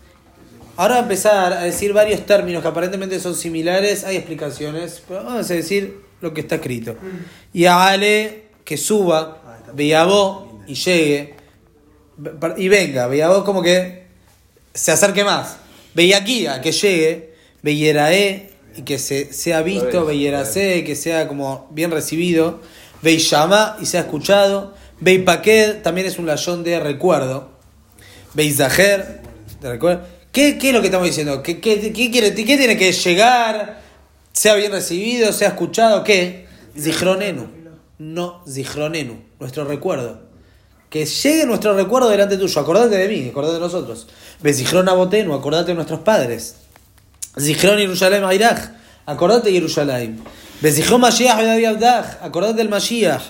Ahora 0.76 0.96
a 0.96 0.98
empezar 1.00 1.52
a 1.52 1.62
decir 1.62 1.92
varios 1.92 2.26
términos 2.26 2.62
que 2.62 2.68
aparentemente 2.68 3.20
son 3.20 3.34
similares, 3.34 4.04
hay 4.04 4.16
explicaciones, 4.16 5.02
pero 5.06 5.22
vamos 5.22 5.48
a 5.50 5.54
decir 5.54 6.00
lo 6.20 6.34
que 6.34 6.40
está 6.40 6.56
escrito. 6.56 6.96
Y 7.52 7.66
Ale, 7.66 8.46
que 8.64 8.76
suba, 8.76 9.62
Beyabó 9.72 10.62
y 10.66 10.74
llegue, 10.74 11.34
y 12.56 12.68
venga, 12.68 13.06
Beyabó 13.06 13.44
como 13.44 13.62
que 13.62 14.04
se 14.72 14.90
acerque 14.90 15.22
más. 15.22 15.58
Beyaquía, 15.94 16.60
que 16.60 16.72
llegue, 16.72 17.34
Beyerae, 17.62 18.50
y 18.76 18.82
que 18.82 18.98
se, 18.98 19.32
sea 19.32 19.62
visto, 19.62 20.04
Beyerase, 20.04 20.82
que 20.82 20.96
sea 20.96 21.28
como 21.28 21.68
bien 21.70 21.92
recibido, 21.92 22.60
Beyamá, 23.02 23.76
y 23.80 23.86
sea 23.86 24.00
escuchado, 24.00 24.74
Beypaqued, 24.98 25.82
también 25.82 26.08
es 26.08 26.18
un 26.18 26.26
layón 26.26 26.64
de 26.64 26.80
recuerdo, 26.80 27.50
Beizajer, 28.34 29.20
¿te 29.60 29.70
recuerdas? 29.70 30.08
¿Qué, 30.34 30.58
¿Qué 30.58 30.70
es 30.70 30.74
lo 30.74 30.80
que 30.80 30.88
estamos 30.88 31.06
diciendo? 31.06 31.44
¿Qué, 31.44 31.60
qué, 31.60 31.92
qué 31.92 32.10
quiere, 32.10 32.34
¿Qué 32.34 32.56
tiene 32.58 32.76
que 32.76 32.90
llegar? 32.90 33.80
Sea 34.32 34.54
bien 34.56 34.72
recibido, 34.72 35.32
sea 35.32 35.50
escuchado, 35.50 36.02
¿qué? 36.02 36.48
Zihronenu. 36.76 37.48
No, 37.98 38.42
Zihronenu, 38.44 39.22
nuestro 39.38 39.64
recuerdo. 39.64 40.22
Que 40.90 41.06
llegue 41.06 41.46
nuestro 41.46 41.76
recuerdo 41.76 42.08
delante 42.08 42.36
tuyo. 42.36 42.60
Acordate 42.60 42.96
de 42.96 43.06
mí, 43.06 43.28
acordate 43.28 43.54
de 43.54 43.60
nosotros. 43.60 44.08
Bezihron 44.42 44.88
Abotenu, 44.88 45.34
acordate 45.34 45.68
de 45.68 45.74
nuestros 45.74 46.00
padres. 46.00 46.56
Zihron 47.38 47.78
Yerushalayim 47.78 48.24
Airaj, 48.24 48.70
acordate 49.06 49.50
de 49.50 49.52
Yerushalayim. 49.52 50.18
Bezihron 50.60 51.00
Mashiach 51.00 51.38
Abdaj, 51.38 52.06
acordate 52.22 52.54
del 52.54 52.68
Mashiach. 52.68 53.22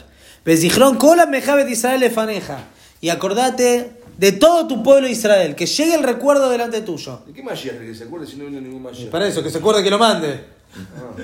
Bezihron 0.43 0.97
Kola 0.97 1.27
Mejabet 1.27 1.69
Israel 1.69 2.01
Lefaneja. 2.01 2.65
Y 3.03 3.11
acordate 3.11 3.91
de 4.17 4.33
todo 4.33 4.67
tu 4.67 4.83
pueblo 4.83 5.09
Israel, 5.09 5.55
que 5.55 5.67
llegue 5.67 5.95
el 5.95 6.03
recuerdo 6.03 6.51
delante 6.51 6.81
tuyo. 6.81 7.23
¿De 7.27 7.33
qué 7.33 7.43
Mashiach 7.43 7.79
que 7.79 7.95
se 7.95 8.05
acuerde 8.05 8.27
si 8.27 8.37
no 8.37 8.47
vino 8.47 8.61
ningún 8.61 8.83
Mashiach? 8.83 9.11
Para 9.11 9.27
eso, 9.27 9.43
que 9.43 9.51
se 9.51 9.59
acuerde 9.59 9.83
que 9.83 9.91
lo 9.91 9.99
mande. 9.99 10.45
Ah. 10.77 11.23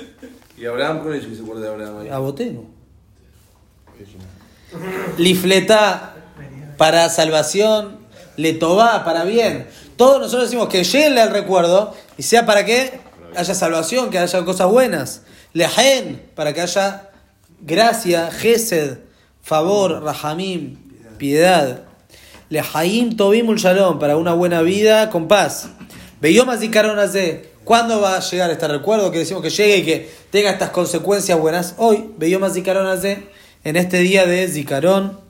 ¿Y 0.56 0.66
Abraham 0.66 1.02
con 1.02 1.14
eso 1.14 1.28
que 1.28 1.34
se 1.34 1.42
acuerde 1.42 1.62
de 1.62 1.68
Abraham 1.68 1.98
ahí? 2.00 2.08
A 2.08 2.18
Boteno. 2.18 2.64
Lifletá 5.18 6.14
para 6.76 7.08
salvación, 7.08 7.98
Letová 8.36 9.04
para 9.04 9.24
bien. 9.24 9.66
Todos 9.96 10.18
nosotros 10.18 10.44
decimos 10.44 10.68
que 10.68 10.84
llegue 10.84 11.20
al 11.20 11.30
recuerdo 11.30 11.94
y 12.16 12.22
sea 12.22 12.46
para 12.46 12.64
que 12.64 13.00
haya 13.36 13.54
salvación, 13.54 14.10
que 14.10 14.18
haya 14.18 14.44
cosas 14.44 14.68
buenas. 14.68 15.22
Lejen, 15.52 16.22
para 16.34 16.54
que 16.54 16.62
haya 16.62 17.10
gracia, 17.60 18.30
gesed, 18.30 18.98
favor, 19.42 20.02
rahamim, 20.02 20.78
piedad. 21.18 21.82
Lehaim 22.50 23.16
tobimul 23.16 23.58
shalom, 23.58 23.98
para 23.98 24.16
una 24.16 24.34
buena 24.34 24.60
vida 24.60 25.08
con 25.08 25.28
paz. 25.28 25.70
Beyomas 26.20 26.62
y 26.62 26.68
de 26.68 27.50
¿Cuándo 27.64 28.00
va 28.00 28.16
a 28.16 28.20
llegar 28.20 28.50
este 28.50 28.66
recuerdo? 28.66 29.12
Que 29.12 29.18
decimos 29.18 29.42
que 29.42 29.50
llegue 29.50 29.76
y 29.76 29.84
que 29.84 30.10
tenga 30.30 30.50
estas 30.50 30.70
consecuencias 30.70 31.38
buenas. 31.38 31.74
Hoy, 31.78 32.10
Beyomas 32.16 32.54
Zikaron 32.54 33.00
de 33.00 33.28
en 33.62 33.76
este 33.76 33.98
día 33.98 34.26
de 34.26 34.48
Zikaron. 34.48 35.20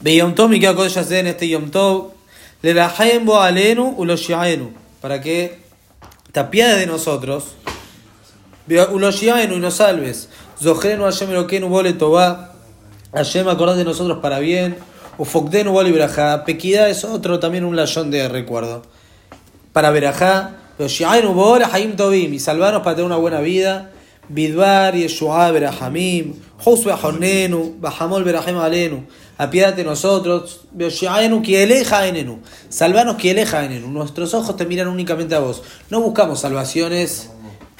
Beyom 0.00 0.34
Tov, 0.34 0.50
mi 0.50 0.60
en 0.62 1.26
este 1.26 1.48
Yom 1.48 1.70
Tov. 1.70 2.12
Le 2.60 2.74
bo 3.24 3.40
alenu 3.40 3.94
uloshiaenu. 3.96 4.72
Para 5.00 5.22
que 5.22 5.58
te 6.30 6.40
apiades 6.40 6.78
de 6.78 6.86
nosotros. 6.86 7.54
Uloshiaenu 8.68 9.54
y 9.54 9.58
nos 9.60 9.76
salves. 9.76 10.28
Zohrenu 10.62 11.04
Hashem 11.04 11.30
Eloquenu 11.30 11.68
vole 11.68 11.94
tová. 11.94 12.52
Hashem 13.14 13.48
acordad 13.48 13.76
de 13.76 13.84
nosotros 13.84 14.18
para 14.18 14.38
bien. 14.40 14.76
Ufokdenu 15.18 15.72
vole 15.72 15.92
berajá. 15.92 16.44
Pequidad 16.44 16.88
es 16.88 17.04
otro 17.04 17.38
también 17.38 17.64
un 17.64 17.76
layón 17.76 18.10
de 18.10 18.28
recuerdo. 18.28 18.82
Para. 19.72 19.92
Uloshiaenu 20.78 21.34
vole 21.34 21.66
haim 21.70 21.96
tovim. 21.96 22.32
Y 22.32 22.38
salvarnos 22.38 22.82
para 22.82 22.96
tener 22.96 23.06
una 23.06 23.16
buena 23.16 23.40
vida. 23.40 23.90
Bidbar, 24.28 24.94
Yeshua, 24.94 25.50
Berahamim, 25.52 26.34
Josue 26.58 26.92
Ahornenu, 26.92 27.76
Bahamol, 27.80 28.24
Berahim 28.24 28.58
Alenu, 28.58 29.06
apiádate 29.38 29.84
nosotros, 29.84 30.66
Beoshiaenu, 30.72 31.40
Kieleja 31.40 32.06
Enenu, 32.06 32.40
salvanos 32.68 33.16
Kieleja 33.16 33.64
Enenu, 33.64 33.88
nuestros 33.88 34.34
ojos 34.34 34.56
te 34.56 34.66
miran 34.66 34.88
únicamente 34.88 35.34
a 35.34 35.38
vos. 35.38 35.62
No 35.88 36.02
buscamos 36.02 36.40
salvaciones 36.40 37.30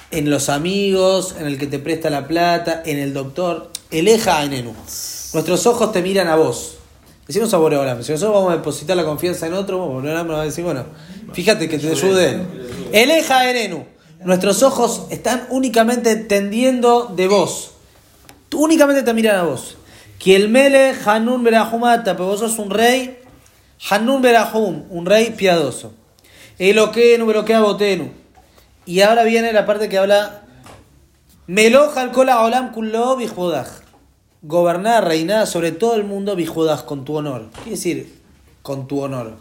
en 0.09 0.31
los 0.31 0.49
amigos, 0.49 1.35
en 1.39 1.45
el 1.45 1.59
que 1.59 1.67
te 1.67 1.77
presta 1.77 2.09
la 2.09 2.27
plata, 2.27 2.81
en 2.83 2.97
el 2.97 3.13
doctor, 3.13 3.71
Eleja 3.91 4.43
Enenu. 4.43 4.73
Nuestros 5.33 5.67
ojos 5.67 5.91
te 5.91 6.01
miran 6.01 6.27
a 6.29 6.35
vos. 6.35 6.78
Decimos 7.29 7.53
a 7.53 7.57
Boreolam, 7.57 8.01
si 8.01 8.11
nosotros 8.11 8.33
vamos 8.33 8.53
a 8.53 8.55
depositar 8.55 8.97
la 8.97 9.05
confianza 9.05 9.45
en 9.45 9.53
otro, 9.53 9.77
Boreolam 9.77 10.25
nos 10.25 10.37
va 10.37 10.41
a 10.41 10.45
decir, 10.45 10.63
bueno, 10.63 10.85
fíjate 11.31 11.69
que 11.69 11.77
te 11.77 11.91
ayude. 11.91 12.41
Eleja 12.91 13.47
Enenu. 13.51 13.85
Nuestros 14.23 14.63
ojos 14.63 15.03
están 15.11 15.45
únicamente 15.51 16.15
tendiendo 16.15 17.05
de 17.15 17.27
vos. 17.27 17.73
Únicamente 18.55 19.03
te 19.03 19.13
miran 19.13 19.35
a 19.35 19.43
vos. 19.43 19.77
Que 20.17 20.35
el 20.35 20.49
mele 20.49 20.95
Hanun 21.05 21.43
Berahumata, 21.43 22.13
pero 22.13 22.29
vos 22.29 22.39
sos 22.39 22.57
un 22.57 22.71
rey. 22.71 23.19
Hanun 23.91 24.23
Berahum, 24.23 24.85
un 24.89 25.05
rey 25.05 25.29
piadoso. 25.37 25.93
Eloquenu, 26.57 27.27
Beloquea 27.27 27.59
Botenu. 27.59 28.09
Y 28.87 29.01
ahora 29.01 29.21
viene 29.23 29.53
la 29.53 29.67
parte 29.67 29.87
que 29.87 29.99
habla. 29.99 30.45
Melo 31.45 31.91
Halkola 31.95 32.41
Olam 32.41 32.71
Kullo 32.71 33.15
Bijodaj. 33.17 33.78
Gobernar, 34.41 35.05
reinar 35.05 35.47
sobre 35.47 35.71
todo 35.71 35.95
el 35.95 36.03
mundo 36.03 36.35
Bijodaj, 36.35 36.85
con 36.85 37.05
tu 37.05 37.17
honor. 37.17 37.49
¿Qué 37.51 37.61
quiere 37.61 37.71
decir 37.71 38.19
con 38.61 38.87
tu 38.87 39.01
honor? 39.01 39.33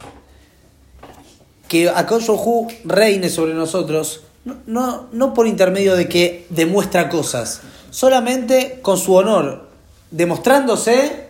Que 1.69 1.89
Akoshohu 1.89 2.69
reine 2.85 3.29
sobre 3.29 3.55
nosotros 3.55 4.23
no, 4.67 5.09
no, 5.13 5.35
por 5.35 5.47
intermedio 5.47 5.95
de 5.97 6.09
que 6.09 6.47
demuestra 6.51 7.09
cosas, 7.09 7.61
solamente 7.91 8.81
con 8.83 8.99
su 8.99 9.15
honor, 9.15 9.69
demostrándose, 10.11 11.29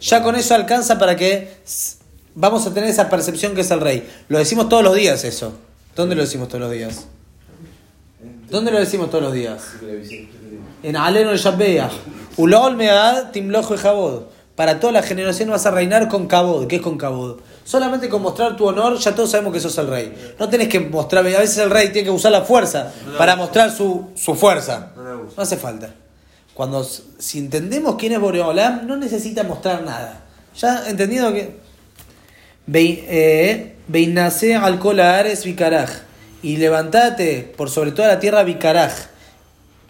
ya 0.00 0.22
con 0.22 0.36
eso 0.36 0.54
alcanza 0.54 0.98
para 0.98 1.16
que 1.16 1.56
vamos 2.34 2.66
a 2.66 2.74
tener 2.74 2.90
esa 2.90 3.08
percepción 3.08 3.54
que 3.54 3.62
es 3.62 3.70
el 3.70 3.80
rey. 3.80 4.08
Lo 4.28 4.38
decimos 4.38 4.68
todos 4.68 4.82
los 4.82 4.94
días 4.94 5.24
eso. 5.24 5.52
¿Dónde 5.96 6.14
lo 6.14 6.22
decimos 6.22 6.48
todos 6.48 6.60
los 6.60 6.72
días? 6.72 7.06
¿Dónde 8.50 8.70
lo 8.70 8.78
decimos 8.78 9.10
todos 9.10 9.24
los 9.24 9.32
días? 9.32 9.62
En 10.82 10.96
Aleno 10.96 11.30
el 11.30 11.38
Shabbeah. 11.38 11.90
Ulol 12.36 12.76
Mead 12.76 13.30
Timlojo 13.32 13.74
y 13.74 13.78
Jabod. 13.78 14.22
Para 14.60 14.78
toda 14.78 14.92
la 14.92 15.02
generación 15.02 15.48
vas 15.48 15.64
a 15.64 15.70
reinar 15.70 16.08
con 16.08 16.26
Kabod. 16.26 16.66
¿Qué 16.66 16.76
es 16.76 16.82
con 16.82 16.98
Kabod? 16.98 17.40
Solamente 17.64 18.10
con 18.10 18.20
mostrar 18.20 18.56
tu 18.56 18.66
honor 18.66 18.98
ya 18.98 19.14
todos 19.14 19.30
sabemos 19.30 19.54
que 19.54 19.60
sos 19.60 19.78
el 19.78 19.86
rey. 19.86 20.34
No 20.38 20.50
tenés 20.50 20.68
que 20.68 20.80
mostrar, 20.80 21.26
a 21.26 21.28
veces 21.28 21.56
el 21.56 21.70
rey 21.70 21.88
tiene 21.92 22.04
que 22.04 22.10
usar 22.10 22.30
la 22.32 22.42
fuerza 22.42 22.92
para 23.16 23.36
mostrar 23.36 23.70
su, 23.70 24.10
fuerza. 24.16 24.92
No 24.96 25.42
hace 25.42 25.56
falta. 25.56 25.94
Cuando 26.52 26.84
si 26.84 27.38
entendemos 27.38 27.94
quién 27.96 28.12
es 28.12 28.20
Boreolam, 28.20 28.86
no 28.86 28.98
necesita 28.98 29.44
mostrar 29.44 29.82
nada. 29.82 30.24
Ya 30.58 30.88
entendido 30.88 31.32
que 31.32 31.56
eh, 32.74 33.76
Beinase 33.88 34.56
al 34.56 35.00
Ares 35.00 35.44
Vicaraj 35.44 35.90
y 36.42 36.58
levantate 36.58 37.50
por 37.56 37.70
sobre 37.70 37.92
toda 37.92 38.08
la 38.08 38.20
tierra 38.20 38.42
Vicaraj. 38.42 38.92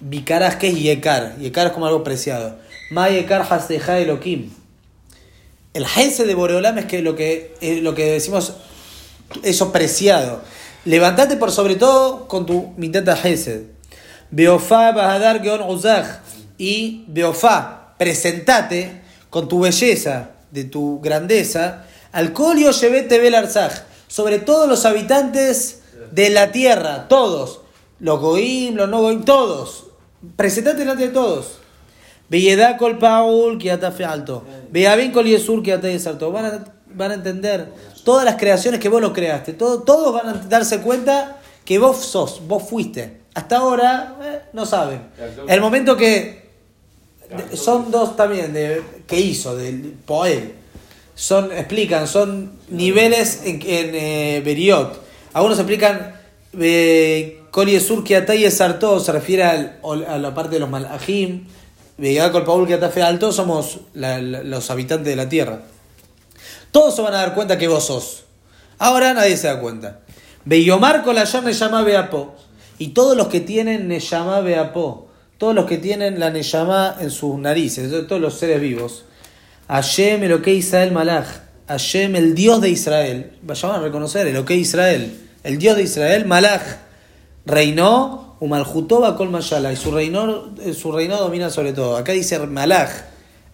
Vicaraj 0.00 0.58
que 0.58 0.68
es 0.68 0.80
Yekar. 0.80 1.36
Yekar 1.38 1.68
es 1.68 1.72
como 1.72 1.86
algo 1.86 2.02
preciado. 2.02 2.56
Ma 2.90 3.08
Yekar 3.08 3.46
Haseja 3.48 3.98
Elohim 3.98 4.50
el 5.72 5.84
Hesed 5.84 6.26
de 6.26 6.34
Boreolam 6.34 6.78
es 6.78 6.86
que 6.86 7.00
lo 7.00 7.14
que, 7.14 7.54
lo 7.82 7.94
que 7.94 8.12
decimos, 8.12 8.54
eso 9.42 9.70
preciado. 9.70 10.42
Levantate 10.84 11.36
por 11.36 11.52
sobre 11.52 11.76
todo 11.76 12.26
con 12.26 12.46
tu 12.46 12.72
mitad 12.76 13.02
de 13.02 13.12
Hesed. 13.12 13.62
Beofá 14.30 14.92
Bahadar 14.92 15.42
Geon 15.42 15.62
Uzaj. 15.62 16.22
Y 16.58 17.04
Beofá, 17.06 17.94
presentate 17.98 19.02
con 19.30 19.48
tu 19.48 19.60
belleza, 19.60 20.30
de 20.50 20.64
tu 20.64 21.00
grandeza, 21.00 21.86
al 22.12 22.32
Colio 22.32 22.72
Shebete 22.72 23.18
Belarzaj. 23.18 23.84
Sobre 24.08 24.40
todos 24.40 24.68
los 24.68 24.84
habitantes 24.84 25.82
de 26.10 26.30
la 26.30 26.50
tierra, 26.50 27.06
todos. 27.06 27.60
Los 28.00 28.18
Goim, 28.18 28.74
los 28.74 28.88
no 28.88 29.02
Goim, 29.02 29.24
todos. 29.24 29.86
Presentate 30.36 30.78
delante 30.78 31.08
de 31.08 31.12
todos. 31.12 31.58
Belledá 32.28 32.76
col 32.76 32.98
Paul 32.98 33.58
que 33.58 33.76
fe 33.76 34.04
alto. 34.04 34.44
bien 34.70 35.12
col 35.12 35.26
Yesur 35.26 35.62
que 35.62 35.72
alto. 35.72 36.30
Van 36.30 36.44
a, 36.44 36.64
van 36.94 37.10
a 37.10 37.14
entender 37.14 37.72
todas 38.04 38.24
las 38.24 38.36
creaciones 38.36 38.80
que 38.80 38.88
vos 38.88 39.00
lo 39.00 39.12
creaste. 39.12 39.52
Todo, 39.52 39.82
todos 39.82 40.12
van 40.12 40.28
a 40.28 40.32
darse 40.34 40.80
cuenta 40.80 41.38
que 41.64 41.78
vos 41.78 41.98
sos, 41.98 42.46
vos 42.46 42.62
fuiste. 42.62 43.20
Hasta 43.34 43.58
ahora 43.58 44.16
eh, 44.22 44.40
no 44.52 44.66
saben. 44.66 45.02
El 45.48 45.60
momento 45.60 45.96
que 45.96 46.50
son 47.54 47.90
dos 47.90 48.16
también 48.16 48.52
de 48.52 48.82
que 49.06 49.20
hizo 49.20 49.56
del 49.56 49.94
Poel. 50.04 50.54
Son 51.14 51.52
explican, 51.52 52.06
son 52.06 52.52
niveles 52.68 53.42
en, 53.44 53.56
en 53.62 53.94
eh, 53.94 54.42
Beriot. 54.44 55.00
Algunos 55.32 55.58
explican 55.58 56.14
eh, 56.58 57.39
Kol 57.50 57.68
Yesur 57.68 58.04
que 58.04 58.50
se 58.50 59.12
refiere 59.12 59.42
a 59.44 60.18
la 60.18 60.34
parte 60.34 60.54
de 60.54 60.60
los 60.60 60.70
Malachim 60.70 61.46
llegada 62.08 62.32
con 62.32 62.44
Paul 62.44 62.66
que 62.66 62.78
fe 62.88 63.02
alto, 63.02 63.32
somos 63.32 63.80
los 63.94 64.70
habitantes 64.70 65.06
de 65.06 65.16
la 65.16 65.28
tierra. 65.28 65.60
Todos 66.70 66.96
se 66.96 67.02
van 67.02 67.14
a 67.14 67.18
dar 67.18 67.34
cuenta 67.34 67.58
que 67.58 67.68
vos 67.68 67.86
sos. 67.86 68.24
Ahora 68.78 69.12
nadie 69.12 69.36
se 69.36 69.48
da 69.48 69.60
cuenta. 69.60 70.00
Beyomar 70.44 71.02
con 71.02 71.14
la 71.14 71.24
llama 71.24 71.50
llama 71.50 71.82
Beapo. 71.82 72.34
Y 72.78 72.88
todos 72.88 73.16
los 73.16 73.28
que 73.28 73.40
tienen 73.40 73.88
Neyama 73.88 74.40
Beapo, 74.40 75.08
todos 75.36 75.54
los 75.54 75.66
que 75.66 75.76
tienen 75.76 76.18
la 76.18 76.30
Neyama 76.30 76.96
en 77.00 77.10
sus 77.10 77.38
narices, 77.38 77.90
todos 78.06 78.22
los 78.22 78.34
seres 78.38 78.60
vivos. 78.60 79.04
Hashem 79.68 80.22
el 80.22 80.40
que 80.40 80.54
Israel 80.54 80.92
Malach. 80.92 81.26
Hashem 81.68 82.16
el 82.16 82.34
Dios 82.34 82.60
de 82.60 82.70
Israel. 82.70 83.32
Vayan 83.42 83.72
a 83.72 83.78
reconocer 83.80 84.26
el 84.26 84.44
que 84.44 84.54
Israel. 84.54 85.28
El 85.44 85.58
Dios 85.58 85.76
de 85.76 85.82
Israel, 85.82 86.24
Malach. 86.24 86.62
Reinó 87.46 88.36
Umaljutoba 88.40 89.16
Kol 89.16 89.30
Mayala, 89.30 89.72
y 89.72 89.76
su 89.76 89.90
reino, 89.90 90.54
eh, 90.60 90.72
su 90.72 90.92
reino 90.92 91.16
domina 91.18 91.50
sobre 91.50 91.72
todo. 91.72 91.96
Acá 91.96 92.12
dice 92.12 92.38
Malaj, 92.38 92.90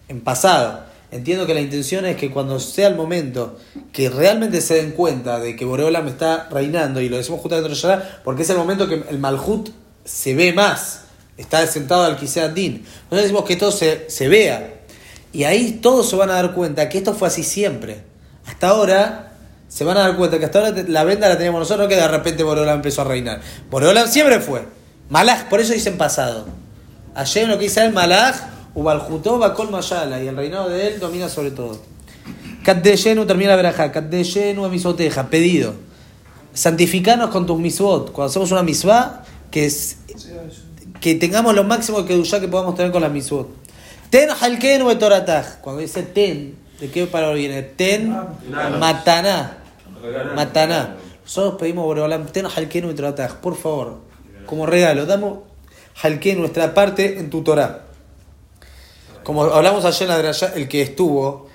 en 0.07 0.21
pasado. 0.21 0.85
Entiendo 1.09 1.45
que 1.45 1.53
la 1.53 1.61
intención 1.61 2.05
es 2.05 2.17
que 2.17 2.31
cuando 2.31 2.59
sea 2.59 2.87
el 2.89 2.95
momento 2.95 3.57
que 3.93 4.09
realmente 4.09 4.59
se 4.59 4.75
den 4.75 4.91
cuenta 4.91 5.39
de 5.39 5.55
que 5.55 5.63
Boreolam 5.63 6.07
está 6.07 6.49
reinando, 6.49 6.99
y 6.99 7.07
lo 7.07 7.17
decimos 7.17 7.39
justamente 7.41 7.73
en 7.73 7.99
porque 8.25 8.43
es 8.43 8.49
el 8.49 8.57
momento 8.57 8.89
que 8.89 9.03
el 9.09 9.17
Malhut 9.17 9.69
se 10.03 10.35
ve 10.35 10.51
más, 10.51 11.03
está 11.37 11.65
sentado 11.67 12.03
al 12.03 12.17
Din. 12.53 12.83
Nosotros 12.83 13.21
decimos 13.21 13.43
que 13.45 13.55
todo 13.55 13.71
se, 13.71 14.09
se 14.09 14.27
vea. 14.27 14.81
Y 15.31 15.43
ahí 15.43 15.79
todos 15.81 16.09
se 16.09 16.15
van 16.15 16.29
a 16.29 16.33
dar 16.33 16.53
cuenta 16.53 16.89
que 16.89 16.97
esto 16.97 17.13
fue 17.13 17.27
así 17.27 17.43
siempre. 17.43 18.01
Hasta 18.45 18.69
ahora 18.69 19.26
se 19.67 19.83
van 19.83 19.97
a 19.97 20.01
dar 20.01 20.15
cuenta 20.15 20.39
que 20.39 20.45
hasta 20.45 20.59
ahora 20.59 20.83
la 20.87 21.03
venda 21.03 21.27
la 21.29 21.37
teníamos 21.37 21.59
nosotros, 21.59 21.87
que 21.87 21.95
de 21.95 22.07
repente 22.07 22.43
Boreolam 22.43 22.77
empezó 22.77 23.01
a 23.01 23.05
reinar. 23.05 23.41
Boreolam 23.69 24.07
siempre 24.07 24.39
fue. 24.39 24.65
Malaj, 25.09 25.49
por 25.49 25.59
eso 25.59 25.73
dicen 25.73 25.97
pasado. 25.97 26.45
Ayer 27.15 27.47
lo 27.47 27.57
que 27.57 27.65
dice 27.65 27.83
el 27.83 27.93
Malaj, 27.93 28.35
Ubaljutoba 28.75 29.49
Bakol 29.49 29.71
Mayala, 29.71 30.21
y 30.21 30.27
el 30.27 30.35
reinado 30.35 30.69
de 30.69 30.87
él 30.87 30.99
domina 30.99 31.29
sobre 31.29 31.51
todo. 31.51 31.81
Kaddeyenu 32.63 33.25
termina 33.25 33.51
la 33.51 33.55
verajá. 33.55 33.91
Kaddeyenu 33.91 34.65
a 34.65 34.69
misoteja. 34.69 35.29
Pedido. 35.29 35.73
Santificanos 36.53 37.29
con 37.29 37.45
tus 37.45 37.57
misvot. 37.57 38.11
Cuando 38.11 38.29
hacemos 38.29 38.51
una 38.51 38.61
misvá, 38.61 39.23
que, 39.49 39.65
es, 39.65 39.97
que 40.99 41.15
tengamos 41.15 41.55
lo 41.55 41.63
máximo 41.63 42.05
que 42.05 42.21
ya 42.21 42.39
que 42.39 42.47
podamos 42.49 42.75
tener 42.75 42.91
con 42.91 43.01
las 43.01 43.11
misvot. 43.11 43.47
Ten 44.09 44.29
halkenu 44.29 44.85
betorataj. 44.85 45.61
Cuando 45.61 45.81
dice 45.81 46.03
ten, 46.03 46.55
¿de 46.79 46.89
qué 46.89 47.05
palabra 47.07 47.35
viene? 47.35 47.61
Ten 47.63 48.15
mataná. 48.79 49.57
Mataná. 50.35 50.97
Nosotros 51.23 51.55
pedimos 51.59 51.85
Boreolam, 51.85 52.27
ten 52.27 52.45
halkenu 52.45 52.87
betorataj. 52.87 53.33
Por 53.41 53.55
favor, 53.55 53.99
como 54.45 54.65
regalo, 54.65 55.05
damos 55.05 55.39
halkenu, 56.01 56.41
nuestra 56.41 56.73
parte 56.73 57.19
en 57.19 57.29
tu 57.29 57.43
Torah. 57.43 57.83
Como 59.23 59.43
hablamos 59.43 59.83
ayer 59.83 60.09
en 60.09 60.23
la 60.23 60.37
el 60.55 60.67
que 60.69 60.81
estuvo, 60.81 61.47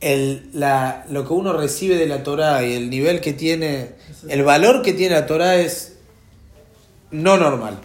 el, 0.00 0.50
la, 0.52 1.04
lo 1.10 1.26
que 1.26 1.32
uno 1.32 1.52
recibe 1.52 1.96
de 1.96 2.06
la 2.06 2.22
Torah 2.24 2.64
y 2.64 2.74
el 2.74 2.90
nivel 2.90 3.20
que 3.20 3.32
tiene, 3.32 3.92
el 4.28 4.42
valor 4.42 4.82
que 4.82 4.94
tiene 4.94 5.14
la 5.14 5.26
Torah 5.26 5.56
es 5.56 5.98
no 7.12 7.36
normal. 7.36 7.78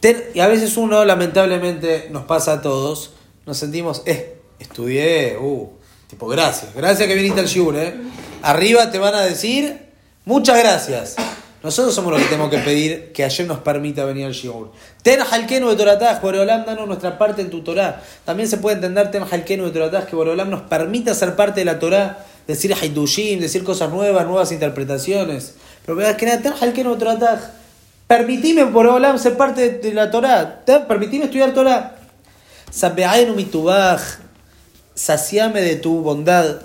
Ten- 0.00 0.24
y 0.32 0.40
a 0.40 0.48
veces 0.48 0.78
uno, 0.78 1.04
lamentablemente, 1.04 2.08
nos 2.10 2.24
pasa 2.24 2.54
a 2.54 2.62
todos, 2.62 3.12
nos 3.44 3.58
sentimos, 3.58 4.02
eh, 4.06 4.40
estudié, 4.58 5.36
uh, 5.38 5.68
tipo, 6.10 6.26
gracias, 6.26 6.74
gracias 6.74 7.08
que 7.08 7.14
viniste 7.14 7.40
al 7.40 7.46
shiur, 7.46 7.76
eh. 7.76 7.94
Arriba 8.42 8.90
te 8.90 8.98
van 8.98 9.14
a 9.14 9.22
decir, 9.22 9.86
muchas 10.24 10.58
gracias. 10.58 11.16
Nosotros 11.62 11.94
somos 11.94 12.12
los 12.12 12.22
que 12.22 12.28
tenemos 12.28 12.50
que 12.50 12.58
pedir 12.58 13.12
que 13.12 13.22
ayer 13.22 13.46
nos 13.46 13.58
permita 13.58 14.04
venir 14.06 14.24
al 14.24 14.32
shiur. 14.32 14.72
Ten 15.02 15.20
halkenu 15.20 15.68
de 15.68 15.76
Torataj, 15.76 16.22
Boreolam, 16.22 16.64
danos 16.64 16.86
nuestra 16.86 17.18
parte 17.18 17.42
en 17.42 17.50
tu 17.50 17.62
Torah. 17.62 18.02
También 18.24 18.48
se 18.48 18.56
puede 18.56 18.76
entender 18.76 19.10
ten 19.10 19.24
halkenu 19.30 19.66
de 19.66 19.70
Torataj, 19.70 20.06
que 20.06 20.16
Boreolam 20.16 20.48
nos 20.48 20.62
permita 20.62 21.14
ser 21.14 21.36
parte 21.36 21.60
de 21.60 21.66
la 21.66 21.78
Torah, 21.78 22.24
decir 22.46 22.72
haidushim, 22.72 23.40
decir 23.40 23.62
cosas 23.62 23.90
nuevas, 23.90 24.26
nuevas 24.26 24.52
interpretaciones. 24.52 25.54
Pero 25.84 25.96
veas 25.96 26.16
que 26.16 26.24
nada, 26.26 26.40
ten 26.40 26.54
halkenu 26.58 26.94
de 26.94 26.98
Torataj. 26.98 27.40
Permitime, 28.06 28.64
Boreolam, 28.64 29.18
ser 29.18 29.36
parte 29.36 29.70
de, 29.70 29.92
la 29.92 30.10
Torah. 30.10 30.62
Permitime 30.64 31.26
estudiar 31.26 31.52
Torah. 31.52 31.94
Sabeaenu 32.70 33.34
mitubaj. 33.34 34.00
Saciame 34.94 35.60
de 35.62 35.76
tu 35.76 36.02
bondad. 36.02 36.60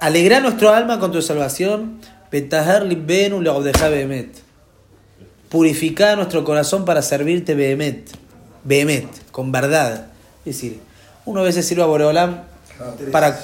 Alegra 0.00 0.40
nuestro 0.40 0.70
alma 0.72 0.98
con 0.98 1.12
tu 1.12 1.22
salvación. 1.22 2.00
Purifica 5.48 6.14
nuestro 6.16 6.44
corazón 6.44 6.84
para 6.84 7.02
servirte 7.02 7.54
behemet. 7.54 8.10
Behemet, 8.64 9.08
con 9.30 9.50
verdad. 9.50 10.06
Es 10.44 10.56
decir, 10.56 10.80
uno 11.24 11.40
a 11.40 11.44
veces 11.44 11.66
sirve 11.66 11.82
a 11.82 11.86
Boreolam 11.86 12.42
para. 13.10 13.38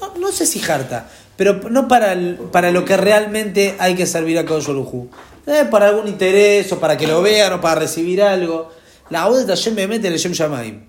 No, 0.00 0.14
no 0.18 0.32
sé 0.32 0.46
si 0.46 0.60
jarta, 0.60 1.08
pero 1.36 1.54
no 1.70 1.88
para, 1.88 2.12
el- 2.12 2.36
para 2.52 2.70
lo 2.70 2.84
que 2.84 2.96
realmente 2.96 3.76
hay 3.78 3.94
que 3.94 4.06
servir 4.06 4.38
a 4.38 4.44
Koyolujú. 4.44 5.08
Eh, 5.46 5.64
para 5.70 5.88
algún 5.88 6.08
interés, 6.08 6.70
o 6.72 6.78
para 6.80 6.96
que 6.96 7.06
lo 7.06 7.22
vean, 7.22 7.52
o 7.54 7.60
para 7.60 7.80
recibir 7.80 8.22
algo. 8.22 8.70
La 9.10 9.22
Aud 9.22 9.38
de 9.38 9.46
Tashem 9.46 9.74
Behemet 9.74 10.04
el 10.04 10.16
Shem 10.16 10.32
Shamaim. 10.32 10.86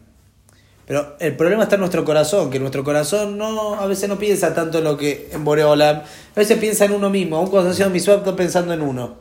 Pero 0.90 1.16
el 1.20 1.36
problema 1.36 1.64
está 1.64 1.76
en 1.76 1.82
nuestro 1.82 2.04
corazón, 2.04 2.50
que 2.50 2.60
nuestro 2.60 2.84
corazón 2.84 3.38
no 3.38 3.76
a 3.76 3.86
veces 3.86 4.10
no 4.10 4.18
piensa 4.18 4.56
tanto 4.56 4.80
en 4.80 4.86
lo 4.86 4.98
que 4.98 5.30
en 5.32 5.44
Boreolam, 5.44 5.98
a 5.98 6.36
veces 6.36 6.58
piensa 6.58 6.86
en 6.86 6.94
uno 6.94 7.12
mismo, 7.12 7.38
aún 7.38 7.48
cuando 7.48 7.70
está 7.70 7.86
haciendo 7.86 7.94
mi 7.94 8.18
está 8.18 8.36
pensando 8.36 8.74
en 8.74 8.82
uno. 8.82 9.18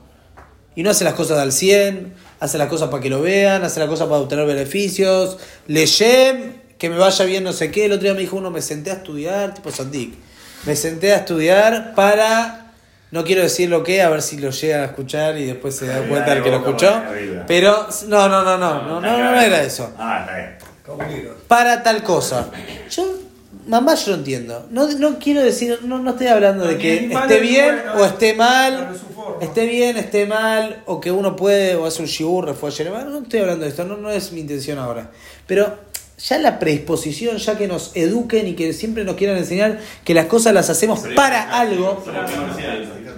Y 0.75 0.83
no 0.83 0.89
hace 0.89 1.05
las 1.05 1.13
cosas 1.13 1.39
al 1.39 1.53
100, 1.53 2.15
hace 2.41 2.57
las 2.57 2.69
cosas 2.69 2.89
para 2.89 3.03
que 3.03 3.11
lo 3.11 3.21
vean, 3.21 3.65
hace 3.65 3.81
las 3.81 3.89
cosas 3.91 4.07
para 4.09 4.21
obtener 4.21 4.47
beneficios, 4.47 5.37
leyem, 5.67 6.55
que 6.79 6.89
me 6.89 6.97
vaya 6.97 7.25
bien 7.27 7.45
no 7.45 7.53
sé 7.53 7.71
qué. 7.71 7.85
El 7.85 7.93
otro 7.93 8.05
día 8.05 8.15
me 8.15 8.21
dijo 8.21 8.37
uno, 8.37 8.51
me 8.51 8.63
senté 8.63 8.91
a 8.91 8.95
estudiar, 8.95 9.53
tipo 9.53 9.71
Sandik, 9.71 10.15
me 10.65 10.75
senté 10.75 11.13
a 11.13 11.17
estudiar 11.17 11.95
para, 11.95 12.68
no 13.11 13.25
quiero 13.25 13.43
decir 13.43 13.69
lo 13.71 13.83
que, 13.83 14.03
a 14.03 14.09
ver 14.11 14.23
si 14.23 14.39
lo 14.39 14.51
llega 14.51 14.83
a 14.83 14.85
escuchar 14.87 15.39
y 15.39 15.47
después 15.47 15.77
se 15.77 15.87
da 15.87 16.01
cuenta 16.07 16.31
de 16.33 16.39
el 16.39 16.43
que 16.43 16.51
lo 16.51 16.57
escuchó. 16.59 17.03
Pero 17.47 17.87
no, 18.07 18.29
no, 18.29 18.43
no, 18.43 18.57
no, 18.59 18.83
no, 18.83 19.01
no, 19.01 19.01
no, 19.01 19.19
no 19.33 19.41
era 19.41 19.63
eso 19.63 19.93
Ah, 19.99 20.27
está 20.27 21.05
bien. 21.07 21.29
para 21.47 21.83
tal 21.83 22.03
cosa. 22.03 22.51
Yo, 22.91 23.15
mamá, 23.67 23.95
yo 23.95 24.11
lo 24.13 24.17
entiendo. 24.19 24.67
No, 24.71 24.89
no 24.93 25.19
quiero 25.19 25.43
decir, 25.43 25.79
no, 25.83 25.99
no 25.99 26.11
estoy 26.11 26.27
hablando 26.27 26.67
de 26.67 26.79
que 26.79 27.07
esté 27.13 27.41
bien 27.41 27.83
o 27.97 28.05
esté 28.05 28.35
mal, 28.35 28.95
esté 29.41 29.67
bien, 29.67 29.97
esté 29.97 30.27
mal, 30.27 30.83
o 30.87 31.01
que 31.01 31.11
uno 31.11 31.35
puede, 31.37 31.77
o 31.77 31.87
hace 31.87 32.03
un 32.03 32.09
shiur, 32.09 32.45
refuerzo, 32.47 32.85
no 32.85 33.19
estoy 33.21 33.41
hablando 33.41 33.65
de 33.65 33.71
esto, 33.71 33.85
no, 33.85 33.97
no 33.97 34.11
es 34.11 34.33
mi 34.33 34.41
intención 34.41 34.79
ahora. 34.79 35.11
Pero 35.47 35.79
ya 36.19 36.39
la 36.39 36.59
predisposición, 36.59 37.37
ya 37.39 37.57
que 37.57 37.69
nos 37.69 37.93
eduquen 37.95 38.47
y 38.49 38.55
que 38.55 38.73
siempre 38.73 39.05
nos 39.05 39.17
quieran 39.17 39.37
enseñar 39.37 39.79
que 40.05 40.15
las 40.15 40.27
cosas 40.27 40.53
las 40.53 40.69
hacemos 40.71 41.01
para 41.15 41.59
algo, 41.59 42.03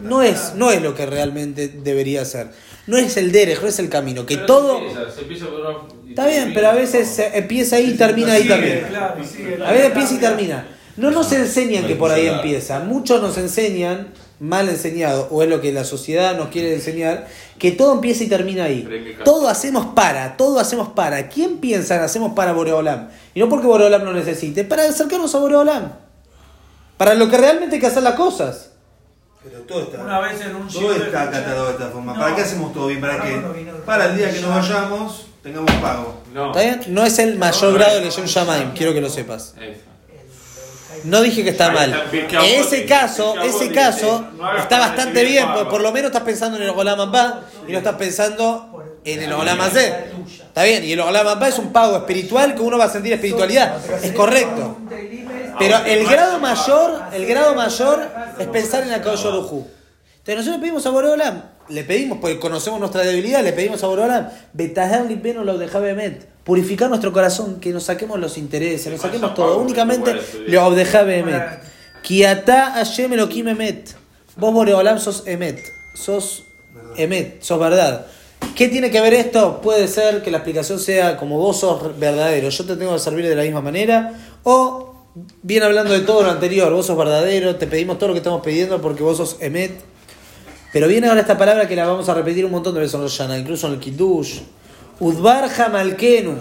no 0.03 0.22
es, 0.22 0.53
no 0.57 0.70
es 0.70 0.82
lo 0.82 0.94
que 0.94 1.07
realmente 1.07 1.68
debería 1.68 2.24
ser. 2.24 2.48
No 2.86 2.96
es 2.96 3.16
el 3.16 3.30
derech, 3.30 3.61
no 3.62 3.68
es 3.68 3.78
el 3.78 3.88
camino. 3.88 4.26
Que 4.26 4.34
Pero 4.36 4.46
todo... 4.46 4.78
se 4.80 4.84
empieza, 4.86 5.11
se 5.14 5.20
empieza 5.20 5.46
por 5.46 5.61
una- 5.61 5.78
Está 6.09 6.26
bien, 6.26 6.51
pero 6.53 6.68
a 6.70 6.72
veces 6.72 7.09
se 7.09 7.38
empieza 7.38 7.76
ahí 7.76 7.90
y 7.90 7.96
termina 7.96 8.32
ahí 8.32 8.48
también. 8.48 8.84
A 9.64 9.70
veces 9.72 9.86
empieza 9.86 10.14
y 10.14 10.18
termina. 10.18 10.66
No 10.96 11.11
nos 11.11 11.30
enseñan 11.32 11.86
que 11.86 11.94
por 11.94 12.11
ahí 12.11 12.26
empieza. 12.26 12.80
Muchos 12.80 13.22
nos 13.22 13.38
enseñan, 13.38 14.09
mal 14.41 14.68
enseñado, 14.68 15.28
o 15.30 15.43
es 15.43 15.49
lo 15.49 15.61
que 15.61 15.70
la 15.70 15.84
sociedad 15.84 16.36
nos 16.36 16.49
quiere 16.49 16.74
enseñar, 16.74 17.28
que 17.59 17.72
todo 17.72 17.93
empieza 17.93 18.24
y 18.24 18.28
termina 18.28 18.64
ahí. 18.64 19.16
Todo 19.24 19.49
hacemos 19.49 19.86
para, 19.95 20.36
todo 20.36 20.59
hacemos 20.59 20.88
para. 20.88 21.28
¿Quién 21.28 21.59
piensa 21.59 21.97
en 21.97 22.03
hacemos 22.03 22.32
para 22.32 22.53
Boreolam? 22.53 23.09
Y 23.34 23.41
no 23.41 23.49
porque 23.49 23.66
Boreolam 23.66 24.03
lo 24.03 24.12
necesite, 24.12 24.64
para 24.64 24.84
acercarnos 24.84 25.34
a 25.34 25.38
Boreolam. 25.38 25.93
Para 26.97 27.14
lo 27.14 27.28
que 27.28 27.36
realmente 27.36 27.76
hay 27.76 27.80
que 27.80 27.86
hacer 27.86 28.03
las 28.03 28.14
cosas. 28.14 28.70
Pero 29.43 29.61
todo 29.61 29.82
está, 29.82 30.03
Una 30.03 30.20
vez 30.20 30.41
en 30.41 30.55
un 30.55 30.68
todo 30.68 30.93
está 30.93 31.22
acatado 31.22 31.66
de 31.66 31.72
esta 31.72 31.88
forma. 31.88 32.12
No. 32.12 32.20
¿Para 32.20 32.34
qué 32.34 32.43
hacemos 32.43 32.72
todo 32.74 32.88
bien? 32.88 33.01
¿Para 33.01 33.16
No, 33.16 33.24
que 33.24 33.36
no, 33.36 33.41
no, 33.41 33.55
no, 33.55 33.72
no. 33.78 33.84
para 33.84 34.07
el 34.07 34.16
día 34.16 34.30
que 34.32 34.41
nos 34.41 34.51
vayamos 34.51 35.26
tengamos 35.43 35.72
pago? 35.76 36.22
No. 36.32 36.49
¿Está 36.49 36.61
bien? 36.61 36.80
No 36.88 37.05
es 37.05 37.18
el 37.18 37.38
mayor 37.38 37.74
grado 37.74 38.01
de 38.01 38.11
Shamaim, 38.11 38.72
quiero 38.72 38.93
que 38.93 39.01
lo 39.01 39.09
sepas. 39.09 39.55
Eso. 39.61 39.89
No 41.05 41.22
dije 41.22 41.42
que 41.42 41.51
está 41.51 41.70
mal. 41.70 42.09
En 42.12 42.61
ese 42.61 42.84
caso, 42.86 43.40
ese 43.40 43.70
caso 43.72 44.24
está 44.59 44.78
bastante 44.78 45.24
bien, 45.24 45.46
porque 45.53 45.70
por 45.70 45.80
lo 45.80 45.92
menos 45.92 46.11
estás 46.11 46.22
pensando 46.24 46.57
en 46.57 46.64
el 46.64 46.70
Olam 46.70 47.01
Abba 47.01 47.42
y 47.66 47.72
no 47.72 47.78
estás 47.78 47.96
pensando 47.96 48.84
en 49.05 49.22
el 49.22 49.32
Olam 49.32 49.61
Hazé. 49.61 50.11
Está 50.48 50.64
bien, 50.64 50.84
y 50.84 50.92
el 50.92 51.01
Olam 51.01 51.26
Abba 51.26 51.48
es 51.48 51.59
un 51.59 51.72
pago 51.72 51.96
espiritual 51.96 52.55
que 52.55 52.62
uno 52.62 52.78
va 52.78 52.84
a 52.84 52.90
sentir 52.90 53.12
espiritualidad. 53.12 53.76
Es 54.03 54.12
correcto. 54.12 54.76
Pero 55.59 55.78
el 55.84 56.07
grado 56.07 56.38
mayor, 56.38 57.03
el 57.12 57.26
grado 57.26 57.55
mayor 57.55 58.09
es 58.38 58.46
pensar 58.48 58.82
en 58.82 58.90
la 58.90 58.96
Orujú. 58.96 59.66
Entonces 60.18 60.36
nosotros 60.36 60.61
pedimos 60.61 60.86
a 60.86 60.90
Boreolam, 60.90 61.42
le 61.71 61.85
pedimos, 61.85 62.18
porque 62.21 62.39
conocemos 62.39 62.81
nuestra 62.81 63.03
debilidad, 63.03 63.43
le 63.43 63.53
pedimos 63.53 63.83
a 63.83 63.87
Boreolam, 63.87 64.29
Betaher 64.53 65.07
Lipeno 65.07 65.45
lo 65.45 65.59
deja 65.59 65.79
Behemet, 65.79 66.29
purificar 66.45 66.89
nuestro 66.89 67.12
corazón, 67.12 67.61
que 67.61 67.71
nos 67.71 67.85
saquemos 67.85 68.18
los 68.18 68.39
intereses, 68.39 68.93
nos 68.93 69.01
saquemos 69.01 69.35
todo, 69.35 69.59
únicamente 69.59 70.14
lo 70.47 70.71
deja 70.73 71.03
Behemet. 71.03 71.61
Kiata 72.03 72.73
Hashem 72.73 73.12
Elohim 73.12 73.49
Emet. 73.49 73.95
Vos 74.37 74.55
Boreolam 74.55 74.99
sos 74.99 75.25
Emet, 75.27 75.61
sos 75.95 76.45
Emet, 76.97 77.43
sos 77.43 77.59
verdad. 77.59 78.07
¿Qué 78.55 78.68
tiene 78.68 78.91
que 78.91 79.01
ver 79.01 79.12
esto? 79.14 79.61
Puede 79.61 79.87
ser 79.87 80.23
que 80.23 80.31
la 80.31 80.39
explicación 80.39 80.79
sea 80.79 81.16
como 81.16 81.39
vos 81.39 81.61
sos 81.61 81.99
verdadero, 81.99 82.49
yo 82.49 82.64
te 82.64 82.77
tengo 82.77 82.95
que 82.95 83.01
servir 83.01 83.29
de 83.29 83.37
la 83.37 83.43
misma 83.43 83.61
manera, 83.61 84.14
o 84.45 84.95
bien 85.43 85.62
hablando 85.62 85.93
de 85.93 86.01
todo 86.01 86.23
lo 86.23 86.31
anterior, 86.31 86.73
vos 86.73 86.87
sos 86.87 86.97
verdadero, 86.97 87.57
te 87.57 87.66
pedimos 87.66 87.99
todo 87.99 88.09
lo 88.09 88.14
que 88.14 88.18
estamos 88.18 88.43
pidiendo 88.43 88.81
porque 88.81 89.03
vos 89.03 89.16
sos 89.18 89.37
Emet. 89.41 89.73
Pero 90.73 90.87
viene 90.87 91.09
ahora 91.09 91.21
esta 91.21 91.37
palabra 91.37 91.66
que 91.66 91.75
la 91.75 91.87
vamos 91.87 92.09
a 92.09 92.14
repetir 92.14 92.45
un 92.45 92.53
montón 92.53 92.75
de 92.75 92.81
veces 92.81 92.95
en 92.95 93.03
los 93.03 93.12
Shana, 93.12 93.39
incluso 93.39 93.66
en 93.66 93.75
el 93.75 93.81
Kiddush. 93.81 94.41
Udbarja 95.01 95.68
Malkenu. 95.68 96.37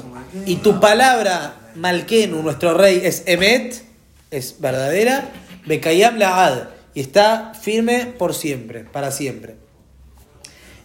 Y 0.45 0.57
tu 0.57 0.79
palabra, 0.79 1.71
Malkenu, 1.75 2.43
nuestro 2.43 2.75
rey, 2.75 3.01
es 3.03 3.23
Emet, 3.25 3.83
es 4.29 4.55
verdadera. 4.59 5.31
Bekayam 5.65 6.17
Laad. 6.17 6.69
Y 6.93 7.01
está 7.01 7.53
firme 7.59 8.13
por 8.17 8.35
siempre, 8.35 8.83
para 8.83 9.11
siempre. 9.11 9.55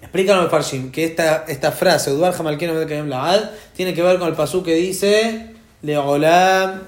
Explícanos, 0.01 0.51
Farshim, 0.51 0.91
que 0.93 1.05
esta, 1.05 1.45
esta 1.49 1.73
frase, 1.73 2.13
Udbarja 2.13 2.43
Malkenu 2.43 2.75
Bekayam 2.75 3.09
Laad, 3.09 3.51
tiene 3.75 3.95
que 3.95 4.03
ver 4.03 4.19
con 4.19 4.29
el 4.29 4.35
pasú 4.35 4.63
que 4.63 4.75
dice 4.75 5.55
Leolam 5.83 6.83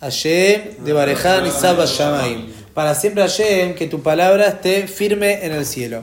Hashem 0.00 0.84
de 0.84 0.92
Barejan 0.92 1.46
y 1.46 1.50
Sabba 1.50 1.86
Shamaim. 1.86 2.61
Para 2.74 2.94
siempre 2.94 3.22
Hashem, 3.22 3.74
que 3.74 3.86
tu 3.86 4.02
palabra 4.02 4.48
esté 4.48 4.86
firme 4.86 5.44
en 5.44 5.52
el 5.52 5.66
cielo. 5.66 6.02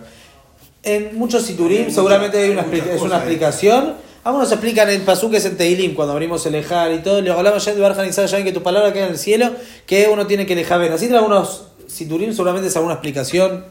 En 0.84 1.18
muchos 1.18 1.44
siturim 1.44 1.90
seguramente 1.92 2.38
hay 2.38 2.52
una, 2.52 2.62
es 2.62 3.02
una 3.02 3.18
explicación. 3.18 3.96
Algunos 4.24 4.52
explican 4.52 4.90
el 4.90 5.02
pasú 5.02 5.32
que 5.32 5.38
es 5.38 5.46
en 5.46 5.58
Teilim, 5.58 5.96
cuando 5.96 6.14
abrimos 6.14 6.46
el 6.46 6.56
Ejar 6.56 6.92
y 6.94 7.00
todo. 7.00 7.22
Le 7.22 7.32
hablamos 7.32 7.64
ya 7.66 7.74
de 7.74 8.44
que 8.44 8.52
tu 8.52 8.62
palabra 8.62 8.94
queda 8.94 9.06
en 9.06 9.14
el 9.14 9.18
cielo, 9.18 9.52
que 9.86 10.08
uno 10.08 10.28
tiene 10.28 10.46
que 10.46 10.56
lejar 10.56 10.80
ver. 10.80 10.92
Así 10.92 11.08
que 11.08 11.16
algunos 11.16 11.64
siturim 11.88 12.32
seguramente 12.34 12.68
es 12.68 12.76
alguna 12.76 12.96
explicación 12.96 13.66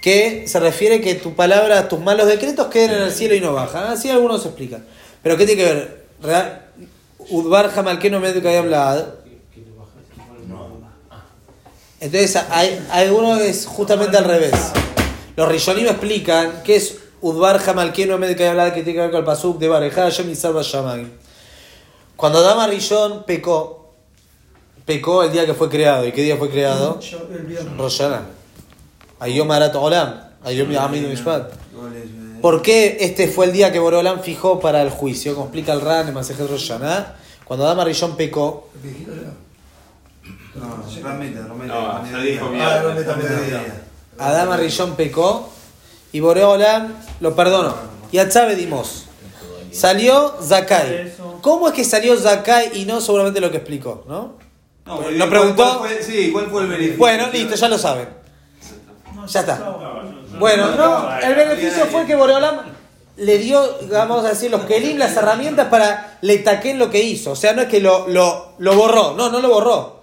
que 0.00 0.46
se 0.46 0.60
refiere 0.60 1.00
que 1.00 1.16
tu 1.16 1.34
palabra, 1.34 1.88
tus 1.88 1.98
malos 2.00 2.28
decretos 2.28 2.68
queden 2.68 2.92
en 2.92 3.02
el 3.02 3.12
cielo 3.12 3.34
y 3.34 3.40
no 3.40 3.52
bajan. 3.52 3.84
Así 3.84 4.08
algunos 4.08 4.46
explican. 4.46 4.86
Pero 5.22 5.36
¿qué 5.36 5.46
tiene 5.46 5.62
que 5.62 5.74
ver? 5.74 6.06
Udbar 7.28 7.70
Hamalkenu 7.76 8.20
Med 8.20 8.40
Kayam 8.42 8.68
Laad. 8.68 9.04
Entonces, 12.00 12.36
hay, 12.50 12.84
hay 12.90 13.08
uno 13.08 13.38
que 13.38 13.48
es 13.48 13.66
justamente 13.66 14.16
al 14.16 14.24
revés. 14.24 14.72
Los 15.36 15.48
Rishonim 15.48 15.86
explican 15.86 16.62
que 16.62 16.76
es 16.76 16.98
Udbar 17.20 17.60
Hamalkenu 17.66 18.18
Med 18.18 18.36
Kayam 18.36 18.56
Laad 18.56 18.74
que 18.74 18.82
tiene 18.82 18.94
que 18.94 19.00
ver 19.00 19.10
con 19.10 19.20
el 19.20 19.24
Pasuk 19.24 19.58
de 19.58 19.68
Bareja 19.68 20.02
Hashem 20.02 20.30
y 20.30 20.34
Salva 20.34 20.62
Shamayim. 20.62 21.10
Cuando 22.16 22.38
Adama 22.38 22.66
Rishon 22.66 23.24
pecó, 23.24 23.92
pecó 24.86 25.22
el 25.22 25.32
día 25.32 25.44
que 25.44 25.54
fue 25.54 25.68
creado. 25.68 26.06
¿Y 26.06 26.12
qué 26.12 26.22
día 26.22 26.36
fue 26.36 26.48
creado? 26.48 26.98
Roshana. 27.76 28.22
Ayom 29.20 29.50
Arat 29.50 29.74
Olam. 29.74 30.20
Ayom 30.42 30.70
Yamidu 30.70 31.08
Mishpat. 31.08 31.52
¿Por 32.40 32.62
qué 32.62 32.98
este 33.00 33.28
fue 33.28 33.46
el 33.46 33.52
día 33.52 33.72
que 33.72 33.78
Borolam 33.78 34.20
fijó 34.20 34.60
para 34.60 34.82
el 34.82 34.90
juicio? 34.90 35.34
Como 35.34 35.46
explica 35.46 35.72
el 35.72 35.80
Ran 35.80 36.08
en 36.08 36.14
Masejet 36.14 36.48
Roshana. 36.48 37.16
Cuando 37.44 37.66
Adama 37.66 37.84
Rishon 37.84 38.16
pecó, 38.16 38.68
No. 40.58 42.02
No, 42.10 42.20
dijo. 42.20 42.46
Ah, 42.60 42.82
mediodía. 43.16 43.82
Adama 44.18 44.56
Rishon 44.56 44.96
pecó 44.96 45.48
y 46.12 46.20
Boreolam 46.20 46.94
lo 47.20 47.34
perdonó. 47.36 47.74
Y 48.12 48.18
Atzabe 48.18 48.56
dimos. 48.56 49.04
Salió 49.72 50.34
Zakai. 50.42 51.12
¿Cómo 51.42 51.68
es 51.68 51.74
que 51.74 51.84
salió 51.84 52.16
Zakai 52.18 52.70
y 52.80 52.86
no 52.86 53.00
seguramente 53.00 53.40
lo 53.40 53.50
que 53.50 53.58
explicó? 53.58 54.04
¿no? 54.08 54.34
No, 54.86 55.00
Lo 55.10 55.16
¿cuál- 55.18 55.28
preguntó- 55.30 55.78
cuál 55.80 55.90
fue- 55.90 56.02
sí, 56.02 56.30
¿cuál 56.32 56.46
fue 56.46 56.62
el 56.62 56.68
beneficio? 56.68 56.98
Bueno, 56.98 57.26
listo, 57.32 57.56
ya 57.56 57.68
lo 57.68 57.76
saben. 57.76 58.08
No, 59.14 59.26
Ya 59.26 59.40
está. 59.40 59.58
no. 59.58 60.38
Bueno, 60.38 60.70
no, 60.76 61.18
el 61.18 61.34
beneficio 61.34 61.86
fue 61.86 62.06
que 62.06 62.14
Boreolam 62.14 62.60
le 63.16 63.38
dio, 63.38 63.60
vamos 63.90 64.24
a 64.24 64.28
decir, 64.28 64.50
los 64.50 64.62
Kelim, 64.64 64.96
las 64.98 65.16
herramientas 65.16 65.68
para 65.68 66.18
le 66.20 66.38
taquen 66.38 66.78
lo 66.78 66.88
que 66.90 67.02
hizo. 67.02 67.32
O 67.32 67.36
sea, 67.36 67.52
no 67.52 67.62
es 67.62 67.68
que 67.68 67.80
lo, 67.80 68.06
lo, 68.08 68.52
lo 68.58 68.74
borró, 68.76 69.14
no, 69.14 69.28
no 69.30 69.40
lo 69.40 69.48
borró. 69.48 69.95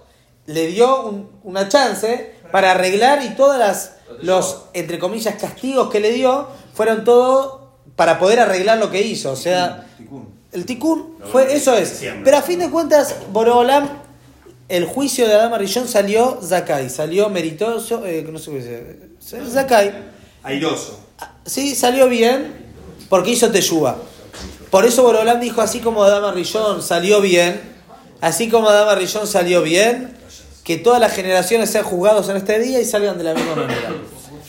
Le 0.46 0.66
dio 0.66 1.02
un- 1.06 1.30
una 1.44 1.68
chance 1.68 2.34
para 2.52 2.72
arreglar 2.72 3.22
y 3.24 3.30
todas 3.30 3.58
las, 3.58 3.92
los, 4.22 4.62
entre 4.74 4.98
comillas, 4.98 5.34
castigos 5.36 5.90
que 5.90 6.00
le 6.00 6.12
dio 6.12 6.48
fueron 6.74 7.04
todo 7.04 7.70
para 7.96 8.18
poder 8.18 8.40
arreglar 8.40 8.78
lo 8.78 8.90
que 8.90 9.02
hizo. 9.02 9.32
O 9.32 9.36
sea, 9.36 9.86
Ticún. 9.96 10.28
el 10.52 10.66
tikkun 10.66 11.16
fue, 11.32 11.54
eso 11.54 11.74
es. 11.76 12.02
Pero 12.24 12.36
a 12.36 12.42
fin 12.42 12.58
de 12.58 12.70
cuentas, 12.70 13.14
Boreolam, 13.32 13.88
el 14.68 14.86
juicio 14.86 15.26
de 15.28 15.34
Adama 15.34 15.58
Rillón 15.58 15.86
salió 15.88 16.38
Zakai, 16.42 16.88
salió 16.90 17.28
meritoso, 17.28 18.04
eh, 18.06 18.26
no 18.30 18.38
sé 18.38 18.50
qué 18.50 18.56
decir, 18.58 19.50
Zakai. 19.50 19.92
Airoso. 20.42 21.00
Sí, 21.46 21.74
salió 21.74 22.08
bien 22.08 22.54
porque 23.08 23.30
hizo 23.30 23.50
Teyuba. 23.50 23.96
Por 24.70 24.84
eso 24.84 25.02
Borolam 25.04 25.38
dijo, 25.40 25.60
así 25.60 25.78
como 25.80 26.02
Adama 26.02 26.32
Rillón 26.32 26.82
salió 26.82 27.20
bien, 27.20 27.60
así 28.20 28.48
como 28.48 28.68
Adama 28.68 28.94
Rillón 28.96 29.26
salió 29.26 29.62
bien, 29.62 30.13
que 30.64 30.78
todas 30.78 30.98
las 30.98 31.14
generaciones 31.14 31.70
sean 31.70 31.84
juzgados 31.84 32.28
en 32.30 32.36
este 32.36 32.58
día 32.58 32.80
y 32.80 32.84
salgan 32.86 33.18
de 33.18 33.24
la 33.24 33.34
misma 33.34 33.54
manera. 33.54 33.90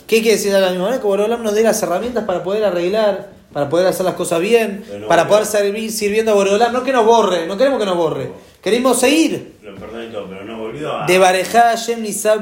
¿Qué 0.07 0.21
quiere 0.21 0.37
decir 0.37 0.53
de 0.53 0.61
la 0.61 0.69
misma 0.69 0.85
manera? 0.85 1.01
Que 1.01 1.07
Borolam 1.07 1.43
nos 1.43 1.53
dé 1.53 1.61
las 1.61 1.81
herramientas 1.83 2.23
para 2.23 2.41
poder 2.41 2.63
arreglar, 2.63 3.31
para 3.51 3.69
poder 3.69 3.87
hacer 3.87 4.05
las 4.05 4.15
cosas 4.15 4.39
bien, 4.39 4.85
para 5.09 5.27
poder 5.27 5.45
servir 5.45 5.91
sirviendo 5.91 6.31
a 6.31 6.35
Borolam. 6.35 6.71
No 6.71 6.83
que 6.83 6.93
nos 6.93 7.05
borre, 7.05 7.45
no 7.47 7.57
queremos 7.57 7.79
que 7.79 7.85
nos 7.85 7.97
borre. 7.97 8.31
Queremos 8.63 8.97
seguir. 8.97 9.57
Lo 9.61 9.75
perdoné 9.75 10.07
todo, 10.07 10.27
pero 10.29 10.45
no 10.45 10.57
volvió 10.57 10.91
a. 10.93 11.05
De 11.05 11.19
Barejá 11.19 11.75
Hashem 11.75 12.01
Nisab. 12.01 12.41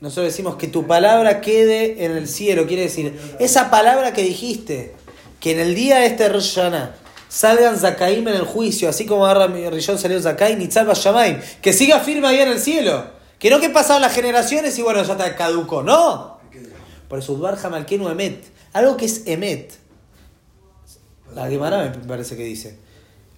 Nosotros 0.00 0.26
decimos 0.26 0.56
que 0.56 0.68
tu 0.68 0.86
palabra 0.86 1.40
quede 1.40 2.04
en 2.04 2.16
el 2.16 2.28
cielo. 2.28 2.66
Quiere 2.66 2.82
decir, 2.82 3.18
esa 3.38 3.70
palabra 3.70 4.12
que 4.12 4.22
dijiste, 4.22 4.94
que 5.40 5.52
en 5.52 5.60
el 5.60 5.74
día 5.74 5.98
de 5.98 6.06
este 6.06 6.28
Rosh 6.28 6.54
Hashanah 6.54 7.01
salgan 7.32 7.78
Zakaim 7.78 8.28
en 8.28 8.34
el 8.34 8.44
juicio, 8.44 8.90
así 8.90 9.06
como 9.06 9.24
Arra 9.24 9.46
Rillón 9.46 9.98
salió 9.98 10.20
Zakai, 10.20 10.56
Nisab 10.56 10.86
Bashamayim. 10.86 11.40
Que 11.62 11.72
siga 11.72 11.98
firme 12.00 12.28
ahí 12.28 12.40
en 12.40 12.48
el 12.48 12.60
cielo. 12.60 13.06
Que 13.38 13.48
no 13.48 13.58
que 13.58 13.70
pasaron 13.70 14.02
las 14.02 14.14
generaciones 14.14 14.78
y 14.78 14.82
bueno, 14.82 15.02
ya 15.02 15.12
está 15.12 15.34
caduco. 15.34 15.82
No. 15.82 16.38
Por 17.08 17.18
eso 17.18 17.32
Udbar 17.32 17.58
Hamalkenu 17.62 18.08
Emet. 18.08 18.44
Algo 18.74 18.96
que 18.98 19.06
es 19.06 19.22
Emet. 19.26 19.72
La 21.34 21.48
Gemara 21.48 21.78
me 21.78 22.06
parece 22.06 22.36
que 22.36 22.44
dice. 22.44 22.78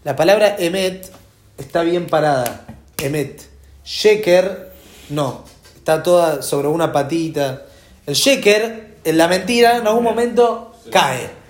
La 0.02 0.16
palabra 0.16 0.56
Emet 0.58 1.10
está 1.56 1.82
bien 1.82 2.08
parada. 2.08 2.66
Emet. 2.98 3.42
Sheker, 3.84 4.72
no. 5.10 5.44
Está 5.76 6.02
toda 6.02 6.42
sobre 6.42 6.66
una 6.66 6.92
patita. 6.92 7.62
El 8.06 8.14
Sheker, 8.14 8.96
en 9.04 9.18
la 9.18 9.28
mentira, 9.28 9.76
en 9.76 9.86
algún 9.86 10.02
momento 10.02 10.74
cae. 10.90 11.43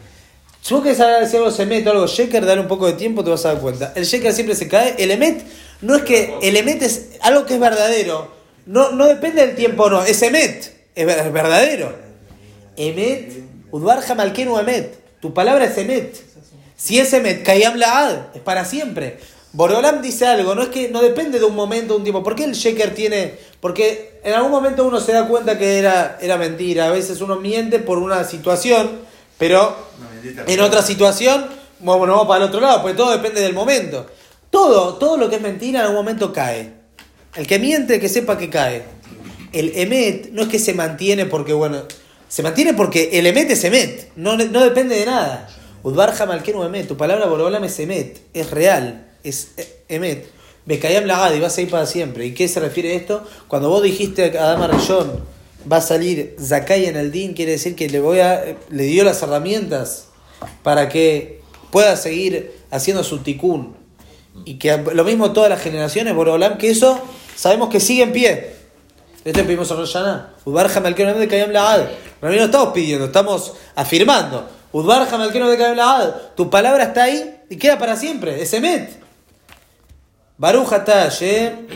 Si 0.64 0.72
vos 0.72 0.82
querés 0.82 0.96
si 1.30 1.36
algo 1.36 1.50
Emet 1.58 1.86
o 1.86 1.90
algo 1.90 2.06
Sheker, 2.06 2.46
dale 2.46 2.62
un 2.62 2.68
poco 2.68 2.86
de 2.86 2.94
tiempo, 2.94 3.22
te 3.22 3.28
vas 3.28 3.44
a 3.44 3.52
dar 3.52 3.60
cuenta. 3.60 3.92
El 3.94 4.06
Sheker 4.06 4.32
siempre 4.32 4.54
se 4.54 4.66
cae. 4.66 4.94
El 4.96 5.10
Emet 5.10 5.44
no 5.82 5.94
es 5.94 6.04
que. 6.04 6.38
El 6.40 6.56
Emet 6.56 6.80
es 6.82 7.08
algo 7.20 7.44
que 7.44 7.52
es 7.54 7.60
verdadero. 7.60 8.28
No, 8.64 8.92
no 8.92 9.04
depende 9.04 9.46
del 9.46 9.56
tiempo, 9.56 9.90
no. 9.90 10.02
Es 10.02 10.22
Emet. 10.22 10.72
Es 10.94 11.04
ver- 11.04 11.18
es 11.18 11.30
verdadero. 11.34 11.94
Emet, 12.78 13.42
Udbar 13.72 14.00
Hamalkenu 14.08 14.58
Emet. 14.58 14.94
Tu 15.20 15.34
palabra 15.34 15.66
es 15.66 15.76
Emet. 15.76 16.16
Si 16.74 16.98
es 16.98 17.12
Emet, 17.12 17.42
Kayam 17.42 17.76
Laad, 17.76 18.34
es 18.34 18.40
para 18.40 18.64
siempre. 18.64 19.18
Boreolam 19.52 20.00
dice 20.00 20.26
algo, 20.26 20.54
no 20.54 20.62
es 20.62 20.68
que 20.70 20.88
no 20.88 21.02
depende 21.02 21.38
de 21.40 21.44
un 21.44 21.54
momento, 21.54 21.94
un 21.94 22.04
tiempo. 22.04 22.22
¿Por 22.22 22.34
qué 22.36 22.44
el 22.44 22.52
Sheker 22.54 22.94
tiene.? 22.94 23.34
Porque 23.60 24.18
en 24.24 24.32
algún 24.32 24.50
momento 24.50 24.86
uno 24.86 24.98
se 24.98 25.12
da 25.12 25.28
cuenta 25.28 25.58
que 25.58 25.78
era, 25.78 26.16
era 26.22 26.38
mentira. 26.38 26.86
A 26.86 26.90
veces 26.90 27.20
uno 27.20 27.36
miente 27.36 27.80
por 27.80 27.98
una 27.98 28.24
situación, 28.24 28.92
pero 29.36 29.76
en 30.46 30.60
otra 30.60 30.82
situación, 30.82 31.46
bueno, 31.80 32.12
vamos 32.12 32.26
para 32.26 32.44
el 32.44 32.48
otro 32.48 32.60
lado, 32.60 32.82
porque 32.82 32.96
todo 32.96 33.12
depende 33.12 33.40
del 33.40 33.52
momento. 33.52 34.06
Todo, 34.50 34.94
todo 34.94 35.16
lo 35.16 35.28
que 35.28 35.36
es 35.36 35.42
mentira 35.42 35.80
en 35.80 35.86
algún 35.86 35.96
momento 35.96 36.32
cae. 36.32 36.72
El 37.34 37.46
que 37.46 37.58
miente, 37.58 37.98
que 38.00 38.08
sepa 38.08 38.38
que 38.38 38.48
cae. 38.48 38.84
El 39.52 39.72
emet 39.76 40.30
no 40.32 40.42
es 40.42 40.48
que 40.48 40.58
se 40.58 40.74
mantiene 40.74 41.26
porque, 41.26 41.52
bueno, 41.52 41.82
se 42.28 42.42
mantiene 42.42 42.74
porque 42.74 43.10
el 43.12 43.26
emet 43.26 43.50
es 43.50 43.64
emet, 43.64 44.10
no, 44.16 44.36
no 44.36 44.64
depende 44.64 44.96
de 44.96 45.06
nada. 45.06 45.48
Udbar 45.82 46.14
Hamalkenu 46.18 46.62
emet, 46.64 46.88
tu 46.88 46.96
palabra 46.96 47.26
Borolam 47.26 47.64
es 47.64 47.78
emet, 47.78 48.20
es 48.32 48.50
real, 48.50 49.06
es 49.22 49.52
emet. 49.88 50.26
Bekayam 50.66 51.04
Lagad 51.04 51.34
y 51.34 51.40
va 51.40 51.48
a 51.48 51.50
seguir 51.50 51.70
para 51.70 51.86
siempre. 51.86 52.26
¿Y 52.26 52.32
qué 52.32 52.48
se 52.48 52.58
refiere 52.58 52.92
a 52.92 52.96
esto? 52.96 53.26
Cuando 53.48 53.68
vos 53.68 53.82
dijiste 53.82 54.38
a 54.38 54.44
Adama 54.44 54.66
Rayón 54.68 55.24
va 55.70 55.78
a 55.78 55.80
salir 55.80 56.36
Zakai 56.40 56.86
en 56.86 56.96
el 56.96 57.12
Din, 57.12 57.34
quiere 57.34 57.52
decir 57.52 57.74
que 57.74 57.88
le, 57.88 58.00
voy 58.00 58.20
a, 58.20 58.56
le 58.70 58.84
dio 58.84 59.04
las 59.04 59.22
herramientas 59.22 60.06
para 60.62 60.88
que 60.88 61.40
pueda 61.70 61.96
seguir 61.96 62.52
haciendo 62.70 63.04
su 63.04 63.18
tikkun. 63.18 63.76
Y 64.44 64.54
que 64.54 64.76
lo 64.76 65.04
mismo 65.04 65.32
todas 65.32 65.48
las 65.48 65.60
generaciones, 65.60 66.14
Borolam, 66.14 66.58
que 66.58 66.70
eso 66.70 67.00
sabemos 67.36 67.68
que 67.68 67.80
sigue 67.80 68.02
en 68.02 68.12
pie. 68.12 68.54
Esto 69.24 69.42
pedimos 69.44 69.70
a 69.70 69.76
Roshana. 69.76 70.34
Udbar 70.44 70.70
Hamalkenu 70.74 71.14
de 71.14 71.28
Kayam 71.28 71.50
Laad. 71.50 71.88
No 72.20 72.30
estamos 72.30 72.74
pidiendo, 72.74 73.06
estamos 73.06 73.54
afirmando. 73.74 74.48
Udbar 74.72 75.08
Hamalkenu 75.10 75.48
de 75.48 75.56
Kayam 75.56 75.76
Laad. 75.76 76.14
Tu 76.36 76.50
palabra 76.50 76.84
está 76.84 77.04
ahí 77.04 77.36
y 77.48 77.56
queda 77.56 77.78
para 77.78 77.96
siempre. 77.96 78.42
Es 78.42 78.52
Emet. 78.52 79.04
Baruch 80.36 80.66
Hashem, 80.66 81.66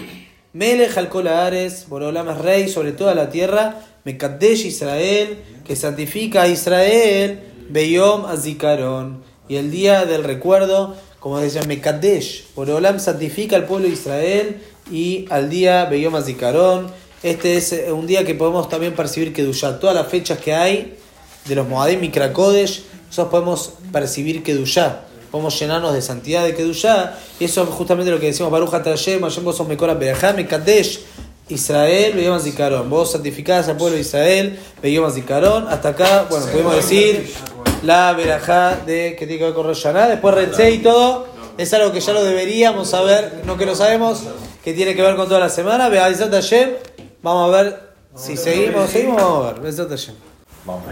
Melech 0.53 0.97
al 0.99 1.09
haaretz, 1.29 1.87
Borolam 1.89 2.29
es 2.31 2.39
rey 2.39 2.69
sobre 2.69 2.91
toda 2.91 3.14
la 3.14 3.31
tierra, 3.31 3.83
Mekadesh 4.05 4.66
Israel, 4.66 5.39
que 5.64 5.77
santifica 5.77 6.43
a 6.43 6.49
Israel, 6.49 7.47
Beyom 7.69 8.27
Azikaron. 8.27 9.23
Y 9.49 9.57
el 9.57 9.71
día 9.71 10.05
del 10.05 10.25
recuerdo, 10.25 10.95
como 11.21 11.39
decía 11.39 11.62
Mekadesh, 11.62 12.45
Borolam 12.55 13.01
santifica 13.01 13.57
al 13.57 13.66
pueblo 13.66 13.87
de 13.87 13.95
Israel 13.95 14.62
y 14.91 15.27
al 15.31 15.51
día 15.51 15.85
Beyom 15.87 16.14
Azikaron. 16.14 16.91
Este 17.23 17.57
es 17.57 17.73
eh, 17.73 17.93
un 17.93 18.07
día 18.07 18.25
que 18.25 18.35
podemos 18.35 18.69
también 18.69 18.95
percibir 18.95 19.33
que 19.33 19.43
todas 19.43 19.95
las 19.95 20.07
fechas 20.07 20.39
que 20.39 20.55
hay 20.55 20.99
de 21.47 21.55
los 21.55 21.66
Moadim 21.66 22.05
y 22.05 22.11
Krakodesh, 22.11 22.85
nosotros 23.09 23.31
podemos 23.31 23.73
percibir 23.91 24.43
Kedushá, 24.43 25.05
podemos 25.31 25.59
llenarnos 25.59 25.95
de 25.95 26.03
santidad 26.03 26.45
de 26.45 26.55
Kedushá, 26.55 27.19
y 27.41 27.45
eso 27.45 27.62
es 27.62 27.69
justamente 27.71 28.11
lo 28.11 28.21
que 28.21 28.27
decimos, 28.27 28.53
Baruch 28.53 28.73
Atayem, 28.75 29.23
Hashem 29.23 29.45
vos 29.45 29.57
sos 29.57 29.66
Mekora 29.66 29.95
Mekadesh, 29.95 31.01
Israel, 31.49 32.12
Beyom 32.14 32.39
Zikaron, 32.39 32.91
vos 32.91 33.12
santificás 33.12 33.69
al 33.69 33.77
pueblo 33.79 33.97
de 33.97 34.03
Israel, 34.03 34.59
Beyom 34.83 35.11
Zikaron, 35.11 35.66
hasta 35.69 35.89
acá, 35.91 36.27
bueno, 36.29 36.47
pudimos 36.47 36.77
decir 36.77 37.33
la 37.83 38.12
Berajá 38.12 38.76
de 38.87 39.16
que 39.18 39.26
tiene 39.26 39.39
que 39.39 39.45
ver 39.45 39.55
con 39.55 39.66
Rosh 39.66 39.83
Hashanah, 39.83 40.09
después 40.09 40.35
Retzé 40.35 40.70
y 40.70 40.79
todo, 40.79 41.26
es 41.57 41.72
algo 41.74 41.93
que 41.93 42.01
ya 42.01 42.12
lo 42.12 42.24
deberíamos 42.24 42.91
saber, 42.91 43.43
no 43.45 43.57
que 43.57 43.66
lo 43.66 43.74
sabemos, 43.74 44.22
que 44.64 44.72
tiene 44.74 44.95
que 44.95 45.03
ver 45.03 45.16
con 45.16 45.29
toda 45.29 45.41
la 45.41 45.49
semana, 45.49 45.89
vamos 47.22 47.55
a 47.55 47.62
ver 47.62 47.89
si 48.16 48.37
seguimos, 48.37 48.91
seguimos, 48.91 49.16
vamos 49.22 49.47
a 49.47 49.53
ver. 49.53 49.62
Vamos. 50.64 50.83